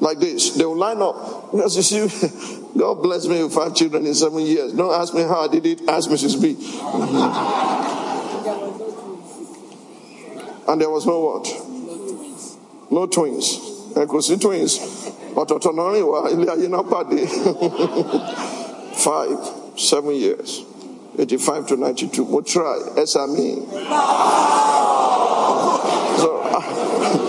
like 0.00 0.18
this. 0.18 0.54
They 0.56 0.64
will 0.64 0.76
line 0.76 1.00
up. 1.00 1.52
Because 1.52 1.76
you 1.76 2.08
see, 2.08 2.68
God 2.78 3.02
bless 3.02 3.26
me 3.26 3.42
with 3.42 3.54
five 3.54 3.74
children 3.74 4.06
in 4.06 4.14
seven 4.14 4.40
years. 4.40 4.72
Don't 4.72 4.92
ask 4.92 5.14
me 5.14 5.22
how 5.22 5.42
I 5.42 5.48
did 5.48 5.66
it, 5.66 5.88
ask 5.88 6.10
Mrs. 6.10 6.40
B. 6.40 8.00
And 10.66 10.80
there 10.80 10.90
was 10.90 11.06
no 11.06 11.20
what? 11.20 11.46
No 12.90 13.06
twins. 13.06 13.60
I 13.96 14.06
could 14.06 14.24
see 14.24 14.36
twins. 14.36 14.78
But 15.34 15.48
Five, 18.94 19.38
seven 19.78 20.14
years. 20.14 20.64
85 21.18 21.66
to 21.68 21.76
92. 21.76 22.24
We'll 22.24 22.42
try. 22.42 22.78
SME. 22.96 23.70
So, 26.18 26.40
ah. 26.44 27.20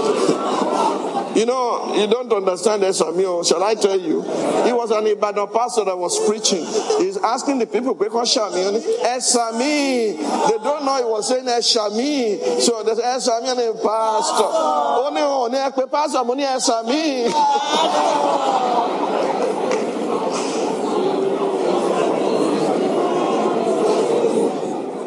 You 1.36 1.46
know, 1.46 1.94
you 1.96 2.08
don't 2.08 2.32
understand 2.32 2.82
eh, 2.86 2.94
Samuel. 2.94 3.40
Oh, 3.40 3.44
shall 3.44 3.62
I 3.62 3.76
tell 3.76 4.00
you? 4.00 4.22
He 4.64 4.72
was 4.72 4.90
an 4.92 5.06
Ibadan 5.06 5.50
pastor 5.52 5.84
that 5.84 5.98
was 5.98 6.16
preaching. 6.30 6.64
He's 7.04 7.18
asking 7.18 7.60
the 7.60 7.68
people, 7.68 7.94
Shami, 7.94 8.80
Esami. 9.04 10.16
Eh, 10.16 10.50
they 10.50 10.58
don't 10.64 10.86
know 10.86 10.96
he 10.96 11.04
was 11.04 11.28
saying 11.28 11.46
eh, 11.46 11.60
Eshami. 11.60 12.62
So 12.62 12.84
there's 12.84 13.00
Esami 13.00 13.52
and 13.52 13.60
a 13.60 13.74
pastor. 13.84 14.48
Only 14.48 15.22
only 15.22 15.60
a 15.60 15.88
pastor, 15.88 16.20
only 16.20 16.44
Esami. 16.46 17.26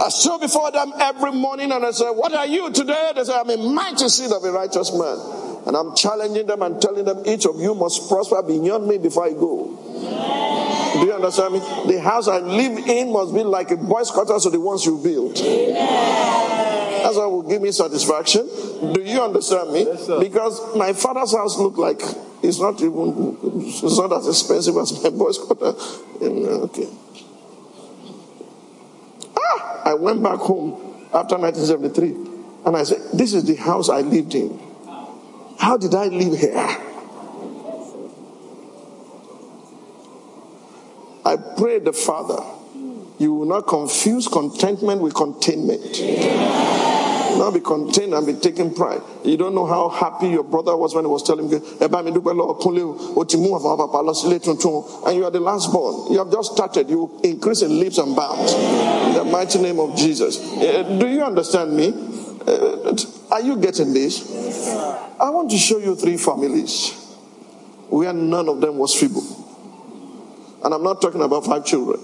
I 0.00 0.10
stood 0.10 0.40
before 0.42 0.70
them 0.72 0.92
every 1.00 1.32
morning 1.32 1.72
and 1.72 1.86
I 1.86 1.90
said, 1.92 2.10
What 2.10 2.34
are 2.34 2.46
you 2.46 2.70
today? 2.70 3.12
They 3.14 3.24
said, 3.24 3.40
I'm 3.40 3.48
a 3.48 3.56
mighty 3.56 4.08
seed 4.10 4.30
of 4.30 4.44
a 4.44 4.52
righteous 4.52 4.92
man. 4.92 5.47
And 5.68 5.76
I'm 5.76 5.94
challenging 5.94 6.46
them 6.46 6.62
and 6.62 6.80
telling 6.80 7.04
them, 7.04 7.22
each 7.26 7.44
of 7.44 7.60
you 7.60 7.74
must 7.74 8.08
prosper 8.08 8.42
beyond 8.42 8.88
me 8.88 8.96
before 8.96 9.26
I 9.26 9.32
go. 9.32 9.66
Do 10.94 11.04
you 11.04 11.12
understand 11.12 11.52
me? 11.52 11.60
The 11.92 12.00
house 12.00 12.26
I 12.26 12.38
live 12.38 12.88
in 12.88 13.12
must 13.12 13.34
be 13.34 13.42
like 13.44 13.70
a 13.70 13.76
boy's 13.76 14.10
quarters 14.10 14.44
to 14.44 14.50
the 14.50 14.58
ones 14.58 14.86
you 14.86 14.96
built. 14.96 15.34
That's 15.36 17.16
what 17.16 17.30
will 17.30 17.42
give 17.42 17.60
me 17.60 17.70
satisfaction. 17.70 18.48
Do 18.94 19.02
you 19.02 19.20
understand 19.20 19.70
me? 19.72 19.84
because 20.20 20.74
my 20.74 20.94
father's 20.94 21.36
house 21.36 21.58
looked 21.58 21.76
like 21.76 22.00
it's 22.42 22.58
not 22.58 22.80
even 22.80 23.36
it's 23.60 23.98
not 23.98 24.10
as 24.14 24.26
expensive 24.26 24.74
as 24.78 25.02
my 25.02 25.10
boys' 25.10 25.36
quarter. 25.36 25.78
Okay. 26.22 26.88
Ah, 29.36 29.82
I 29.84 29.92
went 29.92 30.22
back 30.22 30.38
home 30.38 30.72
after 31.12 31.36
1973 31.36 32.64
and 32.64 32.74
I 32.74 32.84
said, 32.84 33.00
This 33.12 33.34
is 33.34 33.44
the 33.44 33.56
house 33.56 33.90
I 33.90 34.00
lived 34.00 34.34
in. 34.34 34.67
How 35.58 35.76
did 35.76 35.94
I 35.94 36.06
live 36.06 36.38
here? 36.38 36.76
I 41.24 41.36
pray 41.58 41.78
the 41.80 41.92
Father, 41.92 42.42
you 43.18 43.34
will 43.34 43.46
not 43.46 43.66
confuse 43.66 44.28
contentment 44.28 45.02
with 45.02 45.14
containment. 45.14 46.00
Not 47.36 47.52
be 47.52 47.60
contained 47.60 48.14
and 48.14 48.26
be 48.26 48.32
taking 48.34 48.74
pride. 48.74 49.02
You 49.24 49.36
don't 49.36 49.54
know 49.54 49.66
how 49.66 49.90
happy 49.90 50.28
your 50.28 50.42
brother 50.42 50.76
was 50.76 50.94
when 50.94 51.04
he 51.04 51.10
was 51.10 51.22
telling 51.22 51.50
you, 51.50 51.56
and 51.58 51.92
you 55.16 55.24
are 55.24 55.30
the 55.30 55.40
last 55.40 55.70
born. 55.70 56.10
You 56.12 56.18
have 56.18 56.32
just 56.32 56.52
started. 56.52 56.88
You 56.88 57.20
increase 57.22 57.62
in 57.62 57.78
leaps 57.78 57.98
and 57.98 58.16
bounds. 58.16 58.54
In 58.54 59.14
the 59.14 59.24
mighty 59.24 59.58
name 59.58 59.78
of 59.78 59.94
Jesus. 59.96 60.40
Uh, 60.40 60.96
do 60.98 61.06
you 61.08 61.22
understand 61.22 61.76
me? 61.76 61.92
Uh, 62.48 62.96
are 63.30 63.42
you 63.42 63.56
getting 63.56 63.92
this? 63.92 64.26
I 65.20 65.28
want 65.30 65.50
to 65.50 65.58
show 65.58 65.78
you 65.78 65.94
three 65.96 66.16
families 66.16 66.92
where 67.90 68.12
none 68.12 68.48
of 68.48 68.60
them 68.60 68.78
was 68.78 68.94
feeble. 68.94 69.22
And 70.64 70.72
I'm 70.72 70.82
not 70.82 71.02
talking 71.02 71.20
about 71.22 71.44
five 71.44 71.66
children. 71.66 72.00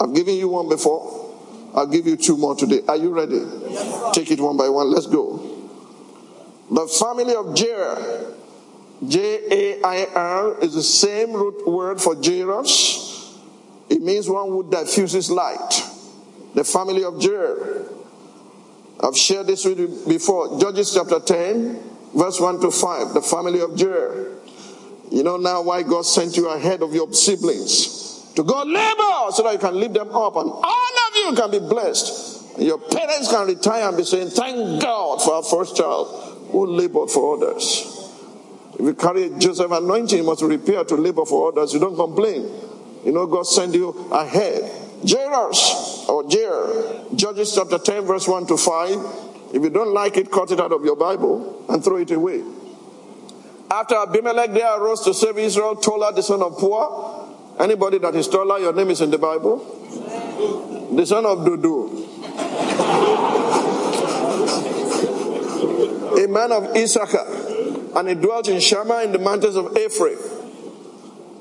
I've 0.00 0.12
given 0.14 0.34
you 0.34 0.48
one 0.48 0.68
before. 0.68 1.20
I'll 1.74 1.86
give 1.86 2.06
you 2.06 2.16
two 2.16 2.36
more 2.36 2.56
today. 2.56 2.80
Are 2.88 2.96
you 2.96 3.10
ready? 3.10 3.40
Take 4.12 4.30
it 4.30 4.40
one 4.40 4.56
by 4.56 4.68
one. 4.68 4.90
Let's 4.90 5.06
go. 5.06 5.38
The 6.70 6.86
family 6.88 7.34
of 7.34 7.46
Jair. 7.54 8.34
J 9.06 9.78
A 9.78 9.82
I 9.84 10.06
R 10.14 10.58
is 10.60 10.74
the 10.74 10.82
same 10.82 11.32
root 11.32 11.66
word 11.66 12.00
for 12.00 12.14
Jairus. 12.14 13.38
It 13.88 14.00
means 14.00 14.28
one 14.28 14.48
who 14.48 14.68
diffuses 14.70 15.30
light. 15.30 15.82
The 16.54 16.64
family 16.64 17.04
of 17.04 17.14
Jair. 17.14 18.01
I've 19.02 19.16
shared 19.16 19.48
this 19.48 19.64
with 19.64 19.80
you 19.80 20.02
before. 20.06 20.60
Judges 20.60 20.94
chapter 20.94 21.18
10, 21.18 21.80
verse 22.14 22.40
1 22.40 22.60
to 22.60 22.70
5. 22.70 23.14
The 23.14 23.22
family 23.22 23.60
of 23.60 23.70
Jair. 23.70 24.38
You 25.10 25.22
know 25.22 25.36
now 25.36 25.62
why 25.62 25.82
God 25.82 26.06
sent 26.06 26.36
you 26.36 26.48
ahead 26.48 26.82
of 26.82 26.94
your 26.94 27.12
siblings 27.12 28.32
to 28.34 28.42
go 28.42 28.62
labor 28.62 29.30
so 29.32 29.42
that 29.42 29.52
you 29.52 29.58
can 29.58 29.74
lift 29.74 29.94
them 29.94 30.08
up 30.08 30.36
and 30.36 30.50
all 30.50 30.92
of 31.08 31.16
you 31.16 31.34
can 31.36 31.50
be 31.50 31.58
blessed. 31.58 32.58
Your 32.58 32.78
parents 32.78 33.30
can 33.30 33.46
retire 33.46 33.88
and 33.88 33.96
be 33.96 34.04
saying, 34.04 34.30
Thank 34.30 34.80
God 34.80 35.20
for 35.20 35.34
our 35.34 35.42
first 35.42 35.76
child 35.76 36.48
who 36.50 36.66
labored 36.66 37.10
for 37.10 37.36
others. 37.36 38.10
If 38.74 38.80
you 38.80 38.94
carry 38.94 39.30
Joseph 39.38 39.70
anointing, 39.70 40.18
you 40.18 40.24
must 40.24 40.42
repair 40.42 40.84
to 40.84 40.94
labor 40.94 41.24
for 41.24 41.52
others. 41.52 41.74
You 41.74 41.80
don't 41.80 41.96
complain. 41.96 42.48
You 43.04 43.12
know, 43.12 43.26
God 43.26 43.46
sent 43.46 43.74
you 43.74 43.90
ahead. 44.12 44.70
Jairus 45.06 46.01
Oh, 46.08 46.16
or 46.16 46.24
Jair, 46.24 47.16
Judges 47.16 47.54
chapter 47.54 47.78
10, 47.78 48.04
verse 48.04 48.26
1 48.28 48.46
to 48.46 48.56
5. 48.56 48.90
If 49.54 49.62
you 49.62 49.70
don't 49.70 49.92
like 49.92 50.16
it, 50.16 50.30
cut 50.30 50.50
it 50.50 50.60
out 50.60 50.72
of 50.72 50.84
your 50.84 50.96
Bible 50.96 51.64
and 51.68 51.82
throw 51.84 51.98
it 51.98 52.10
away. 52.10 52.42
After 53.70 53.96
Abimelech 53.96 54.52
there 54.52 54.78
arose 54.78 55.02
to 55.04 55.14
save 55.14 55.38
Israel, 55.38 55.76
Tola, 55.76 56.12
the 56.12 56.22
son 56.22 56.42
of 56.42 56.58
Puah. 56.58 57.60
Anybody 57.60 57.98
that 57.98 58.14
is 58.14 58.28
Tola, 58.28 58.60
your 58.60 58.72
name 58.72 58.90
is 58.90 59.00
in 59.00 59.10
the 59.10 59.18
Bible? 59.18 59.58
The 60.94 61.06
son 61.06 61.24
of 61.26 61.38
Dudu. 61.38 62.02
a 66.18 66.28
man 66.28 66.52
of 66.52 66.76
Issachar, 66.76 67.26
and 67.96 68.08
he 68.08 68.14
dwelt 68.14 68.48
in 68.48 68.60
Shammah 68.60 69.02
in 69.02 69.12
the 69.12 69.18
mountains 69.18 69.56
of 69.56 69.76
Ephraim. 69.76 70.18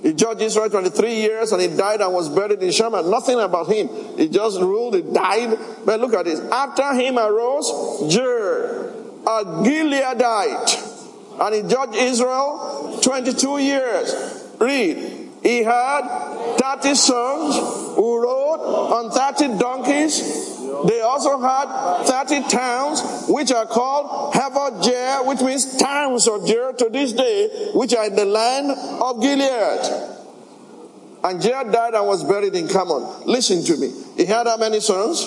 He 0.02 0.14
judged 0.14 0.42
Israel 0.42 0.70
23 0.70 1.14
years 1.14 1.52
and 1.52 1.62
he 1.62 1.68
died 1.68 2.02
and 2.02 2.12
was 2.14 2.30
buried 2.30 2.62
in 2.62 2.72
Shammah. 2.72 3.04
Nothing 3.04 3.40
about 3.40 3.68
him. 3.72 3.88
He 4.18 4.30
just 4.30 4.60
ruled, 4.60 4.96
he 4.96 5.02
died. 5.02 5.58
But 5.86 6.00
look 6.00 6.14
at 6.14 6.26
this. 6.26 6.40
After 6.40 6.94
him 6.94 7.20
arose 7.20 7.70
Jair, 8.12 8.92
a 9.22 9.46
Gileadite, 9.64 10.92
and 11.40 11.56
he 11.56 11.62
judged 11.62 11.96
Israel 11.96 13.00
22 13.02 13.58
years. 13.60 14.48
Read. 14.60 15.30
He 15.44 15.64
had 15.64 16.56
30 16.58 16.96
sons 16.96 17.56
who 17.96 18.24
rode 18.24 18.60
on 18.60 19.12
30 19.12 19.58
donkeys 19.58 20.61
they 20.88 21.02
also 21.02 21.40
had 21.40 22.04
30 22.04 22.48
towns 22.50 23.26
which 23.28 23.52
are 23.52 23.66
called 23.66 24.34
Havot 24.34 25.28
which 25.28 25.42
means 25.42 25.78
towns 25.78 26.28
of 26.28 26.42
Jair 26.42 26.76
to 26.78 26.90
this 26.90 27.14
day, 27.14 27.72
which 27.74 27.94
are 27.94 28.06
in 28.06 28.16
the 28.16 28.26
land 28.26 28.72
of 28.72 29.22
Gilead. 29.22 30.20
And 31.24 31.40
Jair 31.40 31.72
died 31.72 31.94
and 31.94 32.08
was 32.08 32.24
buried 32.24 32.56
in 32.56 32.68
Carmel. 32.68 33.24
Listen 33.26 33.64
to 33.64 33.78
me. 33.78 33.94
He 34.18 34.26
had 34.26 34.48
how 34.48 34.58
many 34.58 34.80
sons? 34.80 35.24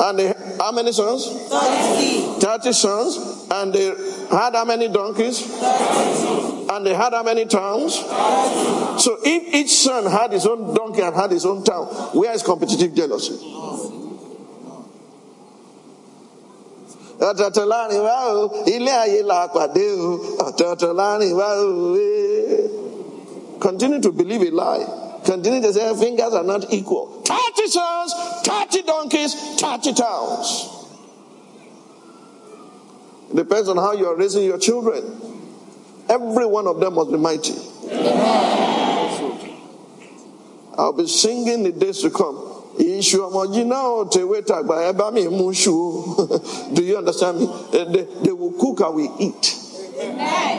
And 0.00 0.18
they, 0.18 0.32
how 0.58 0.72
many 0.72 0.92
sons? 0.92 1.26
30. 1.26 2.40
30 2.40 2.72
sons. 2.72 3.46
And 3.50 3.72
they 3.72 3.86
had 4.30 4.54
how 4.54 4.64
many 4.64 4.88
donkeys? 4.88 5.40
30. 5.40 6.72
And 6.72 6.86
they 6.86 6.94
had 6.94 7.12
how 7.12 7.22
many 7.22 7.44
towns? 7.44 7.98
30. 7.98 8.98
So 8.98 9.18
if 9.22 9.54
each 9.54 9.70
son 9.70 10.10
had 10.10 10.32
his 10.32 10.46
own 10.46 10.74
donkey 10.74 11.02
and 11.02 11.14
had 11.14 11.30
his 11.30 11.44
own 11.44 11.62
town, 11.62 11.86
where 12.14 12.32
is 12.32 12.42
competitive 12.42 12.94
jealousy? 12.94 13.34
Ọ̀tọ̀ọ̀tọ̀ 17.18 17.64
láàrin 17.66 18.02
wa 18.02 18.16
o 18.34 18.50
ilé 18.66 18.92
ayé 19.04 19.22
la 19.22 19.48
pàdé 19.48 19.84
o 19.98 20.18
ọ̀tọ̀ọ̀tọ̀ 20.48 20.92
láàrin 20.94 21.32
wa 21.36 21.48
o. 21.64 21.96
Eh. 21.96 22.68
Continue 23.58 24.00
to 24.00 24.12
believe 24.12 24.42
a 24.42 24.50
lie. 24.50 24.86
Continue 25.24 25.60
to 25.62 25.72
say 25.72 25.94
fingers 25.96 26.34
are 26.34 26.44
not 26.44 26.72
equal. 26.72 27.22
Thirty 27.24 27.66
sons, 27.68 28.14
thirty 28.44 28.82
donkeys, 28.82 29.34
thirty 29.58 29.92
towns. 29.92 30.68
It 33.30 33.36
depends 33.36 33.68
on 33.68 33.76
how 33.78 33.92
you 33.92 34.06
are 34.06 34.14
raising 34.16 34.44
your 34.44 34.58
children. 34.58 35.02
Every 36.08 36.46
one 36.46 36.66
of 36.68 36.78
them 36.80 36.94
must 36.94 37.10
be 37.10 37.16
mighty. 37.18 37.54
I'll 40.78 40.92
be 40.92 41.06
singing 41.08 41.64
the 41.64 41.72
days 41.72 42.02
to 42.02 42.10
come. 42.10 42.36
Iṣu 42.78 43.18
ọmọjí 43.28 43.64
náà 43.64 44.04
tèwé 44.12 44.40
tàgbà 44.42 44.74
ẹ 44.88 44.92
bá 44.92 45.10
mi 45.10 45.28
mú 45.28 45.46
ṣu 45.52 45.74
Do 46.74 46.82
you 46.82 46.96
understand 46.98 47.40
me? 47.40 47.46
They, 47.72 47.84
they, 47.84 48.06
they 48.24 48.32
will 48.32 48.52
cook 48.52 48.80
and 48.80 48.94
we 48.94 49.10
eat. 49.18 49.54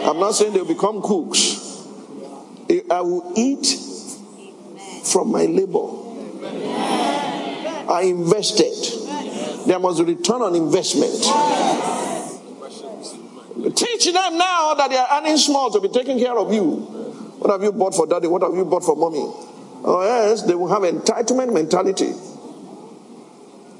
I'm 0.05 0.19
not 0.19 0.31
saying 0.35 0.53
they'll 0.53 0.65
become 0.65 1.01
cooks. 1.01 1.57
I 2.89 3.01
will 3.01 3.33
eat 3.35 3.65
from 5.03 5.31
my 5.31 5.45
labor. 5.45 5.87
I 7.89 8.01
invested. 8.03 8.73
There 9.67 9.79
must 9.79 9.99
be 9.99 10.13
return 10.15 10.41
on 10.41 10.55
investment. 10.55 11.13
Teach 13.75 14.05
them 14.05 14.37
now 14.37 14.73
that 14.75 14.87
they 14.89 14.97
are 14.97 15.07
earning 15.19 15.37
small 15.37 15.69
to 15.71 15.79
be 15.81 15.89
taking 15.89 16.19
care 16.19 16.37
of 16.37 16.51
you. 16.53 16.63
What 17.39 17.51
have 17.51 17.63
you 17.63 17.71
bought 17.71 17.93
for 17.95 18.07
daddy? 18.07 18.27
What 18.27 18.41
have 18.41 18.53
you 18.55 18.65
bought 18.65 18.83
for 18.83 18.95
mommy? 18.95 19.46
Or 19.87 20.03
else 20.03 20.41
they 20.41 20.53
will 20.53 20.67
have 20.67 20.83
entitlement 20.83 21.53
mentality. 21.53 22.11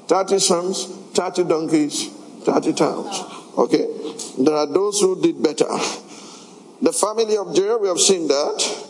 30 0.06 0.38
sons, 0.38 0.86
30 1.12 1.44
donkeys, 1.44 2.08
30 2.44 2.72
towns. 2.72 3.20
Okay. 3.58 3.86
There 4.38 4.54
are 4.54 4.66
those 4.66 5.00
who 5.00 5.20
did 5.20 5.42
better. 5.42 5.68
The 6.80 6.92
family 6.94 7.36
of 7.36 7.48
Jair, 7.48 7.78
we 7.78 7.88
have 7.88 7.98
seen 8.00 8.26
that. 8.28 8.86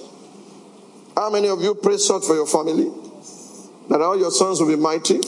How 1.16 1.28
many 1.30 1.48
of 1.48 1.60
you 1.60 1.74
pray 1.74 1.96
such 1.96 2.24
for 2.24 2.34
your 2.36 2.46
family? 2.46 2.88
That 3.88 4.00
all 4.00 4.16
your 4.16 4.30
sons 4.30 4.60
will 4.60 4.68
be 4.68 4.76
mighty, 4.76 5.18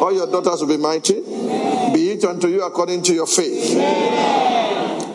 all 0.00 0.12
your 0.12 0.26
daughters 0.26 0.62
will 0.62 0.68
be 0.68 0.78
mighty. 0.78 1.20
Be 1.94 2.10
it 2.10 2.24
unto 2.24 2.48
you 2.48 2.64
according 2.64 3.02
to 3.04 3.14
your 3.14 3.28
faith. 3.28 3.78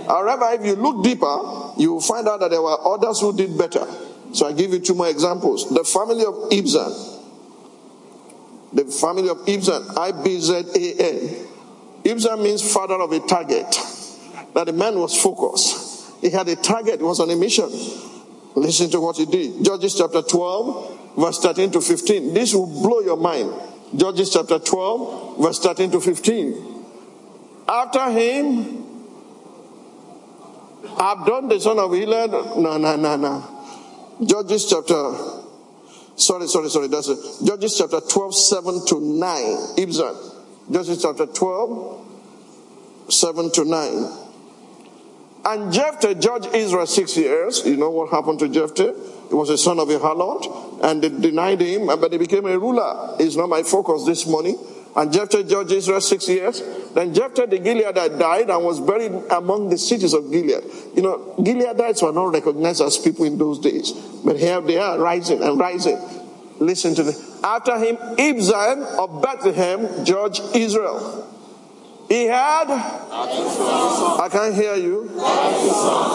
However, 0.08 0.54
if 0.54 0.66
you 0.66 0.76
look 0.76 1.04
deeper, 1.04 1.74
you 1.78 1.92
will 1.94 2.02
find 2.02 2.26
out 2.30 2.40
that 2.40 2.52
there 2.52 2.62
were 2.62 2.78
others 2.88 3.20
who 3.20 3.36
did 3.36 3.58
better. 3.58 3.86
So 4.34 4.48
I 4.48 4.54
give 4.54 4.72
you 4.72 4.80
two 4.80 4.96
more 4.96 5.10
examples. 5.10 5.70
The 5.70 5.84
family 5.84 6.26
of 6.26 6.34
Ibzan. 6.50 7.20
The 8.74 8.86
family 8.86 9.30
of 9.30 9.38
Ibzan, 9.40 9.98
I-B-Z-A-N. 9.98 11.48
Ibzan 12.04 12.42
means 12.42 12.74
father 12.74 12.96
of 12.96 13.12
a 13.12 13.20
target. 13.20 13.68
That 14.54 14.68
the 14.68 14.74
man 14.74 14.98
was 14.98 15.22
focused. 15.22 16.22
He 16.22 16.30
had 16.30 16.48
a 16.48 16.56
target, 16.56 17.00
he 17.00 17.04
was 17.04 17.20
on 17.20 17.30
a 17.30 17.36
mission. 17.36 17.70
Listen 18.56 18.90
to 18.92 19.02
what 19.02 19.18
he 19.18 19.26
did. 19.26 19.64
Judges 19.66 19.96
chapter 19.98 20.22
12, 20.22 21.16
verse 21.18 21.40
13 21.40 21.72
to 21.72 21.82
15. 21.82 22.34
This 22.34 22.54
will 22.54 22.68
blow 22.68 23.00
your 23.02 23.18
mind. 23.18 23.52
Judges 23.96 24.32
chapter 24.32 24.60
12, 24.60 25.42
verse 25.42 25.60
13 25.60 25.92
to 25.92 26.00
15. 26.00 26.86
After 27.68 28.10
him, 28.12 28.82
Abdon, 30.98 31.48
the 31.50 31.60
son 31.60 31.80
of 31.80 31.92
Hillel, 31.94 32.62
no, 32.62 32.78
no, 32.78 32.96
no, 32.96 33.16
no. 33.16 33.51
Judges 34.26 34.68
chapter, 34.70 35.14
sorry, 36.16 36.48
sorry, 36.48 36.70
sorry, 36.70 36.88
that's 36.88 37.08
it. 37.08 37.18
Judges 37.46 37.78
chapter 37.78 38.00
12, 38.00 38.36
7 38.36 38.86
to 38.88 39.00
9. 39.00 39.42
Ibzan. 39.78 40.72
Judges 40.72 41.02
chapter 41.02 41.26
12, 41.26 42.06
7 43.10 43.52
to 43.52 43.66
9. 43.66 44.22
And 45.44 45.74
Jephthah 45.74 46.16
judged 46.16 46.54
Israel 46.54 46.86
six 46.86 47.18
years. 47.18 47.66
You 47.66 47.78
know 47.78 47.90
what 47.90 48.12
happened 48.12 48.38
to 48.40 48.48
Jephthah? 48.48 48.94
He 49.30 49.34
was 49.34 49.50
a 49.50 49.58
son 49.58 49.80
of 49.80 49.90
a 49.90 49.98
harlot, 49.98 50.84
and 50.84 51.02
they 51.02 51.10
denied 51.10 51.62
him, 51.62 51.88
but 51.88 52.12
he 52.12 52.20
became 52.20 52.46
a 52.46 52.60
ruler. 52.60 53.16
It's 53.20 53.36
not 53.36 53.50
my 53.50 53.64
focus 53.64 54.06
this 54.06 54.28
morning. 54.28 54.58
And 54.96 55.14
Jephthah 55.14 55.44
judged 55.44 55.72
Israel 55.72 56.02
six 56.02 56.28
years. 56.28 56.62
Then 56.94 57.14
Jephthah 57.14 57.48
the 57.48 57.60
Gileadite 57.60 58.20
died 58.20 58.50
and 58.50 58.64
was 58.64 58.80
buried 58.80 59.12
among 59.32 59.70
the 59.70 59.78
cities 59.78 60.14
of 60.14 60.30
Gilead. 60.32 60.64
You 60.96 61.02
know, 61.02 61.36
Gileadites 61.38 62.04
were 62.04 62.12
not 62.12 62.34
recognized 62.34 62.82
as 62.82 62.98
people 62.98 63.26
in 63.26 63.38
those 63.38 63.60
days, 63.60 63.92
but 64.26 64.38
here 64.38 64.60
they 64.60 64.78
are 64.78 65.00
rising 65.00 65.42
and 65.42 65.58
rising. 65.58 65.98
Listen 66.60 66.94
to 66.96 67.04
this. 67.04 67.42
After 67.44 67.78
him, 67.80 67.96
Ibzan 67.96 68.84
of 69.00 69.22
Bethlehem 69.22 70.06
judged 70.06 70.42
Israel. 70.56 71.28
He 72.08 72.26
had, 72.26 72.68
I 72.70 74.28
can't 74.30 74.54
hear 74.54 74.76
you. 74.76 75.08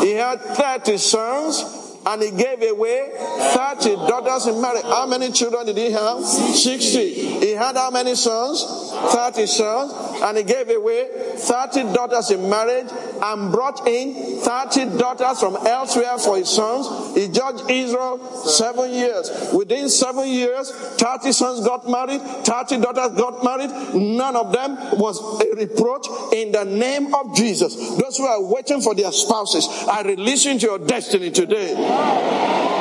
He 0.03 0.13
had 0.13 0.37
30 0.41 0.99
sons 0.99 1.86
and 2.07 2.23
he 2.23 2.31
gave 2.31 2.63
away 2.63 3.11
30 3.17 3.97
daughters 3.97 4.47
in 4.47 4.61
marriage. 4.61 4.85
How 4.85 5.07
many 5.07 5.33
children 5.33 5.67
did 5.67 5.77
he 5.77 5.91
have? 5.91 6.25
60. 6.25 7.41
He 7.41 7.51
had 7.53 7.77
how 7.77 7.91
many 7.91 8.15
sons? 8.15 8.65
30 9.13 9.47
sons. 9.47 9.93
And 10.23 10.39
he 10.39 10.45
gave 10.45 10.71
away 10.71 11.09
30 11.37 11.93
daughters 11.93 12.31
in 12.31 12.49
marriage 12.49 12.87
and 13.23 13.53
brought 13.53 13.87
in 13.87 14.41
30 14.41 14.97
daughters 14.99 15.41
from 15.41 15.57
elsewhere 15.67 16.17
for 16.19 16.37
his 16.37 16.49
sons. 16.49 17.15
He 17.17 17.29
judged 17.29 17.69
Israel 17.71 18.19
seven 18.47 18.93
years. 18.93 19.31
Within 19.53 19.89
seven 19.89 20.29
years, 20.29 20.71
30 20.71 21.33
sons 21.33 21.67
got 21.67 21.89
married, 21.89 22.21
30 22.23 22.81
daughters 22.81 23.19
got 23.19 23.43
married. 23.43 23.71
None 23.95 24.37
of 24.37 24.53
them 24.53 24.77
was 24.99 25.19
a 25.43 25.57
reproach 25.57 26.07
in 26.33 26.53
the 26.53 26.65
name 26.65 27.15
of 27.15 27.35
Jesus. 27.35 27.75
Those 27.97 28.17
who 28.19 28.27
are 28.27 28.43
waiting 28.43 28.81
for 28.81 28.95
their 28.95 29.13
spouses, 29.13 29.69
I 29.89 30.03
release 30.03 30.47
into 30.47 30.67
your 30.67 30.79
destiny 30.79 31.31
today. 31.31 31.75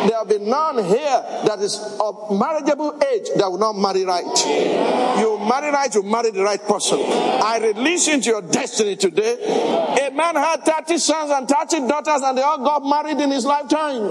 There 0.07 0.18
will 0.20 0.26
be 0.26 0.45
none 0.45 0.84
here 0.84 1.24
that 1.45 1.59
is 1.61 1.78
of 1.99 2.38
marriageable 2.38 3.01
age 3.11 3.28
that 3.38 3.49
will 3.49 3.57
not 3.57 3.74
marry 3.74 4.05
right. 4.05 4.24
You 5.20 5.39
marry 5.39 5.72
right, 5.72 5.93
you 5.93 6.03
marry 6.03 6.30
the 6.32 6.43
right 6.43 6.61
person. 6.61 6.99
I 7.01 7.59
release 7.61 8.07
into 8.07 8.30
your 8.30 8.41
destiny 8.41 8.95
today. 8.95 9.34
A 10.07 10.11
man 10.11 10.36
had 10.36 10.63
30 10.63 10.97
sons 10.99 11.32
and 11.32 11.47
30 11.47 11.88
daughters, 11.88 12.22
and 12.22 12.38
they 12.38 12.41
all 12.43 12.63
got 12.63 12.84
married 12.84 13.20
in 13.20 13.32
his 13.32 13.45
lifetime. 13.45 14.01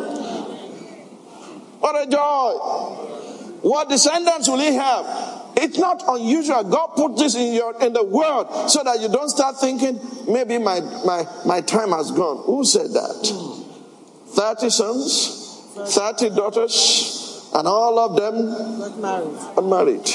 What 1.80 2.09
a 2.09 2.11
joy! 2.11 3.61
What 3.62 3.88
descendants 3.88 4.48
will 4.48 4.59
he 4.59 4.74
have? 4.74 5.42
It's 5.57 5.78
not 5.78 6.02
unusual. 6.09 6.64
God 6.64 6.88
put 6.96 7.16
this 7.16 7.34
in 7.34 7.55
your 7.55 7.80
in 7.80 7.92
the 7.92 8.05
world 8.05 8.70
so 8.70 8.82
that 8.82 9.00
you 9.00 9.09
don't 9.09 9.28
start 9.28 9.61
thinking 9.61 10.00
maybe 10.26 10.59
my 10.59 10.80
my 11.05 11.24
my 11.46 11.61
time 11.61 11.92
has 11.92 12.11
gone. 12.11 12.44
Who 12.44 12.64
said 12.64 12.92
that? 12.92 13.63
30 14.35 14.70
sons, 14.70 15.66
30 15.95 16.30
daughters, 16.30 17.51
and 17.55 17.66
all 17.68 17.99
of 17.99 18.16
them 18.16 18.78
Not 18.78 18.99
married. 18.99 19.39
unmarried. 19.57 20.11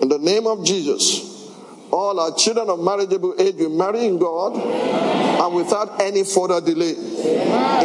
In 0.00 0.08
the 0.08 0.18
name 0.18 0.46
of 0.46 0.64
Jesus, 0.64 1.48
all 1.90 2.18
our 2.18 2.34
children 2.34 2.68
of 2.70 2.80
marriageable 2.80 3.34
age 3.38 3.56
will 3.56 3.70
marry 3.76 4.06
in 4.06 4.18
God 4.18 4.56
and 4.56 5.54
without 5.54 6.00
any 6.00 6.24
further 6.24 6.60
delay. 6.60 6.90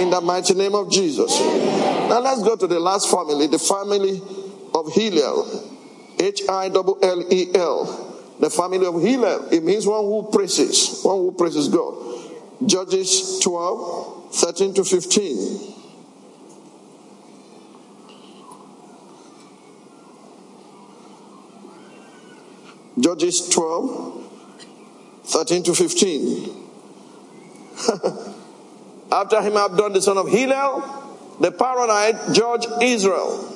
In 0.02 0.10
the 0.10 0.22
mighty 0.24 0.54
name 0.54 0.74
of 0.76 0.90
Jesus. 0.92 1.40
Now 1.40 2.20
let's 2.20 2.42
go 2.42 2.56
to 2.56 2.68
the 2.68 2.80
last 2.80 3.12
family, 3.12 3.48
the 3.48 3.60
family 3.60 4.22
of 4.74 4.92
Hillel. 4.94 5.74
H 6.20 6.42
I 6.50 6.68
L 6.68 6.98
L 7.02 7.24
E 7.32 7.48
L. 7.54 8.04
The 8.40 8.50
family 8.50 8.86
of 8.86 9.02
Hillel. 9.02 9.50
It 9.52 9.64
means 9.64 9.86
one 9.86 10.06
who 10.06 10.30
praises, 10.32 11.02
one 11.04 11.18
who 11.18 11.32
praises 11.34 11.68
God. 11.68 11.94
Judges 12.66 13.40
12, 13.40 14.36
13 14.36 14.74
to 14.74 14.84
15. 14.84 15.74
Judges 23.00 23.50
12, 23.50 24.24
13 25.26 25.64
to 25.64 25.76
15. 25.76 26.68
After 29.12 29.42
him, 29.42 29.56
Abdon, 29.56 29.94
the 29.94 30.02
son 30.02 30.18
of 30.18 30.28
Hillel, 30.30 30.82
the 31.40 31.52
Paronite, 31.52 32.34
judged 32.34 32.68
Israel. 32.82 33.54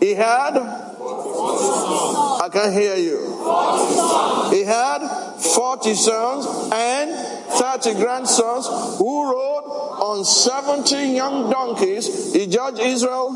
He 0.00 0.14
had, 0.14 0.89
I 1.02 2.48
can't 2.52 2.72
hear 2.72 2.96
you. 2.96 3.18
He 4.50 4.64
had 4.64 5.00
40 5.38 5.94
sons 5.94 6.46
and 6.72 7.12
30 7.50 7.94
grandsons 7.94 8.66
who 8.98 9.30
rode 9.30 9.64
on 10.00 10.24
70 10.24 11.14
young 11.14 11.50
donkeys. 11.50 12.32
He 12.34 12.46
judged 12.46 12.80
Israel. 12.80 13.32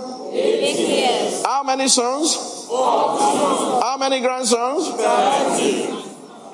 How 1.45 1.63
many 1.63 1.89
sons? 1.89 2.37
How 2.69 3.97
many 3.99 4.21
grandsons? 4.21 4.89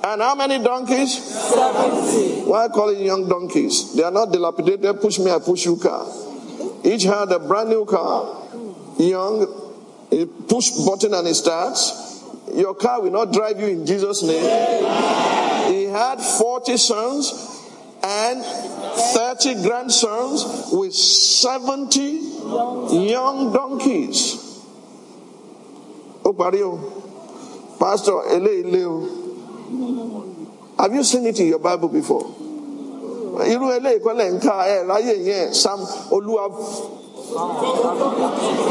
And 0.02 0.22
how 0.22 0.34
many 0.34 0.62
donkeys? 0.62 1.22
70. 1.22 2.42
Why 2.42 2.68
call 2.68 2.88
it 2.90 3.00
young 3.00 3.28
donkeys? 3.28 3.94
They 3.94 4.02
are 4.02 4.10
not 4.10 4.32
dilapidated, 4.32 5.00
push 5.00 5.18
me, 5.18 5.30
I 5.30 5.38
push 5.38 5.66
you 5.66 5.76
car. 5.76 6.06
Each 6.82 7.02
had 7.02 7.30
a 7.32 7.38
brand 7.38 7.68
new 7.68 7.84
car, 7.84 8.48
young, 8.98 9.59
a 10.12 10.26
push 10.26 10.70
button 10.70 11.14
and 11.14 11.26
it 11.28 11.34
starts. 11.34 12.22
Your 12.54 12.74
car 12.74 13.00
will 13.00 13.12
not 13.12 13.32
drive 13.32 13.60
you 13.60 13.66
in 13.68 13.86
Jesus' 13.86 14.22
name. 14.22 14.42
He 15.72 15.84
had 15.84 16.20
40 16.20 16.76
sons 16.76 17.32
and 18.02 18.42
30 19.14 19.62
grandsons 19.62 20.70
with 20.72 20.94
70 20.94 22.00
young 23.08 23.52
donkeys. 23.52 24.46
Parí. 26.40 26.62
Pastor, 27.78 28.22
eléyìí 28.32 28.64
lé. 28.70 28.84
Have 30.78 30.94
you 30.94 31.02
seen 31.04 31.26
it 31.26 31.38
in 31.40 31.48
your 31.48 31.58
Bible 31.58 31.88
before? 31.88 32.24
Irú 33.46 33.68
eléyìí 33.76 34.00
kọ́ 34.04 34.14
lẹ̀ 34.16 34.30
ń 34.32 34.38
ká 34.40 34.64
ẹ̀ 34.64 34.84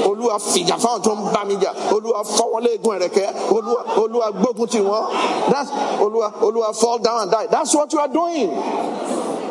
Olúwa 0.10 0.38
fìjà 0.39 0.78
fáwọn 0.84 1.01
tó 1.03 1.12
ń 1.16 1.18
bá 1.34 1.43
mi 1.45 1.55
jà 1.55 1.72
Olúwa 1.95 2.24
fọwọ́lé 2.24 2.70
egun 2.76 2.95
ẹ̀rẹ̀kẹ́ 2.97 3.28
Olúwa 3.55 3.82
Olúwa 4.01 4.28
gbógun 4.39 4.68
tì 4.68 4.80
wọ́n 4.80 5.03
that's 5.51 5.70
Olúwa 6.03 6.28
Olúwa 6.41 6.74
fall 6.76 6.99
down 6.99 7.22
and 7.24 7.32
die 7.32 7.47
that's 7.47 7.74
what 7.76 7.91
you 7.93 7.99
are 7.99 8.07
doing. 8.22 8.49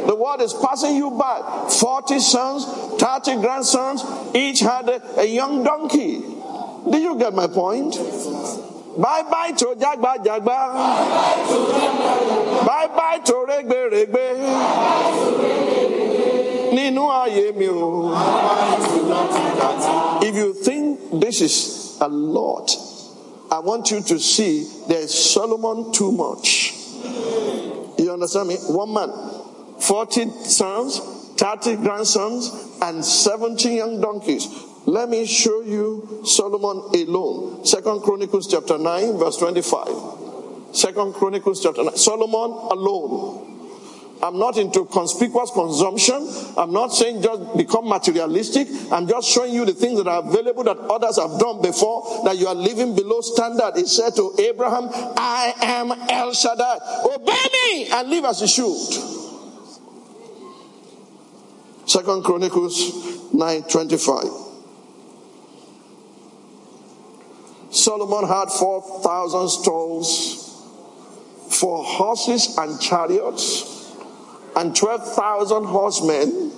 The 0.09 0.14
world 0.16 0.40
is 0.40 0.54
passing 0.54 0.96
you 0.96 1.11
by. 1.11 1.66
40 1.68 2.18
sons, 2.18 2.64
30 2.98 3.36
grandsons, 3.42 4.02
each 4.34 4.61
had 4.61 4.88
a, 4.88 5.20
a 5.20 5.24
young 5.26 5.62
donkey. 5.62 6.22
Did 6.90 7.02
you 7.02 7.18
get 7.18 7.34
my 7.34 7.46
point? 7.46 7.94
Bye 8.96 9.22
bye 9.30 9.52
to 9.59 9.66
Jagba 9.76 10.16
Jagba. 10.24 10.72
Bye 12.66 12.86
bye 12.96 13.18
to 13.24 13.32
Regbe 13.46 13.90
Regbe. 13.92 15.77
Nínú 16.72 17.08
mi 17.56 17.68
o. 17.68 18.12
If 20.22 20.34
you 20.34 20.54
think 20.54 21.20
this 21.20 21.40
is 21.40 21.98
a 22.00 22.08
lot, 22.08 22.70
I 23.50 23.60
want 23.60 23.90
you 23.90 24.00
to 24.02 24.18
see 24.18 24.66
there's 24.88 25.12
Solomon 25.14 25.92
too 25.92 26.12
much. 26.12 26.74
You 27.98 28.12
understand 28.12 28.48
me? 28.48 28.56
One 28.68 28.92
man, 28.92 29.10
40 29.80 30.30
sons, 30.44 31.00
30 31.36 31.76
grandsons, 31.76 32.52
and 32.82 33.04
70 33.04 33.70
young 33.74 34.00
donkeys. 34.00 34.46
Let 34.86 35.08
me 35.08 35.26
show 35.26 35.60
you 35.62 36.22
Solomon 36.24 36.78
alone. 36.94 37.64
Second 37.64 38.00
Chronicles 38.02 38.46
chapter 38.46 38.78
9, 38.78 39.18
verse 39.18 39.36
25. 39.36 39.88
Second 40.72 41.14
Chronicles 41.14 41.62
chapter 41.62 41.84
9. 41.84 41.96
Solomon 41.96 42.50
alone. 42.70 43.57
I'm 44.22 44.38
not 44.38 44.56
into 44.56 44.84
conspicuous 44.86 45.50
consumption. 45.50 46.28
I'm 46.56 46.72
not 46.72 46.88
saying 46.88 47.22
just 47.22 47.56
become 47.56 47.88
materialistic. 47.88 48.68
I'm 48.90 49.06
just 49.06 49.28
showing 49.28 49.52
you 49.54 49.64
the 49.64 49.74
things 49.74 50.02
that 50.02 50.08
are 50.08 50.26
available 50.26 50.64
that 50.64 50.78
others 50.78 51.18
have 51.18 51.38
done 51.38 51.62
before, 51.62 52.24
that 52.24 52.36
you 52.36 52.46
are 52.48 52.54
living 52.54 52.94
below 52.96 53.20
standard. 53.20 53.72
He 53.76 53.86
said 53.86 54.16
to 54.16 54.34
Abraham, 54.38 54.88
I 55.16 55.54
am 55.62 55.92
El 55.92 56.32
Shaddai. 56.32 56.78
Obey 57.14 57.32
me 57.52 57.88
and 57.90 58.08
live 58.10 58.24
as 58.24 58.40
you 58.40 58.48
should. 58.48 59.18
Second 61.88 62.24
Chronicles 62.24 63.32
9 63.32 63.62
25. 63.62 64.24
Solomon 67.70 68.26
had 68.26 68.48
4,000 68.50 69.48
stalls 69.48 70.44
for 71.50 71.84
horses 71.84 72.56
and 72.58 72.80
chariots 72.80 73.77
and 74.59 74.74
12,000 74.74 75.64
horsemen 75.66 76.50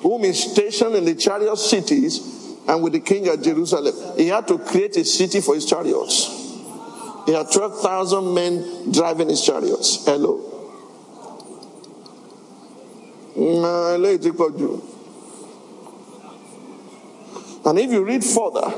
whom 0.00 0.24
he 0.24 0.32
stationed 0.32 0.94
in 0.94 1.04
the 1.04 1.14
chariot 1.14 1.56
cities 1.58 2.56
and 2.66 2.82
with 2.82 2.94
the 2.94 3.00
king 3.00 3.26
at 3.26 3.42
Jerusalem. 3.42 3.94
He 4.16 4.28
had 4.28 4.48
to 4.48 4.56
create 4.58 4.96
a 4.96 5.04
city 5.04 5.42
for 5.42 5.54
his 5.54 5.66
chariots. 5.66 6.28
He 7.26 7.34
had 7.34 7.52
12,000 7.52 8.32
men 8.32 8.90
driving 8.90 9.28
his 9.28 9.44
chariots. 9.44 10.02
Hello. 10.06 10.46
Mm, 13.36 14.58
Do. 14.58 14.82
And 17.66 17.78
if 17.78 17.90
you 17.90 18.02
read 18.02 18.24
further, 18.24 18.72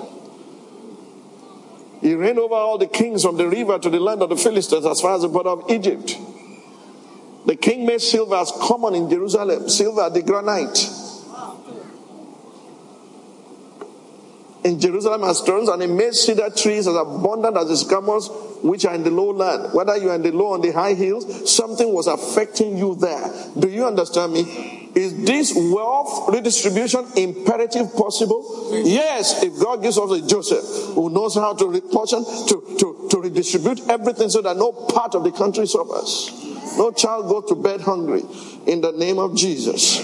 he 2.01 2.15
reigned 2.17 2.41
over 2.41 2.55
all 2.55 2.79
the 2.79 2.89
kings 2.89 3.23
from 3.23 3.37
the 3.37 3.49
river 3.49 3.79
to 3.79 3.89
the 3.89 4.01
land 4.01 4.21
of 4.21 4.31
the 4.31 4.37
Philistines 4.37 4.85
as 4.85 5.01
far 5.01 5.15
as 5.15 5.23
the 5.23 5.29
border 5.29 5.51
of 5.51 5.71
Egypt. 5.71 6.17
The 7.45 7.57
king 7.57 7.87
made 7.87 8.01
silver 8.01 8.37
as 8.37 8.53
common 8.53 8.95
in 8.95 9.11
Jerusalem, 9.11 9.69
silver, 9.69 10.09
the 10.11 10.23
granite. 10.23 10.89
In 14.65 14.79
Jerusalem 14.79 15.25
as 15.25 15.39
stones, 15.39 15.69
and 15.69 15.83
he 15.83 15.89
made 15.89 16.15
cedar 16.15 16.51
trees 16.51 16.87
as 16.87 16.95
abundant 16.95 17.57
as 17.57 17.69
the 17.69 17.77
sycamores 17.77 18.31
which 18.63 18.85
are 18.85 18.95
in 18.95 19.03
the 19.03 19.11
lowland. 19.11 19.75
Whether 19.75 19.97
you 19.97 20.11
are 20.11 20.15
in 20.15 20.23
the 20.23 20.33
low 20.33 20.49
or 20.49 20.59
the 20.59 20.73
high 20.73 20.95
hills, 20.95 21.53
something 21.55 21.93
was 21.93 22.07
affecting 22.07 22.79
you 22.79 22.95
there. 22.95 23.23
Do 23.59 23.69
you 23.69 23.87
understand 23.87 24.33
me? 24.33 24.91
Is 24.95 25.25
this 25.25 25.53
wealth 25.55 26.29
redistribution 26.35 27.07
imperative 27.17 27.95
possible? 27.95 28.71
Yes, 28.85 29.43
if 29.43 29.59
God 29.59 29.83
gives 29.83 29.97
us 29.97 30.11
a 30.11 30.27
Joseph 30.27 30.95
who 30.95 31.09
knows 31.09 31.35
how 31.35 31.55
to 31.55 31.67
reportion, 31.67 32.25
to, 32.25 32.77
to, 32.79 33.09
to 33.11 33.21
redistribute 33.21 33.89
everything 33.89 34.29
so 34.29 34.43
that 34.43 34.57
no 34.57 34.73
part 34.73 35.15
of 35.15 35.25
the 35.25 35.33
country 35.33 35.67
suffers. 35.67 36.31
No 36.77 36.93
child 36.93 37.29
goes 37.29 37.49
to 37.49 37.55
bed 37.55 37.81
hungry 37.81 38.23
in 38.67 38.81
the 38.81 38.93
name 38.93 39.19
of 39.19 39.35
Jesus. 39.35 39.99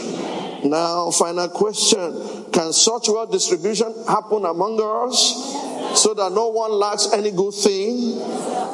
Now, 0.64 1.10
final 1.10 1.48
question. 1.48 2.50
Can 2.52 2.72
such 2.72 3.08
wealth 3.08 3.30
distribution 3.30 3.94
happen 4.06 4.44
among 4.44 4.80
us 4.80 6.00
so 6.00 6.14
that 6.14 6.32
no 6.32 6.48
one 6.48 6.72
lacks 6.72 7.08
any 7.12 7.30
good 7.30 7.54
thing? 7.54 8.18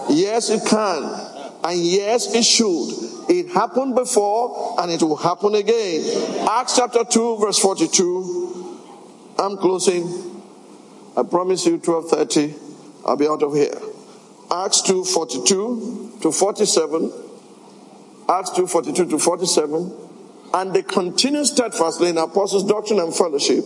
Yes, 0.09 0.51
it 0.51 0.65
can. 0.69 1.03
And 1.63 1.79
yes, 1.81 2.35
it 2.35 2.45
should. 2.45 3.05
It 3.29 3.49
happened 3.53 3.95
before 3.95 4.77
and 4.81 4.93
it 4.93 5.03
will 5.03 5.17
happen 5.17 5.55
again. 5.55 6.47
Acts 6.49 6.77
chapter 6.77 7.05
2 7.05 7.39
verse 7.39 7.59
42. 7.59 8.81
I'm 9.39 9.57
closing. 9.57 10.43
I 11.17 11.23
promise 11.23 11.65
you 11.67 11.79
12:30 11.79 12.55
I'll 13.07 13.17
be 13.17 13.27
out 13.27 13.43
of 13.43 13.55
here. 13.55 13.75
Acts 14.51 14.83
2 14.83 15.05
42 15.05 16.19
to 16.21 16.33
47. 16.33 17.13
Acts 18.29 18.51
2 18.51 18.67
42 18.67 19.07
to 19.11 19.19
47. 19.19 20.04
And 20.55 20.73
they 20.73 20.83
continued 20.83 21.47
steadfastly 21.47 22.11
in 22.11 22.17
apostles' 22.17 22.65
doctrine 22.65 23.01
and 23.01 23.15
fellowship, 23.15 23.65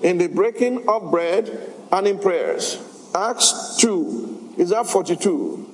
in 0.00 0.16
the 0.16 0.28
breaking 0.28 0.88
of 0.88 1.10
bread 1.10 1.74
and 1.90 2.06
in 2.06 2.18
prayers. 2.20 2.78
Acts 3.14 3.76
2. 3.80 4.54
Is 4.56 4.70
that 4.70 4.86
42? 4.86 5.66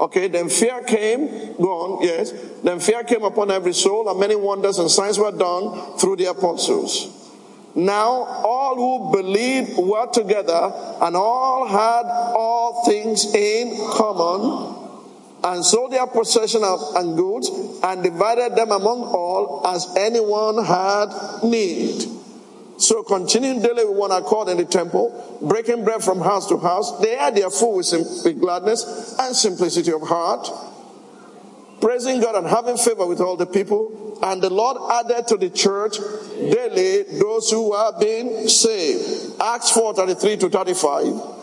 Okay, 0.00 0.28
then 0.28 0.48
fear 0.48 0.82
came, 0.84 1.54
go 1.56 1.70
on, 1.70 2.02
yes. 2.02 2.32
Then 2.62 2.80
fear 2.80 3.04
came 3.04 3.24
upon 3.24 3.50
every 3.50 3.74
soul, 3.74 4.08
and 4.08 4.18
many 4.18 4.36
wonders 4.36 4.78
and 4.78 4.90
signs 4.90 5.18
were 5.18 5.32
done 5.32 5.98
through 5.98 6.16
the 6.16 6.26
apostles. 6.26 7.14
Now 7.74 8.08
all 8.08 8.76
who 8.76 9.12
believed 9.22 9.76
were 9.76 10.06
together, 10.10 10.72
and 11.02 11.14
all 11.14 11.66
had 11.66 12.04
all 12.06 12.84
things 12.86 13.34
in 13.34 13.76
common, 13.90 14.87
and 15.44 15.64
sold 15.64 15.92
their 15.92 16.06
possession 16.06 16.62
and 16.64 17.16
goods, 17.16 17.48
and 17.82 18.02
divided 18.02 18.56
them 18.56 18.72
among 18.72 19.02
all 19.02 19.62
as 19.66 19.86
anyone 19.96 20.64
had 20.64 21.42
need. 21.44 22.18
So 22.78 23.02
continuing 23.02 23.60
daily 23.60 23.84
with 23.84 23.96
one 23.96 24.12
accord 24.12 24.48
in 24.48 24.56
the 24.56 24.64
temple, 24.64 25.38
breaking 25.42 25.84
bread 25.84 26.02
from 26.02 26.20
house 26.20 26.48
to 26.48 26.58
house, 26.58 26.98
they 27.00 27.16
had 27.16 27.34
their 27.34 27.50
food 27.50 27.76
with, 27.76 28.40
gladness 28.40 29.16
and 29.18 29.34
simplicity 29.34 29.92
of 29.92 30.02
heart, 30.02 30.48
praising 31.80 32.20
God 32.20 32.36
and 32.36 32.46
having 32.46 32.76
favor 32.76 33.06
with 33.06 33.20
all 33.20 33.36
the 33.36 33.46
people. 33.46 34.18
And 34.22 34.42
the 34.42 34.50
Lord 34.50 34.76
added 34.92 35.28
to 35.28 35.36
the 35.36 35.50
church 35.50 35.96
daily 36.36 37.02
those 37.18 37.50
who 37.50 37.70
were 37.70 37.92
being 38.00 38.48
saved. 38.48 39.40
Acts 39.40 39.70
4 39.70 39.94
33 39.94 40.36
to 40.38 40.48
35. 40.48 41.37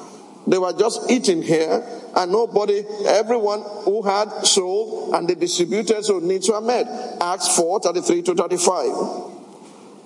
They 0.47 0.57
were 0.57 0.73
just 0.73 1.09
eating 1.09 1.41
here, 1.41 1.83
and 2.15 2.31
nobody, 2.31 2.83
everyone 3.07 3.61
who 3.83 4.01
had 4.03 4.29
sold 4.45 5.15
and 5.15 5.27
the 5.27 5.35
distributors 5.35 6.07
who 6.07 6.21
needs 6.21 6.49
were 6.49 6.61
met. 6.61 6.87
Acts 7.19 7.55
4 7.55 7.79
33 7.79 8.21
to 8.23 8.35
35. 8.35 9.31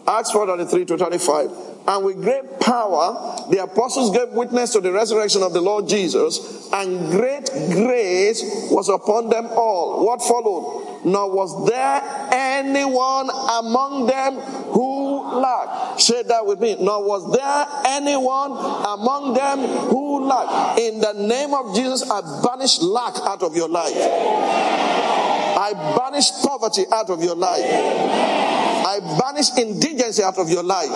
Acts 0.07 0.31
4 0.31 0.47
33 0.47 0.85
to 0.85 0.97
35. 0.97 1.49
And 1.87 2.05
with 2.05 2.21
great 2.21 2.59
power, 2.59 3.47
the 3.49 3.63
apostles 3.63 4.15
gave 4.15 4.29
witness 4.29 4.73
to 4.73 4.79
the 4.79 4.91
resurrection 4.91 5.41
of 5.41 5.53
the 5.53 5.61
Lord 5.61 5.87
Jesus, 5.87 6.69
and 6.71 7.09
great 7.09 7.45
grace 7.45 8.69
was 8.69 8.89
upon 8.89 9.29
them 9.29 9.47
all. 9.47 10.05
What 10.05 10.21
followed? 10.21 11.05
Nor 11.05 11.31
was 11.31 11.67
there 11.67 12.01
anyone 12.31 13.29
among 13.29 14.05
them 14.07 14.35
who 14.35 14.98
lacked. 15.37 16.01
Say 16.01 16.23
that 16.23 16.45
with 16.45 16.59
me. 16.59 16.75
Nor 16.79 17.03
was 17.03 17.31
there 17.31 17.65
anyone 17.85 18.51
among 18.51 19.33
them 19.33 19.59
who 19.89 20.25
lacked. 20.25 20.79
In 20.79 20.99
the 20.99 21.13
name 21.13 21.53
of 21.53 21.75
Jesus, 21.75 22.09
I 22.09 22.21
banish 22.43 22.81
lack 22.81 23.15
out 23.21 23.43
of 23.43 23.55
your 23.55 23.69
life. 23.69 23.93
I 23.95 25.73
banish 25.97 26.31
poverty 26.43 26.85
out 26.91 27.09
of 27.09 27.23
your 27.23 27.35
life. 27.35 27.65
I 27.65 28.99
banish 29.19 29.57
indigency 29.57 30.23
out 30.23 30.37
of 30.37 30.49
your 30.49 30.63
life. 30.63 30.89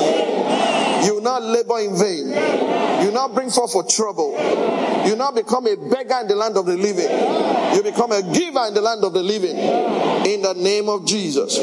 You 1.05 1.15
will 1.15 1.21
not 1.21 1.43
labor 1.43 1.79
in 1.79 1.97
vain. 1.97 2.27
You 2.29 3.07
will 3.07 3.13
not 3.13 3.33
bring 3.33 3.49
forth 3.49 3.71
for 3.71 3.83
trouble. 3.83 4.31
You 5.03 5.11
will 5.11 5.17
not 5.17 5.35
become 5.35 5.67
a 5.67 5.75
beggar 5.75 6.19
in 6.21 6.27
the 6.27 6.35
land 6.35 6.57
of 6.57 6.65
the 6.65 6.77
living. 6.77 7.09
You 7.75 7.83
become 7.83 8.11
a 8.11 8.21
giver 8.21 8.67
in 8.67 8.73
the 8.73 8.81
land 8.81 9.03
of 9.03 9.13
the 9.13 9.23
living. 9.23 9.57
In 9.57 10.41
the 10.41 10.53
name 10.55 10.87
of 10.89 11.05
Jesus. 11.05 11.59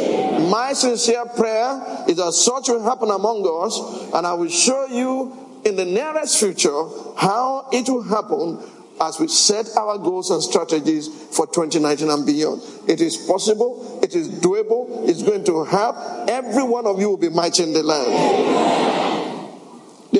My 0.51 0.72
sincere 0.72 1.24
prayer 1.36 2.05
is 2.09 2.16
that 2.16 2.32
such 2.32 2.68
will 2.68 2.82
happen 2.82 3.11
among 3.11 3.47
us, 3.64 4.12
and 4.12 4.26
I 4.26 4.34
will 4.34 4.51
show 4.51 4.86
you 4.86 5.62
in 5.64 5.76
the 5.76 5.84
nearest 5.84 6.38
future 6.38 6.84
how 7.16 7.68
it 7.72 7.88
will 7.88 8.03
happen 8.03 8.62
as 9.01 9.18
we 9.18 9.28
set 9.28 9.66
our 9.76 9.97
goals 9.97 10.30
and 10.30 10.43
strategies 10.43 11.09
for 11.09 11.47
2019 11.47 12.11
and 12.11 12.26
beyond. 12.26 12.62
It 12.86 13.01
is 13.01 13.16
possible, 13.16 14.01
it 14.03 14.14
is 14.14 14.28
doable, 14.28 15.09
it's 15.09 15.22
going 15.22 15.45
to 15.45 15.64
help. 15.64 15.97
Every 16.28 16.62
one 16.62 16.86
of 16.86 17.01
you 17.01 17.09
will 17.09 17.16
be 17.16 17.30
mighty 17.30 17.62
in 17.62 17.72
the 17.72 17.82
land. 17.82 19.10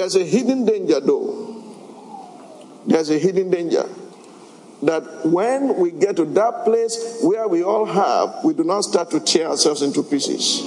There's 0.01 0.17
a 0.17 0.25
hidden 0.25 0.65
danger 0.65 0.99
though. 0.99 1.63
There's 2.87 3.11
a 3.11 3.19
hidden 3.19 3.51
danger 3.51 3.87
that 4.83 5.27
when 5.27 5.77
we 5.77 5.91
get 5.91 6.17
to 6.17 6.25
that 6.25 6.65
place 6.65 7.19
where 7.23 7.47
we 7.47 7.63
all 7.63 7.85
have, 7.85 8.43
we 8.43 8.55
do 8.55 8.65
not 8.65 8.81
start 8.81 9.11
to 9.11 9.21
tear 9.21 9.49
ourselves 9.49 9.83
into 9.83 10.03
pieces. 10.03 10.63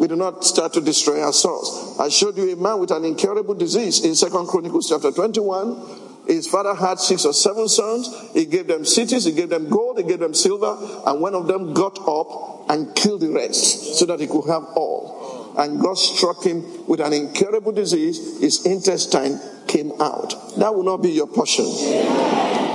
We 0.00 0.08
do 0.08 0.16
not 0.16 0.42
start 0.42 0.72
to 0.72 0.80
destroy 0.80 1.22
ourselves. 1.22 2.00
I 2.00 2.08
showed 2.08 2.38
you 2.38 2.50
a 2.50 2.56
man 2.56 2.80
with 2.80 2.92
an 2.92 3.04
incurable 3.04 3.52
disease 3.52 4.02
in 4.02 4.14
Second 4.14 4.46
Chronicles 4.46 4.88
chapter 4.88 5.12
21 5.12 6.06
his 6.26 6.48
father 6.48 6.74
had 6.74 6.98
six 6.98 7.24
or 7.24 7.32
seven 7.32 7.68
sons. 7.68 8.10
He 8.32 8.46
gave 8.46 8.66
them 8.66 8.84
cities, 8.84 9.24
he 9.24 9.32
gave 9.32 9.48
them 9.48 9.68
gold, 9.68 9.98
he 9.98 10.04
gave 10.04 10.18
them 10.18 10.34
silver, 10.34 10.76
and 11.06 11.20
one 11.20 11.34
of 11.34 11.46
them 11.46 11.72
got 11.72 11.98
up 12.08 12.68
and 12.68 12.94
killed 12.96 13.20
the 13.20 13.30
rest 13.30 13.94
so 13.96 14.06
that 14.06 14.18
he 14.18 14.26
could 14.26 14.46
have 14.46 14.64
all. 14.74 15.15
And 15.56 15.80
God 15.80 15.94
struck 15.94 16.44
him 16.44 16.86
with 16.86 17.00
an 17.00 17.12
incurable 17.12 17.72
disease. 17.72 18.40
His 18.40 18.66
intestine 18.66 19.40
came 19.66 19.92
out. 20.00 20.34
That 20.58 20.74
will 20.74 20.84
not 20.84 20.98
be 20.98 21.10
your 21.10 21.26
portion. 21.26 21.64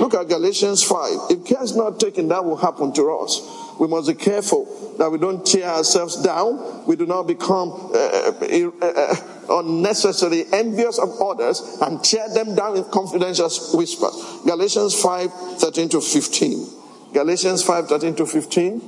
Look 0.00 0.14
at 0.14 0.28
Galatians 0.28 0.82
5. 0.82 1.30
If 1.30 1.44
care 1.44 1.62
is 1.62 1.76
not 1.76 2.00
taken, 2.00 2.26
that 2.28 2.44
will 2.44 2.56
happen 2.56 2.92
to 2.94 3.12
us. 3.12 3.40
We 3.78 3.86
must 3.86 4.08
be 4.08 4.14
careful 4.14 4.96
that 4.98 5.10
we 5.10 5.18
don't 5.18 5.46
tear 5.46 5.68
ourselves 5.68 6.20
down. 6.22 6.84
We 6.86 6.96
do 6.96 7.06
not 7.06 7.28
become 7.28 7.70
uh, 7.94 8.32
uh, 8.40 8.70
uh, 8.82 9.16
unnecessarily 9.48 10.44
envious 10.52 10.98
of 10.98 11.20
others 11.20 11.78
and 11.80 12.02
tear 12.02 12.28
them 12.34 12.54
down 12.54 12.76
in 12.76 12.84
confidential 12.84 13.48
whispers. 13.74 14.42
Galatians 14.44 15.00
5 15.00 15.32
13 15.58 15.88
to 15.90 16.00
15. 16.00 16.66
Galatians 17.12 17.62
5 17.62 17.88
13 17.88 18.16
to 18.16 18.26
15. 18.26 18.80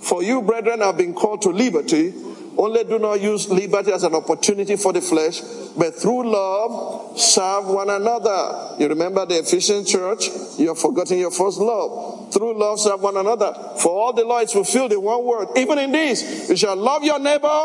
For 0.00 0.22
you, 0.22 0.42
brethren, 0.42 0.80
have 0.80 0.96
been 0.96 1.14
called 1.14 1.42
to 1.42 1.50
liberty. 1.50 2.14
Only 2.56 2.84
do 2.84 2.98
not 2.98 3.20
use 3.20 3.48
liberty 3.48 3.92
as 3.92 4.02
an 4.02 4.14
opportunity 4.14 4.76
for 4.76 4.92
the 4.92 5.00
flesh, 5.00 5.40
but 5.76 5.94
through 5.94 6.30
love 6.30 7.18
serve 7.18 7.66
one 7.68 7.88
another. 7.88 8.74
You 8.78 8.88
remember 8.88 9.24
the 9.24 9.38
Ephesian 9.38 9.84
church? 9.84 10.28
You 10.58 10.68
have 10.68 10.78
forgotten 10.78 11.18
your 11.18 11.30
first 11.30 11.58
love. 11.58 12.32
Through 12.32 12.58
love 12.58 12.80
serve 12.80 13.00
one 13.02 13.16
another. 13.16 13.52
For 13.78 13.88
all 13.88 14.12
the 14.12 14.24
law 14.24 14.40
is 14.40 14.52
fulfilled 14.52 14.92
in 14.92 15.00
one 15.00 15.24
word. 15.24 15.48
Even 15.56 15.78
in 15.78 15.92
this, 15.92 16.48
you 16.50 16.56
shall 16.56 16.76
love 16.76 17.02
your 17.04 17.18
neighbor 17.18 17.64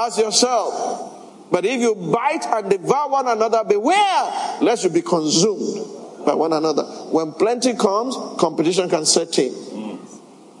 as 0.00 0.18
yourself. 0.18 1.14
But 1.50 1.64
if 1.64 1.80
you 1.80 1.94
bite 1.94 2.44
and 2.46 2.70
devour 2.70 3.10
one 3.10 3.28
another, 3.28 3.64
beware 3.64 4.58
lest 4.60 4.84
you 4.84 4.90
be 4.90 5.02
consumed 5.02 6.24
by 6.26 6.34
one 6.34 6.52
another. 6.52 6.82
When 6.82 7.32
plenty 7.32 7.74
comes, 7.74 8.16
competition 8.38 8.88
can 8.90 9.06
set 9.06 9.38
in. 9.38 9.98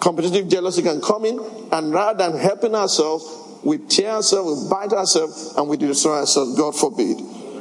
Competitive 0.00 0.48
jealousy 0.48 0.82
can 0.82 1.00
come 1.00 1.24
in, 1.24 1.40
and 1.72 1.92
rather 1.92 2.30
than 2.30 2.38
helping 2.38 2.74
ourselves, 2.74 3.24
we 3.66 3.78
tear 3.78 4.12
ourselves, 4.12 4.62
we 4.62 4.70
bite 4.70 4.92
ourselves, 4.92 5.54
and 5.56 5.68
we 5.68 5.76
destroy 5.76 6.20
ourselves. 6.20 6.56
God 6.56 6.76
forbid. 6.76 7.18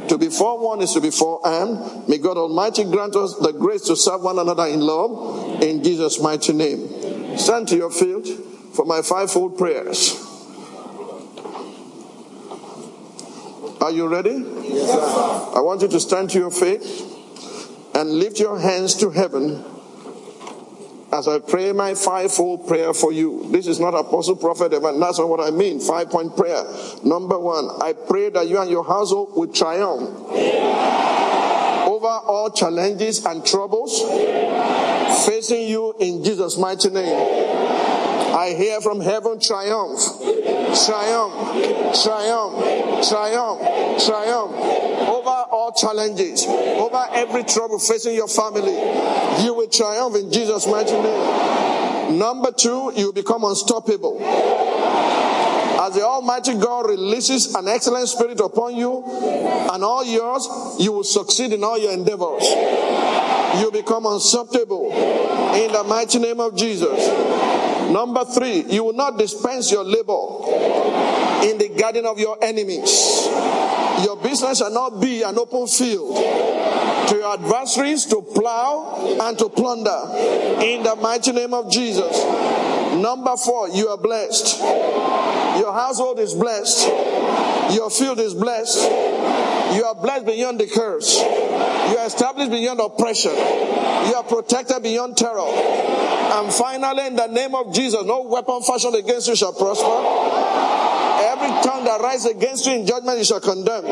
To 0.10 0.20
be 0.20 0.30
forewarned 0.30 0.84
is 0.84 0.94
to 0.94 1.02
be 1.02 1.10
forearmed. 1.10 2.08
May 2.08 2.20
God 2.20 2.38
Almighty 2.38 2.84
grant 2.84 3.16
us 3.16 3.36
the 3.40 3.52
grace 3.52 3.82
to 3.88 3.96
serve 3.96 4.22
one 4.22 4.38
another 4.38 4.68
in 4.68 4.82
love 4.82 5.64
in 5.64 5.84
Jesus' 5.84 6.22
mighty 6.22 6.54
name. 6.54 7.38
Stand 7.40 7.68
to 7.70 7.76
your 7.76 7.90
feet 7.90 8.28
for 8.76 8.86
my 8.86 9.02
fivefold 9.02 9.58
prayers. 9.58 10.22
Are 13.82 13.92
you 13.92 14.08
ready? 14.08 14.30
Yes, 14.30 14.92
sir. 14.92 15.58
I 15.58 15.62
want 15.62 15.82
you 15.82 15.88
to 15.88 16.00
stand 16.00 16.30
to 16.32 16.38
your 16.38 16.52
feet 16.52 16.84
and 17.96 18.12
lift 18.12 18.40
your 18.40 18.60
hands 18.60 18.94
to 18.98 19.10
heaven 19.10 19.64
as 21.16 21.28
I 21.28 21.40
pray 21.40 21.72
my 21.72 21.96
fivefold 21.96 22.68
prayer 22.68 22.94
for 22.94 23.12
you. 23.12 23.48
This 23.52 23.68
is 23.68 23.80
not 23.80 23.94
apostle, 23.94 24.36
prophet, 24.36 24.74
and 24.74 25.02
that's 25.02 25.18
not 25.18 25.30
what 25.30 25.40
I 25.40 25.52
mean. 25.52 25.80
Five 25.80 26.10
point 26.10 26.36
prayer. 26.36 26.64
Number 27.04 27.40
one, 27.40 27.70
I 27.82 27.94
pray 27.94 28.30
that 28.30 28.48
you 28.48 28.60
and 28.60 28.70
your 28.70 28.84
household 28.84 29.36
will 29.36 29.48
triumph 29.48 30.10
over 31.88 32.08
all 32.08 32.52
challenges 32.52 33.26
and 33.26 33.46
troubles 33.46 34.02
facing 35.26 35.68
you 35.68 35.96
in 36.00 36.24
Jesus' 36.24 36.58
mighty 36.58 36.90
name. 36.90 37.65
I 38.36 38.54
hear 38.54 38.82
from 38.82 39.00
heaven 39.00 39.40
triumph, 39.40 39.98
triumph, 40.84 42.04
triumph, 42.04 43.08
triumph, 43.08 44.04
triumph 44.04 44.52
over 45.08 45.30
all 45.30 45.72
challenges, 45.72 46.46
over 46.46 47.06
every 47.14 47.46
trouble 47.46 47.80
facing 47.80 48.14
your 48.14 48.28
family. 48.28 48.76
You 49.42 49.54
will 49.54 49.70
triumph 49.70 50.18
in 50.18 50.34
Jesus' 50.34 50.68
mighty 50.68 50.92
name. 50.92 52.20
Number 52.20 52.52
two, 52.52 52.92
you 52.98 53.14
become 53.14 53.46
unstoppable. 53.46 54.22
As 54.22 55.94
the 55.94 56.04
Almighty 56.04 56.56
God 56.56 56.90
releases 56.90 57.56
an 57.56 57.70
excellent 57.70 58.10
spirit 58.10 58.42
upon 58.42 58.76
you 58.76 59.02
and 59.72 59.82
all 59.82 60.04
yours, 60.04 60.46
you 60.78 60.92
will 60.92 61.06
succeed 61.06 61.54
in 61.54 61.64
all 61.64 61.78
your 61.78 61.94
endeavors. 61.94 62.44
You 63.62 63.72
become 63.72 64.06
unstoppable 64.06 64.92
in 64.92 65.72
the 65.72 65.86
mighty 65.88 66.20
name 66.20 66.42
of 66.42 66.58
Jesus. 66.58 67.55
Number 67.92 68.26
three, 68.26 68.64
you 68.64 68.84
will 68.84 68.94
not 68.94 69.18
dispense 69.18 69.72
your 69.72 69.84
labor 69.84 70.46
in 71.46 71.58
the 71.58 71.72
garden 71.78 72.06
of 72.06 72.20
your 72.20 72.38
enemies. 72.44 73.28
Your 74.04 74.18
business 74.22 74.58
shall 74.60 74.72
not 74.72 75.00
be 75.00 75.22
an 75.24 75.38
open 75.38 75.68
field 75.68 76.16
to 76.16 77.16
your 77.16 77.34
adversaries 77.34 78.06
to 78.06 78.22
plow 78.22 79.18
and 79.22 79.38
to 79.38 79.50
plunder 79.50 80.02
in 80.64 80.84
the 80.84 80.96
mighty 81.02 81.32
name 81.32 81.54
of 81.54 81.72
Jesus. 81.72 82.24
Number 82.96 83.38
four, 83.38 83.70
you 83.70 83.88
are 83.90 83.98
blessed. 83.98 84.60
Your 85.60 85.74
household 85.74 86.20
is 86.20 86.34
blessed. 86.34 86.88
Your 87.74 87.90
field 87.90 88.20
is 88.20 88.34
blessed. 88.34 88.84
You 89.76 89.84
are 89.86 89.96
blessed 89.96 90.26
beyond 90.26 90.60
the 90.60 90.68
curse. 90.68 91.20
You 91.20 91.98
are 91.98 92.06
established 92.06 92.52
beyond 92.52 92.80
oppression. 92.80 93.32
You 93.32 94.16
are 94.16 94.24
protected 94.24 94.84
beyond 94.84 95.18
terror. 95.18 95.46
And 96.36 96.52
finally, 96.54 97.08
in 97.08 97.16
the 97.16 97.28
name 97.28 97.56
of 97.56 97.74
Jesus, 97.74 98.04
no 98.04 98.24
weapon 98.24 98.62
fashioned 98.62 98.96
against 98.96 99.30
you 99.30 99.38
shall 99.38 99.54
prosper. 99.54 99.88
Every 101.32 101.48
tongue 101.64 101.86
that 101.86 102.02
rises 102.02 102.32
against 102.32 102.66
you 102.66 102.74
in 102.74 102.86
judgment, 102.86 103.18
you 103.18 103.24
shall 103.24 103.40
condemn. 103.40 103.86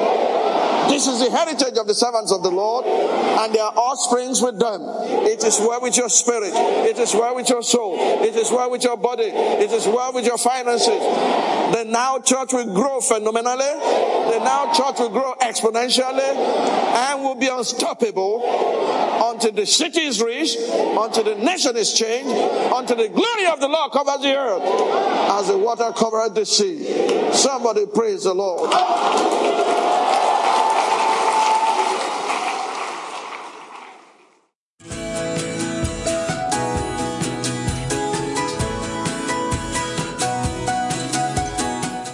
This 0.89 1.07
is 1.07 1.23
the 1.23 1.31
heritage 1.31 1.77
of 1.77 1.87
the 1.87 1.95
servants 1.95 2.33
of 2.33 2.43
the 2.43 2.51
Lord, 2.51 2.85
and 2.85 3.55
their 3.55 3.63
offsprings 3.63 4.41
with 4.41 4.59
them. 4.59 4.81
It 5.23 5.41
is 5.43 5.57
well 5.59 5.81
with 5.81 5.95
your 5.95 6.09
spirit. 6.09 6.51
It 6.53 6.99
is 6.99 7.13
well 7.13 7.33
with 7.33 7.49
your 7.49 7.63
soul. 7.63 7.95
It 7.97 8.35
is 8.35 8.51
well 8.51 8.69
with 8.69 8.83
your 8.83 8.97
body. 8.97 9.31
It 9.31 9.71
is 9.71 9.87
well 9.87 10.11
with 10.11 10.25
your 10.25 10.37
finances. 10.37 10.99
The 11.73 11.85
now 11.87 12.19
church 12.19 12.51
will 12.51 12.73
grow 12.75 12.99
phenomenally. 12.99 13.71
The 14.33 14.39
now 14.39 14.73
church 14.73 14.97
will 14.97 15.09
grow 15.09 15.35
exponentially 15.35 16.19
and 16.19 17.21
will 17.21 17.35
be 17.35 17.49
unstoppable 17.49 18.41
until 19.31 19.51
the 19.51 19.67
city 19.67 20.01
is 20.01 20.23
reached, 20.23 20.57
until 20.57 21.23
the 21.23 21.35
nation 21.35 21.77
is 21.77 21.93
changed, 21.93 22.31
until 22.73 22.97
the 22.97 23.09
glory 23.09 23.45
of 23.45 23.59
the 23.59 23.67
Lord 23.67 23.91
covers 23.91 24.23
the 24.23 24.35
earth 24.35 24.63
as 25.39 25.49
the 25.49 25.57
water 25.59 25.91
covered 25.95 26.33
the 26.33 26.47
sea. 26.47 27.31
Somebody 27.31 27.85
praise 27.85 28.23
the 28.23 28.33
Lord. 28.33 28.71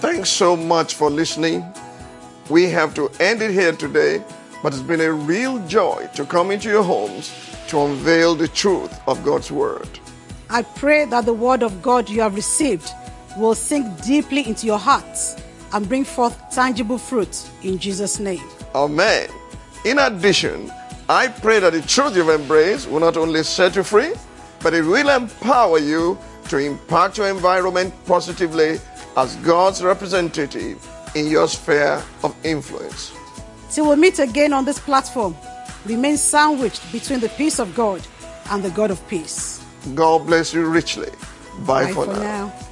Thanks 0.02 0.30
so 0.30 0.58
much 0.58 0.96
for 0.96 1.10
listening. 1.10 1.64
We 2.50 2.64
have 2.72 2.96
to 2.96 3.12
end 3.20 3.44
it 3.44 3.52
here 3.52 3.74
today, 3.74 4.24
but 4.64 4.74
it's 4.74 4.82
been 4.82 5.02
a 5.02 5.14
real 5.14 5.60
joy 5.68 6.10
to 6.16 6.26
come 6.26 6.50
into 6.50 6.68
your 6.68 6.82
homes 6.82 7.32
to 7.68 7.80
unveil 7.80 8.34
the 8.34 8.48
truth 8.48 8.92
of 9.08 9.24
God's 9.24 9.52
Word. 9.52 9.88
I 10.50 10.64
pray 10.64 11.06
that 11.06 11.26
the 11.26 11.34
Word 11.34 11.62
of 11.62 11.84
God 11.84 12.10
you 12.10 12.22
have 12.22 12.34
received 12.34 12.90
will 13.38 13.54
sink 13.54 14.02
deeply 14.04 14.48
into 14.48 14.66
your 14.66 14.80
hearts 14.80 15.36
and 15.74 15.88
bring 15.88 16.04
forth 16.04 16.42
tangible 16.50 16.98
fruit 16.98 17.48
in 17.62 17.78
Jesus' 17.78 18.20
name. 18.20 18.44
Amen. 18.74 19.30
In 19.86 20.00
addition, 20.00 20.72
I 21.08 21.28
pray 21.28 21.60
that 21.60 21.74
the 21.74 21.84
truth 21.84 22.16
you've 22.16 22.30
embraced 22.30 22.90
will 22.90 23.00
not 23.00 23.16
only 23.16 23.44
set 23.44 23.76
you 23.76 23.84
free, 23.84 24.14
but 24.62 24.74
it 24.74 24.82
will 24.82 25.10
empower 25.10 25.78
you 25.78 26.18
to 26.48 26.58
impact 26.58 27.20
your 27.20 27.30
environment 27.30 27.94
positively 28.08 28.80
as 29.16 29.36
God's 29.38 29.84
representative 29.84 30.84
in 31.16 31.28
your 31.28 31.48
sphere 31.48 32.02
of 32.24 32.36
influence. 32.44 33.12
Till 33.72 33.90
we 33.90 33.96
meet 33.96 34.20
again 34.20 34.54
on 34.54 34.66
this 34.66 34.80
platform, 34.80 35.36
remain 35.86 36.18
sandwiched 36.18 36.92
between 36.92 37.20
the 37.20 37.30
peace 37.30 37.60
of 37.60 37.74
God 37.76 38.02
and 38.52 38.64
the 38.64 38.70
God 38.72 38.92
of 38.92 39.06
peace. 39.08 39.64
God 39.96 40.26
bless 40.26 40.54
you 40.54 40.66
richly. 40.66 41.10
Bye, 41.66 41.86
Bye 41.86 41.94
for, 41.94 42.06
for 42.06 42.14
now. 42.14 42.48
now. 42.48 42.69